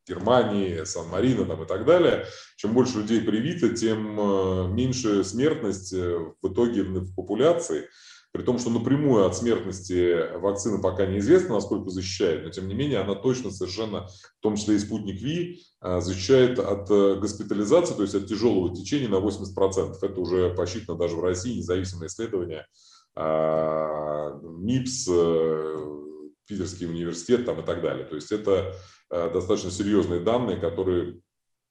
Германии, 0.08 0.84
Сан-Марино 0.84 1.44
там 1.44 1.62
и 1.62 1.66
так 1.66 1.84
далее, 1.84 2.26
чем 2.56 2.72
больше 2.72 2.98
людей 2.98 3.20
привито, 3.20 3.70
тем 3.70 4.18
э, 4.18 4.68
меньше 4.68 5.22
смертность 5.24 5.92
в 5.92 6.34
итоге 6.42 6.82
в 6.82 7.14
популяции. 7.14 7.88
При 8.32 8.42
том, 8.42 8.58
что 8.58 8.70
напрямую 8.70 9.26
от 9.26 9.36
смертности 9.36 10.36
вакцина 10.38 10.78
пока 10.78 11.04
неизвестно, 11.04 11.54
насколько 11.54 11.90
защищает, 11.90 12.44
но 12.44 12.50
тем 12.50 12.66
не 12.66 12.74
менее 12.74 13.00
она 13.00 13.14
точно 13.14 13.50
совершенно, 13.50 14.08
в 14.08 14.40
том 14.40 14.56
числе 14.56 14.76
и 14.76 14.78
спутник 14.78 15.20
Ви, 15.20 15.60
а, 15.80 16.00
защищает 16.00 16.58
от 16.58 16.90
э, 16.90 17.16
госпитализации, 17.16 17.94
то 17.94 18.02
есть 18.02 18.14
от 18.14 18.26
тяжелого 18.26 18.74
течения 18.74 19.08
на 19.08 19.16
80%. 19.16 19.96
Это 20.00 20.20
уже 20.20 20.54
посчитано 20.54 20.96
даже 20.96 21.16
в 21.16 21.22
России, 21.22 21.58
независимое 21.58 22.08
исследование. 22.08 22.66
А, 23.14 24.40
МИПС, 24.42 25.08
э, 25.10 26.02
Питерский 26.46 26.86
университет 26.86 27.44
там 27.44 27.60
и 27.60 27.64
так 27.64 27.82
далее. 27.82 28.06
То 28.06 28.14
есть 28.14 28.32
это 28.32 28.74
э, 29.10 29.30
достаточно 29.30 29.70
серьезные 29.70 30.20
данные, 30.20 30.56
которые 30.56 31.20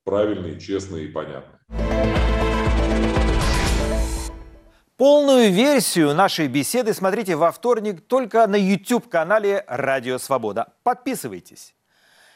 правильные, 0.03 0.59
честные 0.59 1.05
и 1.05 1.11
понятные. 1.11 1.59
Полную 5.01 5.51
версию 5.51 6.13
нашей 6.13 6.47
беседы 6.47 6.93
смотрите 6.93 7.35
во 7.35 7.51
вторник 7.51 8.05
только 8.05 8.45
на 8.45 8.55
YouTube-канале 8.55 9.65
«Радио 9.65 10.19
Свобода». 10.19 10.73
Подписывайтесь. 10.83 11.73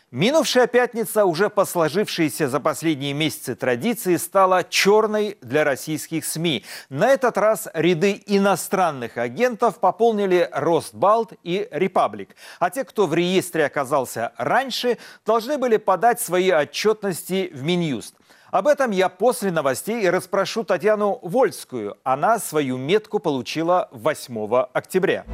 Минувшая 0.09 0.65
пятница, 0.65 1.25
уже 1.25 1.51
по 1.51 1.65
сложившейся 1.65 2.47
за 2.47 2.59
последние 2.59 3.13
месяцы 3.13 3.53
традиции, 3.53 4.15
стала 4.15 4.63
черной 4.63 5.37
для 5.43 5.63
российских 5.63 6.25
СМИ. 6.25 6.65
На 6.89 7.09
этот 7.09 7.37
раз 7.37 7.67
ряды 7.75 8.23
иностранных 8.25 9.17
агентов 9.17 9.79
пополнили 9.79 10.49
Ростбалт 10.51 11.33
и 11.43 11.67
Репаблик. 11.69 12.35
А 12.57 12.71
те, 12.71 12.83
кто 12.83 13.05
в 13.05 13.13
реестре 13.13 13.67
оказался 13.67 14.33
раньше, 14.37 14.97
должны 15.23 15.59
были 15.59 15.77
подать 15.77 16.19
свои 16.19 16.49
отчетности 16.49 17.51
в 17.53 17.61
Минюст. 17.61 18.15
Об 18.51 18.67
этом 18.67 18.91
я 18.91 19.09
после 19.09 19.51
новостей 19.51 20.09
расспрошу 20.09 20.63
Татьяну 20.63 21.19
Вольскую. 21.21 21.97
Она 22.03 22.39
свою 22.39 22.77
метку 22.77 23.19
получила 23.19 23.89
8 23.91 24.65
октября. 24.73 25.25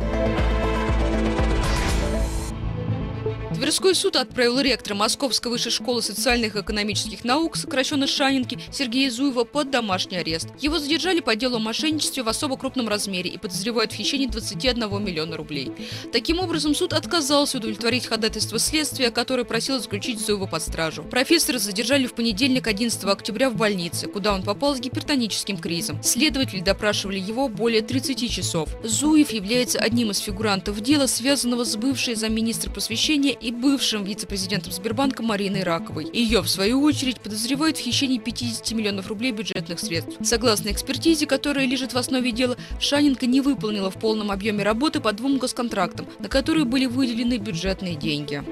Тверской 3.61 3.93
суд 3.93 4.15
отправил 4.15 4.59
ректора 4.59 4.95
Московской 4.95 5.51
высшей 5.51 5.71
школы 5.71 6.01
социальных 6.01 6.55
и 6.55 6.61
экономических 6.61 7.23
наук, 7.23 7.55
сокращенно 7.55 8.07
Шанинки, 8.07 8.57
Сергея 8.71 9.11
Зуева 9.11 9.43
под 9.43 9.69
домашний 9.69 10.17
арест. 10.17 10.47
Его 10.59 10.79
задержали 10.79 11.19
по 11.19 11.35
делу 11.35 11.57
о 11.57 11.59
мошенничестве 11.59 12.23
в 12.23 12.27
особо 12.27 12.57
крупном 12.57 12.89
размере 12.89 13.29
и 13.29 13.37
подозревают 13.37 13.91
в 13.91 13.95
хищении 13.95 14.25
21 14.25 15.05
миллиона 15.05 15.37
рублей. 15.37 15.71
Таким 16.11 16.39
образом, 16.39 16.73
суд 16.73 16.91
отказался 16.93 17.59
удовлетворить 17.59 18.07
ходатайство 18.07 18.57
следствия, 18.57 19.11
которое 19.11 19.43
просило 19.43 19.79
заключить 19.79 20.19
Зуева 20.19 20.47
под 20.47 20.63
стражу. 20.63 21.03
Профессора 21.03 21.59
задержали 21.59 22.07
в 22.07 22.15
понедельник 22.15 22.65
11 22.65 23.03
октября 23.03 23.51
в 23.51 23.57
больнице, 23.57 24.07
куда 24.07 24.33
он 24.33 24.41
попал 24.41 24.75
с 24.75 24.79
гипертоническим 24.79 25.59
кризом. 25.59 26.01
Следователи 26.01 26.61
допрашивали 26.61 27.19
его 27.19 27.47
более 27.47 27.83
30 27.83 28.27
часов. 28.27 28.69
Зуев 28.83 29.29
является 29.29 29.77
одним 29.77 30.09
из 30.09 30.17
фигурантов 30.17 30.81
дела, 30.81 31.05
связанного 31.05 31.63
с 31.63 31.75
бывшей 31.75 32.15
замминистра 32.15 32.71
просвещения 32.71 33.33
и 33.33 33.50
бывшим 33.51 34.03
вице-президентом 34.03 34.71
Сбербанка 34.71 35.23
Мариной 35.23 35.63
Раковой. 35.63 36.09
Ее, 36.11 36.41
в 36.41 36.49
свою 36.49 36.81
очередь, 36.81 37.19
подозревают 37.19 37.77
в 37.77 37.81
хищении 37.81 38.17
50 38.17 38.71
миллионов 38.71 39.07
рублей 39.07 39.31
бюджетных 39.31 39.79
средств. 39.79 40.17
Согласно 40.23 40.69
экспертизе, 40.69 41.25
которая 41.25 41.65
лежит 41.65 41.93
в 41.93 41.97
основе 41.97 42.31
дела, 42.31 42.57
Шаненко 42.79 43.25
не 43.25 43.41
выполнила 43.41 43.91
в 43.91 43.99
полном 43.99 44.31
объеме 44.31 44.63
работы 44.63 44.99
по 44.99 45.11
двум 45.13 45.37
госконтрактам, 45.37 46.07
на 46.19 46.29
которые 46.29 46.65
были 46.65 46.85
выделены 46.85 47.37
бюджетные 47.37 47.95
деньги. 47.95 48.43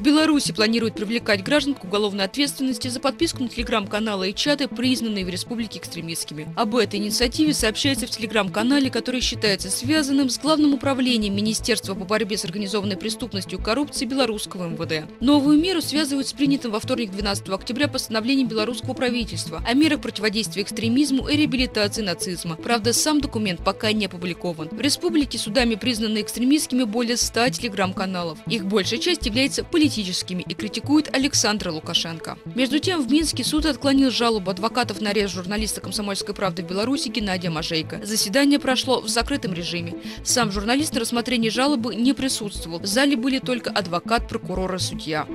Беларуси 0.00 0.52
планируют 0.52 0.94
привлекать 0.94 1.42
граждан 1.42 1.74
к 1.74 1.84
уголовной 1.84 2.24
ответственности 2.24 2.88
за 2.88 3.00
подписку 3.00 3.42
на 3.42 3.48
телеграм-каналы 3.48 4.30
и 4.30 4.34
чаты, 4.34 4.68
признанные 4.68 5.24
в 5.24 5.28
республике 5.28 5.78
экстремистскими. 5.78 6.52
Об 6.56 6.76
этой 6.76 6.98
инициативе 6.98 7.54
сообщается 7.54 8.06
в 8.06 8.10
телеграм-канале, 8.10 8.90
который 8.90 9.20
считается 9.20 9.70
связанным 9.70 10.30
с 10.30 10.38
Главным 10.38 10.74
управлением 10.74 11.36
Министерства 11.36 11.94
по 11.94 12.04
борьбе 12.04 12.36
с 12.36 12.44
организованной 12.44 12.96
преступностью 12.96 13.58
и 13.58 13.62
коррупцией 13.62 14.08
белорусского 14.08 14.68
МВД. 14.68 15.08
Новую 15.20 15.58
меру 15.58 15.80
связывают 15.80 16.28
с 16.28 16.32
принятым 16.32 16.72
во 16.72 16.80
вторник 16.80 17.10
12 17.10 17.48
октября 17.48 17.88
постановлением 17.88 18.48
белорусского 18.48 18.92
правительства 18.92 19.62
о 19.66 19.74
мерах 19.74 20.02
противодействия 20.02 20.62
экстремизму 20.62 21.28
и 21.28 21.36
реабилитации 21.36 22.02
нацизма. 22.02 22.56
Правда, 22.56 22.92
сам 22.92 23.20
документ 23.20 23.64
пока 23.64 23.92
не 23.92 24.06
опубликован. 24.06 24.68
В 24.68 24.80
республике 24.80 25.38
судами 25.38 25.76
признаны 25.76 26.20
экстремистскими 26.20 26.84
более 26.84 27.16
100 27.16 27.50
телеграм-каналов. 27.50 28.38
Их 28.46 28.66
большая 28.66 29.00
часть 29.00 29.24
является 29.24 29.64
политической 29.64 29.83
политическими 29.84 30.42
и 30.42 30.54
критикует 30.54 31.14
Александра 31.14 31.70
Лукашенко. 31.70 32.38
Между 32.54 32.78
тем, 32.78 33.02
в 33.06 33.12
Минске 33.12 33.44
суд 33.44 33.66
отклонил 33.66 34.10
жалобу 34.10 34.50
адвокатов 34.50 35.02
на 35.02 35.10
арест 35.10 35.34
журналиста 35.34 35.82
«Комсомольской 35.82 36.34
правды» 36.34 36.62
в 36.62 36.66
Беларуси 36.66 37.08
Геннадия 37.08 37.50
Мажейко. 37.50 38.00
Заседание 38.02 38.58
прошло 38.58 39.02
в 39.02 39.08
закрытом 39.08 39.52
режиме. 39.52 39.92
Сам 40.24 40.50
журналист 40.50 40.94
на 40.94 41.00
рассмотрении 41.00 41.50
жалобы 41.50 41.94
не 41.94 42.14
присутствовал. 42.14 42.78
В 42.78 42.86
зале 42.86 43.14
были 43.14 43.40
только 43.40 43.70
адвокат, 43.70 44.26
прокурор 44.26 44.74
и 44.74 44.78
судья. 44.78 45.26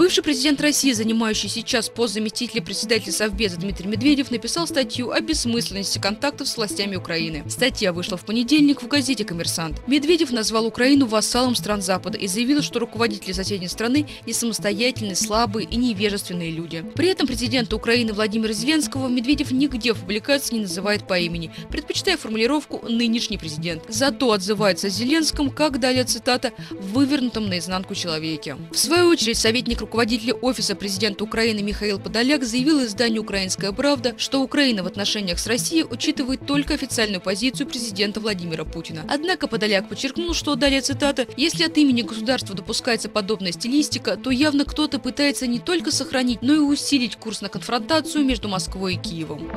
Бывший 0.00 0.24
президент 0.24 0.62
России, 0.62 0.92
занимающий 0.92 1.50
сейчас 1.50 1.90
пост 1.90 2.14
заместителя 2.14 2.62
председателя 2.62 3.12
Совбеза 3.12 3.58
Дмитрий 3.58 3.86
Медведев, 3.86 4.30
написал 4.30 4.66
статью 4.66 5.10
о 5.10 5.20
бессмысленности 5.20 5.98
контактов 5.98 6.48
с 6.48 6.56
властями 6.56 6.96
Украины. 6.96 7.44
Статья 7.50 7.92
вышла 7.92 8.16
в 8.16 8.24
понедельник 8.24 8.82
в 8.82 8.88
газете 8.88 9.26
«Коммерсант». 9.26 9.86
Медведев 9.86 10.30
назвал 10.30 10.64
Украину 10.64 11.04
вассалом 11.04 11.54
стран 11.54 11.82
Запада 11.82 12.16
и 12.16 12.28
заявил, 12.28 12.62
что 12.62 12.78
руководители 12.78 13.32
соседней 13.32 13.68
страны 13.68 14.08
не 14.24 14.32
самостоятельные, 14.32 15.16
слабые 15.16 15.68
и 15.68 15.76
невежественные 15.76 16.50
люди. 16.50 16.82
При 16.94 17.08
этом 17.08 17.26
президента 17.26 17.76
Украины 17.76 18.14
Владимира 18.14 18.54
Зеленского 18.54 19.06
Медведев 19.06 19.50
нигде 19.50 19.92
в 19.92 19.98
публикации 19.98 20.54
не 20.54 20.60
называет 20.62 21.06
по 21.06 21.18
имени, 21.18 21.52
предпочитая 21.68 22.16
формулировку 22.16 22.80
«нынешний 22.88 23.36
президент». 23.36 23.82
Зато 23.88 24.32
отзывается 24.32 24.86
о 24.86 24.90
Зеленском, 24.90 25.50
как 25.50 25.78
далее 25.78 26.04
цитата, 26.04 26.54
«вывернутом 26.70 27.50
наизнанку 27.50 27.94
человеке». 27.94 28.56
В 28.72 28.78
свою 28.78 29.08
очередь, 29.08 29.36
советник 29.36 29.89
руководителя 29.90 30.34
Офиса 30.34 30.76
президента 30.76 31.24
Украины 31.24 31.62
Михаил 31.62 31.98
Подоляк 31.98 32.44
заявил 32.44 32.84
изданию 32.84 33.22
«Украинская 33.22 33.72
правда», 33.72 34.14
что 34.18 34.40
Украина 34.40 34.84
в 34.84 34.86
отношениях 34.86 35.40
с 35.40 35.48
Россией 35.48 35.82
учитывает 35.82 36.46
только 36.46 36.74
официальную 36.74 37.20
позицию 37.20 37.66
президента 37.66 38.20
Владимира 38.20 38.64
Путина. 38.64 39.02
Однако 39.08 39.48
Подоляк 39.48 39.88
подчеркнул, 39.88 40.32
что, 40.32 40.54
далее 40.54 40.80
цитата, 40.80 41.26
«если 41.36 41.64
от 41.64 41.76
имени 41.76 42.02
государства 42.02 42.54
допускается 42.54 43.08
подобная 43.08 43.50
стилистика, 43.50 44.16
то 44.16 44.30
явно 44.30 44.64
кто-то 44.64 45.00
пытается 45.00 45.48
не 45.48 45.58
только 45.58 45.90
сохранить, 45.90 46.40
но 46.40 46.54
и 46.54 46.58
усилить 46.58 47.16
курс 47.16 47.40
на 47.40 47.48
конфронтацию 47.48 48.24
между 48.24 48.48
Москвой 48.48 48.94
и 48.94 48.96
Киевом». 48.96 49.50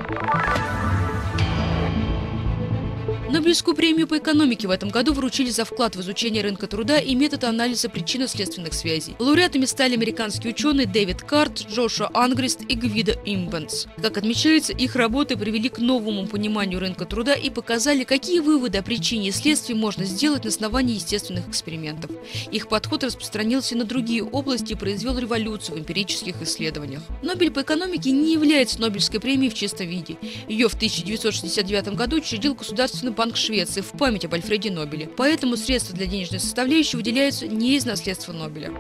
Нобелевскую 3.34 3.76
премию 3.76 4.08
по 4.08 4.20
экономике 4.20 4.68
в 4.68 4.70
этом 4.70 4.90
году 4.90 5.12
вручили 5.12 5.50
за 5.50 5.66
вклад 5.66 5.96
в 5.96 6.02
изучение 6.02 6.44
рынка 6.44 6.68
труда 6.68 7.00
и 7.00 7.16
метод 7.16 7.46
анализа 7.46 7.90
причинно-следственных 7.90 8.76
связей. 8.76 9.16
Лауреатами 9.18 9.66
стали 9.66 9.96
американские 9.96 10.54
ученые 10.54 10.86
Дэвид 10.86 11.24
Карт, 11.24 11.66
Джошуа 11.68 12.12
Ангрист 12.14 12.62
и 12.70 12.76
Гвида 12.76 13.16
Имбенс. 13.26 13.88
Как 14.00 14.20
отмечается, 14.20 14.72
их 14.72 14.96
работы 14.96 15.36
привели 15.36 15.70
к 15.70 15.80
новому 15.80 16.28
пониманию 16.28 16.80
рынка 16.80 17.06
труда 17.06 17.34
и 17.34 17.50
показали, 17.50 18.04
какие 18.04 18.40
выводы 18.40 18.78
о 18.78 18.84
причине 18.84 19.30
и 19.30 19.32
следствии 19.32 19.74
можно 19.74 20.06
сделать 20.06 20.44
на 20.44 20.50
основании 20.50 20.94
естественных 20.94 21.50
экспериментов. 21.50 22.12
Их 22.52 22.70
подход 22.70 23.04
распространился 23.04 23.76
на 23.76 23.86
другие 23.86 24.24
области 24.24 24.74
и 24.74 24.76
произвел 24.76 25.18
революцию 25.18 25.78
в 25.78 25.80
эмпирических 25.80 26.40
исследованиях. 26.44 27.02
Нобель 27.24 27.50
по 27.50 27.64
экономике 27.64 28.12
не 28.12 28.34
является 28.34 28.80
Нобелевской 28.80 29.20
премией 29.20 29.50
в 29.50 29.56
чистом 29.56 29.88
виде. 29.88 30.18
Ее 30.48 30.70
в 30.70 30.76
1969 30.76 31.96
году 31.96 32.18
учредил 32.18 32.54
Государственный 32.54 33.12
банк 33.12 33.23
Банк 33.24 33.38
Швеции 33.38 33.80
в 33.80 33.94
память 33.94 34.26
об 34.26 34.34
Альфреде 34.34 34.70
Нобеле. 34.70 35.08
Поэтому 35.08 35.56
средства 35.56 35.96
для 35.96 36.08
денежной 36.08 36.42
составляющей 36.42 36.98
выделяются 36.98 37.48
не 37.48 37.78
из 37.78 37.86
наследства 37.86 38.34
Нобеля. 38.34 38.74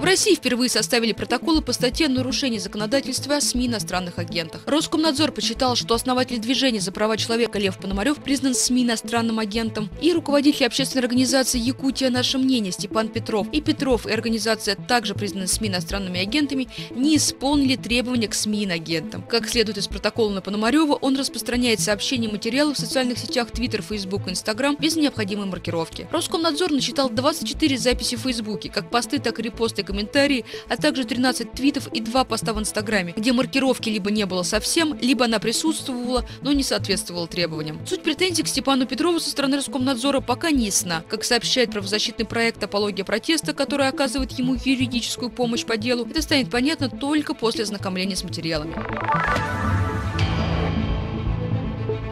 В 0.00 0.04
России 0.04 0.34
впервые 0.34 0.70
составили 0.70 1.12
протоколы 1.12 1.60
по 1.60 1.74
статье 1.74 2.06
о 2.06 2.08
нарушении 2.08 2.56
законодательства 2.56 3.36
о 3.36 3.40
СМИ 3.42 3.66
иностранных 3.66 4.18
агентах. 4.18 4.62
Роскомнадзор 4.64 5.30
посчитал, 5.30 5.76
что 5.76 5.94
основатель 5.94 6.38
движения 6.38 6.80
за 6.80 6.90
права 6.90 7.18
человека 7.18 7.58
Лев 7.58 7.76
Пономарев 7.76 8.16
признан 8.16 8.54
СМИ 8.54 8.84
иностранным 8.84 9.38
агентом, 9.38 9.90
и 10.00 10.14
руководитель 10.14 10.64
общественной 10.64 11.04
организации 11.04 11.58
«Якутия. 11.58 12.08
Наше 12.08 12.38
мнение» 12.38 12.72
Степан 12.72 13.08
Петров 13.08 13.48
и 13.52 13.60
Петров 13.60 14.06
и 14.06 14.10
организация, 14.10 14.74
также 14.74 15.14
признаны 15.14 15.46
СМИ 15.46 15.68
иностранными 15.68 16.18
агентами, 16.18 16.68
не 16.92 17.18
исполнили 17.18 17.76
требования 17.76 18.28
к 18.28 18.34
СМИ 18.34 18.70
агентам. 18.70 19.22
Как 19.22 19.46
следует 19.50 19.76
из 19.76 19.86
протокола 19.86 20.30
на 20.30 20.40
Пономарева, 20.40 20.94
он 20.94 21.14
распространяет 21.18 21.78
сообщения 21.78 22.28
и 22.28 22.32
материалы 22.32 22.72
в 22.72 22.78
социальных 22.78 23.18
сетях 23.18 23.48
Twitter, 23.48 23.84
Facebook 23.86 24.28
и 24.28 24.30
Instagram 24.30 24.78
без 24.80 24.96
необходимой 24.96 25.44
маркировки. 25.44 26.08
Роскомнадзор 26.10 26.72
насчитал 26.72 27.10
24 27.10 27.76
записи 27.76 28.16
в 28.16 28.20
Фейсбуке, 28.20 28.70
как 28.70 28.88
посты, 28.88 29.18
так 29.18 29.38
и 29.38 29.42
репосты 29.42 29.89
комментарии, 29.90 30.44
а 30.68 30.76
также 30.76 31.04
13 31.04 31.52
твитов 31.52 31.88
и 31.88 32.00
2 32.00 32.24
поста 32.24 32.52
в 32.52 32.60
Инстаграме, 32.60 33.12
где 33.16 33.32
маркировки 33.32 33.88
либо 33.88 34.10
не 34.10 34.24
было 34.24 34.42
совсем, 34.44 34.96
либо 35.00 35.24
она 35.24 35.38
присутствовала, 35.38 36.24
но 36.42 36.52
не 36.52 36.62
соответствовала 36.62 37.26
требованиям. 37.26 37.80
Суть 37.86 38.02
претензий 38.02 38.42
к 38.42 38.48
Степану 38.48 38.86
Петрову 38.86 39.18
со 39.18 39.30
стороны 39.30 39.56
Роскомнадзора 39.56 40.20
пока 40.20 40.50
не 40.50 40.66
ясна. 40.66 41.02
Как 41.08 41.24
сообщает 41.24 41.72
правозащитный 41.72 42.24
проект 42.24 42.62
«Апология 42.62 43.04
протеста», 43.04 43.52
который 43.52 43.88
оказывает 43.88 44.32
ему 44.32 44.54
юридическую 44.54 45.30
помощь 45.30 45.64
по 45.64 45.76
делу, 45.76 46.06
это 46.08 46.22
станет 46.22 46.50
понятно 46.50 46.88
только 46.88 47.34
после 47.34 47.64
ознакомления 47.64 48.16
с 48.16 48.22
материалами. 48.22 48.74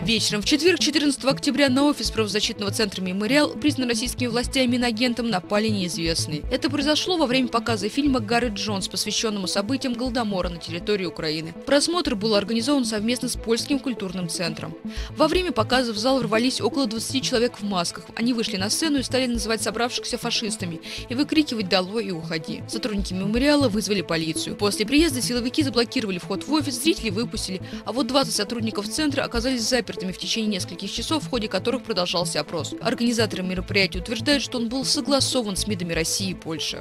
Вечером 0.08 0.40
в 0.40 0.46
четверг, 0.46 0.80
14 0.80 1.22
октября, 1.26 1.68
на 1.68 1.84
офис 1.84 2.10
правозащитного 2.10 2.72
центра 2.72 3.02
«Мемориал», 3.02 3.50
признан 3.50 3.90
российскими 3.90 4.26
властями 4.26 4.76
иноагентом, 4.76 5.28
напали 5.28 5.68
неизвестные. 5.68 6.44
Это 6.50 6.70
произошло 6.70 7.18
во 7.18 7.26
время 7.26 7.48
показа 7.48 7.90
фильма 7.90 8.20
«Гарри 8.20 8.48
Джонс», 8.48 8.88
посвященному 8.88 9.46
событиям 9.46 9.92
Голодомора 9.92 10.48
на 10.48 10.56
территории 10.56 11.04
Украины. 11.04 11.52
Просмотр 11.66 12.14
был 12.14 12.34
организован 12.36 12.86
совместно 12.86 13.28
с 13.28 13.36
Польским 13.36 13.78
культурным 13.78 14.30
центром. 14.30 14.74
Во 15.10 15.28
время 15.28 15.52
показа 15.52 15.92
в 15.92 15.98
зал 15.98 16.16
ворвались 16.16 16.62
около 16.62 16.86
20 16.86 17.22
человек 17.22 17.58
в 17.60 17.64
масках. 17.64 18.06
Они 18.14 18.32
вышли 18.32 18.56
на 18.56 18.70
сцену 18.70 19.00
и 19.00 19.02
стали 19.02 19.26
называть 19.26 19.60
собравшихся 19.60 20.16
фашистами 20.16 20.80
и 21.10 21.14
выкрикивать 21.14 21.68
«Долой 21.68 22.06
и 22.06 22.12
уходи». 22.12 22.62
Сотрудники 22.66 23.12
«Мемориала» 23.12 23.68
вызвали 23.68 24.00
полицию. 24.00 24.56
После 24.56 24.86
приезда 24.86 25.20
силовики 25.20 25.62
заблокировали 25.62 26.16
вход 26.16 26.44
в 26.44 26.52
офис, 26.54 26.82
зрителей 26.82 27.10
выпустили, 27.10 27.60
а 27.84 27.92
вот 27.92 28.06
20 28.06 28.34
сотрудников 28.34 28.88
центра 28.88 29.20
оказались 29.22 29.68
заперты 29.68 29.97
экспертами 29.98 30.12
в 30.12 30.18
течение 30.18 30.50
нескольких 30.52 30.90
часов, 30.90 31.24
в 31.24 31.30
ходе 31.30 31.48
которых 31.48 31.82
продолжался 31.82 32.40
опрос. 32.40 32.74
Организаторы 32.80 33.42
мероприятия 33.42 33.98
утверждают, 33.98 34.42
что 34.42 34.58
он 34.58 34.68
был 34.68 34.84
согласован 34.84 35.56
с 35.56 35.66
МИДами 35.66 35.92
России 35.92 36.30
и 36.30 36.34
Польши. 36.34 36.80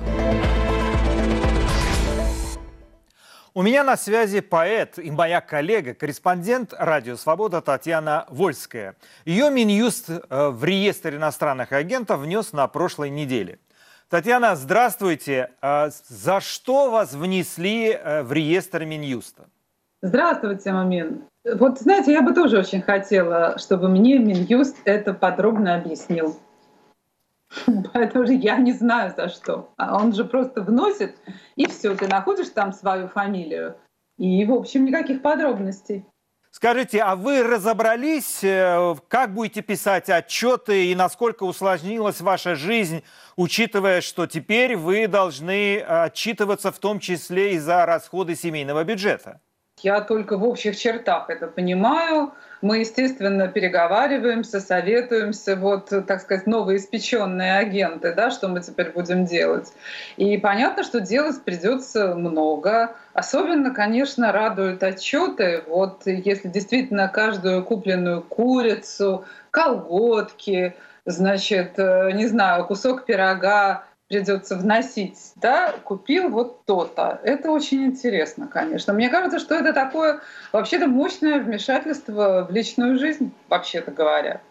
У 3.53 3.63
меня 3.63 3.84
на 3.84 3.97
связи 3.97 4.41
поэт 4.41 4.99
и 4.99 5.09
моя 5.09 5.41
коллега, 5.41 5.95
корреспондент 5.95 6.76
«Радио 6.78 7.15
Свобода» 7.18 7.59
Татьяна 7.61 8.26
Вольская. 8.30 8.95
Ее 9.26 9.49
Минюст 9.49 10.09
э, 10.09 10.49
в 10.49 10.63
реестр 10.63 11.15
иностранных 11.15 11.72
агентов 11.72 12.20
внес 12.20 12.53
на 12.53 12.68
прошлой 12.68 13.09
неделе. 13.09 13.57
Татьяна, 14.09 14.55
здравствуйте. 14.55 15.49
А 15.59 15.89
за 16.07 16.39
что 16.39 16.91
вас 16.91 17.13
внесли 17.13 17.89
э, 17.89 18.22
в 18.22 18.32
реестр 18.32 18.86
Минюста? 18.86 19.47
Здравствуйте, 20.03 20.72
Мамин. 20.72 21.24
Вот, 21.55 21.79
знаете, 21.79 22.11
я 22.11 22.21
бы 22.21 22.33
тоже 22.33 22.59
очень 22.59 22.81
хотела, 22.81 23.57
чтобы 23.57 23.87
мне 23.87 24.17
Минюст 24.19 24.77
это 24.83 25.13
подробно 25.13 25.75
объяснил. 25.75 26.37
Поэтому 27.93 28.25
я 28.25 28.57
не 28.57 28.73
знаю 28.73 29.13
за 29.15 29.29
что. 29.29 29.69
А 29.77 29.97
он 29.97 30.13
же 30.13 30.25
просто 30.25 30.61
вносит, 30.61 31.15
и 31.55 31.67
все, 31.67 31.95
ты 31.95 32.07
находишь 32.07 32.49
там 32.49 32.73
свою 32.73 33.07
фамилию. 33.07 33.77
И, 34.17 34.43
в 34.45 34.53
общем, 34.53 34.85
никаких 34.85 35.21
подробностей. 35.21 36.05
Скажите, 36.51 37.01
а 37.01 37.15
вы 37.15 37.43
разобрались, 37.43 38.43
э, 38.43 38.95
как 39.07 39.33
будете 39.33 39.61
писать 39.61 40.09
отчеты 40.09 40.87
и 40.87 40.95
насколько 40.95 41.43
усложнилась 41.43 42.19
ваша 42.19 42.55
жизнь, 42.55 43.03
учитывая, 43.35 44.01
что 44.01 44.25
теперь 44.25 44.75
вы 44.75 45.07
должны 45.07 45.79
отчитываться 45.79 46.71
в 46.71 46.79
том 46.79 46.99
числе 46.99 47.53
и 47.53 47.59
за 47.59 47.85
расходы 47.85 48.35
семейного 48.35 48.83
бюджета? 48.83 49.39
Я 49.84 50.01
только 50.01 50.38
в 50.38 50.43
общих 50.43 50.75
чертах 50.75 51.30
это 51.30 51.45
понимаю. 51.47 52.34
Мы, 52.61 52.80
естественно, 52.80 53.47
переговариваемся, 53.47 54.59
советуемся, 54.59 55.55
вот, 55.55 55.89
так 56.07 56.21
сказать, 56.21 56.47
новоиспеченные 56.47 57.59
агенты, 57.59 58.13
да, 58.15 58.32
что 58.32 58.47
мы 58.47 58.61
теперь 58.61 58.89
будем 58.89 59.25
делать. 59.25 59.71
И 60.15 60.36
понятно, 60.39 60.84
что 60.84 60.99
делать 60.99 61.43
придется 61.43 62.15
много. 62.15 62.95
Особенно, 63.13 63.71
конечно, 63.71 64.32
радуют 64.32 64.82
отчеты. 64.82 65.63
Вот 65.67 66.01
если 66.07 66.47
действительно 66.47 67.07
каждую 67.09 67.63
купленную 67.63 68.23
курицу, 68.23 69.25
колготки, 69.51 70.75
значит, 71.05 71.73
э, 71.78 72.11
не 72.13 72.25
знаю, 72.25 72.65
кусок 72.65 73.05
пирога 73.05 73.84
придется 74.07 74.55
вносить, 74.55 75.33
да, 75.35 75.73
купил 75.83 76.29
вот 76.29 76.65
то-то. 76.65 77.19
Это 77.23 77.51
очень 77.51 77.85
интересно, 77.85 78.47
конечно. 78.47 78.93
Мне 78.93 79.09
кажется, 79.09 79.39
что 79.39 79.55
это 79.55 79.73
такое 79.73 80.21
вообще-то 80.51 80.87
мощное 80.87 81.39
вмешательство 81.39 82.47
в 82.49 82.53
личную 82.53 82.97
жизнь, 82.97 83.31
вообще-то 83.49 83.91
говоря. 83.91 84.41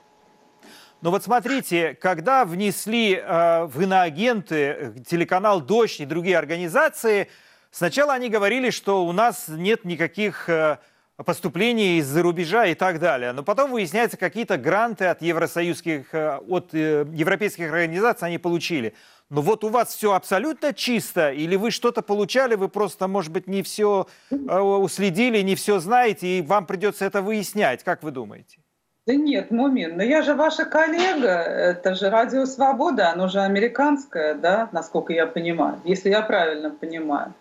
Но 1.00 1.10
вот 1.10 1.24
смотрите, 1.24 1.94
когда 1.94 2.44
внесли 2.44 3.14
э, 3.14 3.64
в 3.66 3.80
иноагенты 3.80 4.56
э, 4.56 4.92
телеканал 5.06 5.60
«Дождь» 5.60 6.00
и 6.00 6.06
другие 6.06 6.38
организации, 6.38 7.28
сначала 7.70 8.14
они 8.14 8.28
говорили, 8.28 8.70
что 8.70 9.04
у 9.04 9.12
нас 9.12 9.46
нет 9.48 9.84
никаких 9.84 10.48
э, 10.48 10.78
поступлений 11.24 11.98
из-за 11.98 12.22
рубежа 12.22 12.66
и 12.66 12.74
так 12.74 12.98
далее. 12.98 13.32
Но 13.32 13.42
потом 13.42 13.72
выясняется, 13.72 14.16
какие-то 14.16 14.58
гранты 14.58 15.06
от 15.06 15.22
евросоюзских, 15.22 16.14
э, 16.14 16.38
от 16.48 16.74
э, 16.74 17.06
европейских 17.12 17.72
организаций 17.72 18.28
они 18.28 18.38
получили. 18.38 18.94
Но 19.30 19.40
вот 19.40 19.64
у 19.64 19.68
вас 19.68 19.94
все 19.94 20.12
абсолютно 20.12 20.72
чисто, 20.72 21.32
или 21.32 21.56
вы 21.56 21.70
что-то 21.70 22.02
получали, 22.02 22.54
вы 22.54 22.68
просто, 22.68 23.08
может 23.08 23.32
быть, 23.32 23.46
не 23.46 23.62
все 23.62 24.06
э, 24.30 24.34
уследили, 24.36 25.40
не 25.40 25.54
все 25.54 25.78
знаете, 25.78 26.38
и 26.38 26.42
вам 26.42 26.66
придется 26.66 27.04
это 27.04 27.22
выяснять. 27.22 27.82
Как 27.82 28.02
вы 28.02 28.10
думаете? 28.10 28.58
Да 29.06 29.14
нет, 29.14 29.52
Мумин, 29.52 29.96
но 29.96 30.02
я 30.02 30.22
же 30.22 30.34
ваша 30.34 30.64
коллега, 30.64 31.28
это 31.28 31.94
же 31.94 32.10
Радио 32.10 32.44
Свобода, 32.44 33.10
оно 33.12 33.28
же 33.28 33.40
американское, 33.40 34.34
да, 34.34 34.68
насколько 34.72 35.12
я 35.12 35.28
понимаю, 35.28 35.80
если 35.84 36.10
я 36.10 36.22
правильно 36.22 36.70
понимаю. 36.70 37.32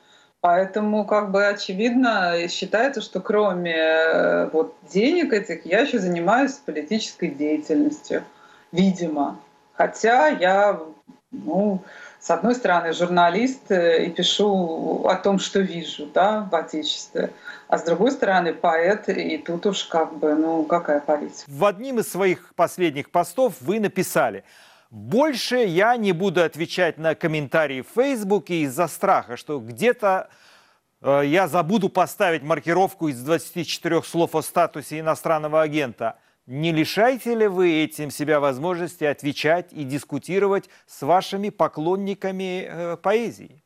Поэтому, 0.45 1.05
как 1.05 1.31
бы 1.31 1.47
очевидно, 1.47 2.47
считается, 2.49 3.01
что 3.01 3.19
кроме 3.19 3.73
э, 3.75 4.49
вот, 4.53 4.75
денег 4.93 5.33
этих 5.33 5.65
я 5.65 5.79
еще 5.79 5.97
занимаюсь 5.97 6.51
политической 6.51 7.29
деятельностью, 7.29 8.23
видимо. 8.71 9.39
Хотя 9.73 10.27
я 10.27 10.79
ну, 11.31 11.81
с 12.19 12.29
одной 12.29 12.53
стороны, 12.53 12.93
журналист 12.93 13.71
э, 13.71 14.05
и 14.05 14.11
пишу 14.11 15.07
о 15.07 15.15
том, 15.15 15.39
что 15.39 15.61
вижу 15.61 16.05
да, 16.13 16.47
в 16.51 16.53
Отечестве, 16.53 17.31
а 17.67 17.79
с 17.79 17.83
другой 17.83 18.11
стороны, 18.11 18.53
поэт, 18.53 19.09
и 19.09 19.39
тут 19.39 19.65
уж 19.65 19.85
как 19.85 20.13
бы, 20.13 20.35
ну, 20.35 20.63
какая 20.63 20.99
политика. 20.99 21.45
В 21.47 21.65
одним 21.65 21.97
из 21.97 22.11
своих 22.11 22.53
последних 22.55 23.09
постов 23.09 23.55
вы 23.61 23.79
написали, 23.79 24.43
Больше 24.89 25.57
я 25.57 25.97
не 25.97 26.11
буду 26.11 26.43
отвечать 26.43 26.97
на 26.97 27.15
комментарии 27.15 27.81
в 27.81 27.87
Фейсбуке 27.95 28.61
из-за 28.61 28.87
страха, 28.87 29.35
что 29.35 29.59
где-то 29.59 30.29
э, 31.01 31.23
я 31.25 31.47
забуду 31.47 31.89
поставить 31.89 32.43
маркировку 32.43 33.07
из 33.07 33.21
24 33.21 34.03
слов 34.03 34.35
о 34.35 34.41
статусе 34.41 34.99
иностранного 34.99 35.61
агента. 35.61 36.17
Не 36.45 36.71
лишаете 36.71 37.33
ли 37.33 37.47
вы 37.47 37.83
этим 37.83 38.11
себя 38.11 38.39
возможности 38.39 39.03
отвечать 39.03 39.73
и 39.73 39.83
дискутировать 39.83 40.69
с 40.85 41.01
вашими 41.01 41.49
поклонниками 41.49 42.67
э, 42.67 42.97
поэзии? 42.97 43.63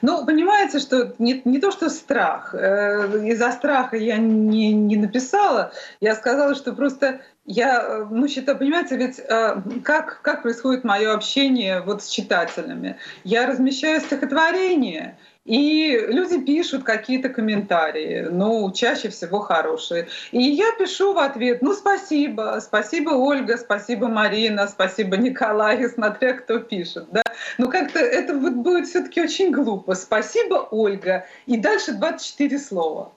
Ну, 0.00 0.24
понимаете, 0.24 0.78
что 0.78 1.14
не, 1.18 1.42
не 1.44 1.60
то, 1.60 1.70
что 1.70 1.90
страх. 1.90 2.54
Э, 2.54 3.06
из-за 3.24 3.52
страха 3.52 3.96
я 3.96 4.16
не, 4.16 4.72
не 4.72 4.96
написала. 4.96 5.72
Я 6.00 6.14
сказала, 6.14 6.54
что 6.54 6.72
просто 6.72 7.20
я, 7.44 7.82
э, 7.82 8.06
ну, 8.10 8.28
считаю, 8.28 8.58
понимаете, 8.58 8.96
ведь 8.96 9.18
э, 9.18 9.62
как, 9.84 10.20
как 10.22 10.42
происходит 10.42 10.84
мое 10.84 11.12
общение 11.12 11.80
вот 11.80 12.02
с 12.02 12.08
читателями? 12.08 12.98
Я 13.24 13.46
размещаю 13.46 14.00
стихотворение, 14.00 15.18
и 15.44 15.98
люди 16.06 16.40
пишут 16.40 16.84
какие-то 16.84 17.28
комментарии, 17.28 18.28
ну, 18.30 18.70
чаще 18.72 19.08
всего 19.08 19.40
хорошие. 19.40 20.08
И 20.30 20.40
я 20.40 20.70
пишу 20.78 21.14
в 21.14 21.18
ответ, 21.18 21.62
ну, 21.62 21.74
спасибо, 21.74 22.60
спасибо, 22.62 23.10
Ольга, 23.10 23.56
спасибо, 23.56 24.06
Марина, 24.06 24.68
спасибо, 24.68 25.16
Николай, 25.16 25.88
смотря 25.88 26.34
кто 26.34 26.60
пишет, 26.60 27.06
да. 27.10 27.22
Но 27.58 27.68
как-то 27.68 27.98
это 27.98 28.34
вот 28.34 28.52
будет 28.52 28.86
все 28.86 29.02
таки 29.02 29.20
очень 29.20 29.50
глупо. 29.50 29.94
Спасибо, 29.94 30.68
Ольга. 30.70 31.26
И 31.46 31.56
дальше 31.56 31.92
24 31.92 32.58
слова. 32.58 33.12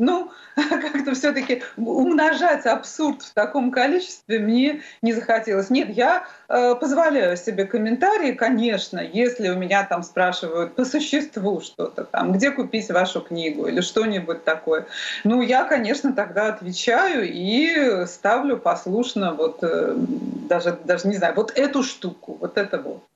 Ну, 0.00 0.30
как-то 0.56 1.12
все-таки 1.12 1.62
умножать 1.76 2.64
абсурд 2.64 3.20
в 3.20 3.34
таком 3.34 3.70
количестве 3.70 4.38
мне 4.38 4.80
не 5.02 5.12
захотелось. 5.12 5.68
Нет, 5.68 5.90
я 5.90 6.24
э, 6.48 6.74
позволяю 6.74 7.36
себе 7.36 7.66
комментарии, 7.66 8.32
конечно, 8.32 8.98
если 8.98 9.50
у 9.50 9.58
меня 9.58 9.84
там 9.84 10.02
спрашивают 10.02 10.74
по 10.74 10.86
существу 10.86 11.60
что-то 11.60 12.04
там, 12.04 12.32
где 12.32 12.50
купить 12.50 12.88
вашу 12.88 13.20
книгу 13.20 13.66
или 13.66 13.82
что-нибудь 13.82 14.42
такое. 14.42 14.86
Ну, 15.24 15.42
я, 15.42 15.64
конечно, 15.64 16.14
тогда 16.14 16.46
отвечаю 16.46 17.30
и 17.30 18.06
ставлю 18.06 18.56
послушно 18.56 19.34
вот 19.34 19.58
э, 19.60 19.92
даже, 19.96 20.78
даже 20.82 21.08
не 21.08 21.16
знаю, 21.16 21.34
вот 21.36 21.52
эту 21.54 21.82
штуку, 21.82 22.38
вот 22.40 22.56
это 22.56 22.78
вот. 22.78 23.09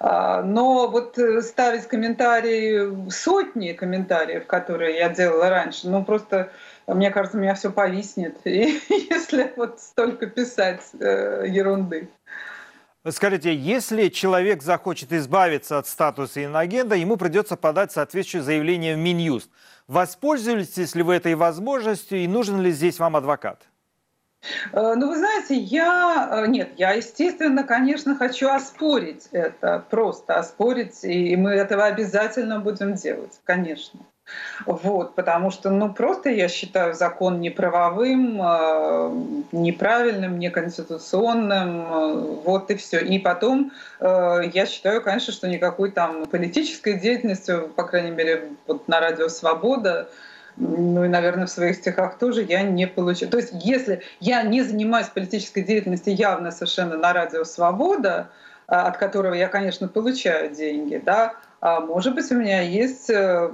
А, 0.00 0.42
но 0.42 0.88
вот 0.88 1.18
э, 1.18 1.42
ставить 1.42 1.86
комментарии, 1.86 3.10
сотни 3.10 3.72
комментариев, 3.72 4.46
которые 4.46 4.96
я 4.96 5.08
делала 5.08 5.50
раньше, 5.50 5.88
ну 5.88 6.04
просто, 6.04 6.50
мне 6.86 7.10
кажется, 7.10 7.36
у 7.36 7.40
меня 7.40 7.54
все 7.54 7.70
повиснет, 7.70 8.36
и, 8.44 8.80
если 8.88 9.52
вот 9.56 9.80
столько 9.80 10.26
писать 10.26 10.82
э, 11.00 11.44
ерунды. 11.48 12.08
Скажите, 13.10 13.54
если 13.54 14.08
человек 14.08 14.62
захочет 14.62 15.12
избавиться 15.12 15.78
от 15.78 15.86
статуса 15.86 16.44
иногента, 16.44 16.94
ему 16.94 17.16
придется 17.16 17.56
подать 17.56 17.90
соответствующее 17.90 18.42
заявление 18.42 18.96
в 18.96 18.98
Минюст. 18.98 19.50
Воспользуетесь 19.86 20.94
ли 20.94 21.02
вы 21.02 21.14
этой 21.14 21.34
возможностью 21.34 22.18
и 22.18 22.28
нужен 22.28 22.60
ли 22.60 22.70
здесь 22.70 22.98
вам 22.98 23.16
адвокат? 23.16 23.62
Э, 24.72 24.94
ну, 24.94 25.08
вы 25.08 25.16
знаете, 25.16 25.56
я... 25.56 26.28
Э, 26.30 26.46
нет, 26.46 26.70
я, 26.76 26.92
естественно, 26.92 27.64
конечно, 27.64 28.16
хочу 28.16 28.48
оспорить 28.48 29.28
это, 29.32 29.84
просто 29.90 30.36
оспорить, 30.36 31.04
и 31.04 31.36
мы 31.36 31.50
этого 31.50 31.84
обязательно 31.84 32.60
будем 32.60 32.94
делать, 32.94 33.40
конечно. 33.44 34.00
Вот, 34.66 35.14
потому 35.14 35.50
что, 35.50 35.70
ну, 35.70 35.94
просто 35.94 36.28
я 36.28 36.48
считаю 36.48 36.92
закон 36.92 37.40
неправовым, 37.40 38.40
э, 38.42 39.10
неправильным, 39.52 40.38
неконституционным, 40.38 42.34
вот 42.44 42.70
и 42.70 42.76
все. 42.76 43.00
И 43.00 43.18
потом 43.18 43.72
я 44.00 44.66
считаю, 44.66 45.02
конечно, 45.02 45.32
что 45.32 45.48
никакой 45.48 45.92
там 45.92 46.26
политической 46.26 47.00
деятельности, 47.00 47.56
по 47.74 47.84
крайней 47.84 48.10
мере, 48.10 48.50
вот 48.66 48.86
на 48.86 49.00
радио 49.00 49.28
«Свобода», 49.28 50.10
ну 50.58 51.04
и, 51.04 51.08
наверное, 51.08 51.46
в 51.46 51.50
своих 51.50 51.76
стихах 51.76 52.18
тоже 52.18 52.42
я 52.42 52.62
не 52.62 52.86
получаю. 52.86 53.30
То 53.30 53.38
есть 53.38 53.52
если 53.60 54.02
я 54.20 54.42
не 54.42 54.62
занимаюсь 54.62 55.06
политической 55.06 55.62
деятельностью 55.62 56.14
явно 56.14 56.50
совершенно 56.50 56.96
на 56.96 57.12
радио 57.12 57.44
«Свобода», 57.44 58.30
а, 58.66 58.88
от 58.88 58.98
которого 58.98 59.34
я, 59.34 59.48
конечно, 59.48 59.88
получаю 59.88 60.54
деньги, 60.54 61.00
да, 61.04 61.34
а 61.60 61.80
может 61.80 62.14
быть, 62.14 62.30
у 62.30 62.34
меня 62.34 62.60
есть 62.60 63.08
э, 63.08 63.50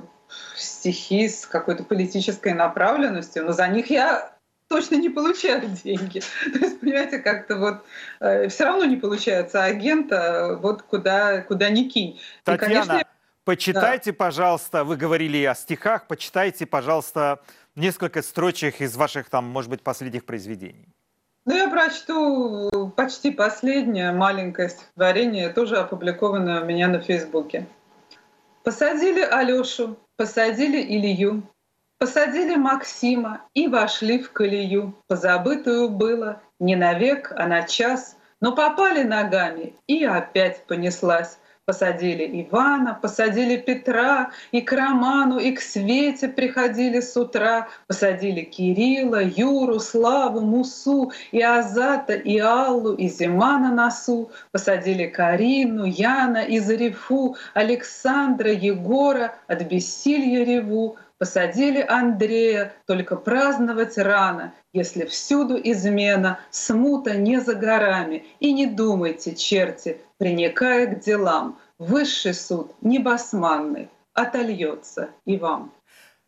стихи 0.56 1.28
с 1.28 1.46
какой-то 1.46 1.84
политической 1.84 2.52
направленностью, 2.52 3.44
но 3.44 3.52
за 3.52 3.68
них 3.68 3.90
я 3.90 4.32
точно 4.68 4.96
не 4.96 5.08
получаю 5.08 5.62
деньги. 5.84 6.20
То 6.52 6.58
есть, 6.58 6.80
понимаете, 6.80 7.18
как-то 7.18 7.56
вот 7.56 7.84
э, 8.20 8.48
все 8.48 8.64
равно 8.64 8.84
не 8.86 8.96
получается 8.96 9.62
агента, 9.62 10.58
вот 10.60 10.82
куда, 10.82 11.42
куда 11.42 11.68
ни 11.70 11.84
кинь. 11.84 12.20
Татьяна, 12.44 12.72
и, 12.72 12.74
конечно, 12.74 13.04
Почитайте, 13.44 14.12
да. 14.12 14.16
пожалуйста, 14.16 14.84
вы 14.84 14.96
говорили 14.96 15.44
о 15.44 15.54
стихах, 15.54 16.06
почитайте, 16.06 16.64
пожалуйста, 16.64 17.40
несколько 17.76 18.22
строчек 18.22 18.80
из 18.80 18.96
ваших, 18.96 19.28
там, 19.28 19.44
может 19.44 19.70
быть, 19.70 19.82
последних 19.82 20.24
произведений. 20.24 20.88
Ну, 21.44 21.54
я 21.54 21.68
прочту 21.68 22.92
почти 22.96 23.30
последнее 23.30 24.12
маленькое 24.12 24.70
стихотворение, 24.70 25.50
тоже 25.50 25.76
опубликованное 25.76 26.62
у 26.62 26.64
меня 26.64 26.88
на 26.88 27.00
Фейсбуке. 27.00 27.66
Посадили 28.62 29.20
Алёшу, 29.20 29.98
посадили 30.16 30.80
Илью, 30.80 31.42
посадили 31.98 32.54
Максима 32.54 33.42
и 33.52 33.68
вошли 33.68 34.22
в 34.22 34.32
колею. 34.32 34.94
Позабытую 35.06 35.90
было 35.90 36.40
не 36.58 36.76
на 36.76 36.94
век, 36.94 37.30
а 37.36 37.46
на 37.46 37.64
час, 37.64 38.16
но 38.40 38.54
попали 38.54 39.02
ногами 39.02 39.74
и 39.86 40.02
опять 40.02 40.64
понеслась. 40.66 41.38
Посадили 41.66 42.42
Ивана, 42.42 42.92
посадили 42.92 43.56
Петра, 43.56 44.30
и 44.52 44.60
к 44.60 44.70
Роману, 44.70 45.38
и 45.38 45.50
к 45.52 45.62
Свете 45.62 46.28
приходили 46.28 47.00
с 47.00 47.16
утра. 47.16 47.68
Посадили 47.86 48.42
Кирилла, 48.42 49.22
Юру, 49.22 49.80
Славу, 49.80 50.40
Мусу, 50.40 51.10
и 51.32 51.40
Азата, 51.40 52.12
и 52.12 52.38
Аллу, 52.38 52.92
и 52.92 53.08
Зима 53.08 53.58
на 53.58 53.70
носу. 53.72 54.30
Посадили 54.52 55.06
Карину, 55.06 55.86
Яна 55.86 56.44
и 56.44 56.58
Зарифу, 56.58 57.36
Александра, 57.54 58.52
Егора, 58.52 59.34
от 59.46 59.62
бессилья 59.62 60.44
реву. 60.44 60.98
Посадили 61.18 61.80
Андрея, 61.80 62.72
только 62.86 63.16
праздновать 63.16 63.96
рано, 63.98 64.52
если 64.72 65.04
всюду 65.06 65.56
измена, 65.56 66.40
смута 66.50 67.16
не 67.16 67.40
за 67.40 67.54
горами. 67.54 68.26
И 68.40 68.52
не 68.52 68.66
думайте, 68.66 69.34
черти, 69.34 70.00
приникая 70.18 70.86
к 70.86 71.00
делам, 71.00 71.58
высший 71.78 72.34
суд 72.34 72.74
небосманный 72.80 73.90
отольется 74.12 75.10
и 75.24 75.36
вам. 75.36 75.72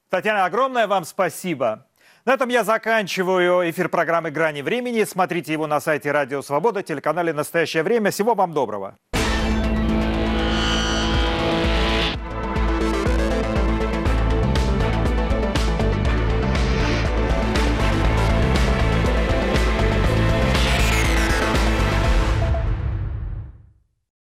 Татьяна, 0.09 0.45
огромное 0.45 0.87
вам 0.87 1.05
спасибо. 1.05 1.87
На 2.25 2.35
этом 2.35 2.49
я 2.49 2.65
заканчиваю 2.65 3.71
эфир 3.71 3.89
программы 3.89 4.33
«Грани 4.33 4.61
времени». 4.61 5.05
Смотрите 5.05 5.53
его 5.53 5.69
на 5.69 5.81
сайте 5.81 6.11
Радио 6.11 6.43
Свобода, 6.43 6.83
телеканале 6.83 7.33
«Настоящее 7.33 7.85
время». 7.85 8.11
Всего 8.11 8.35
вам 8.35 8.53
доброго. 8.53 8.97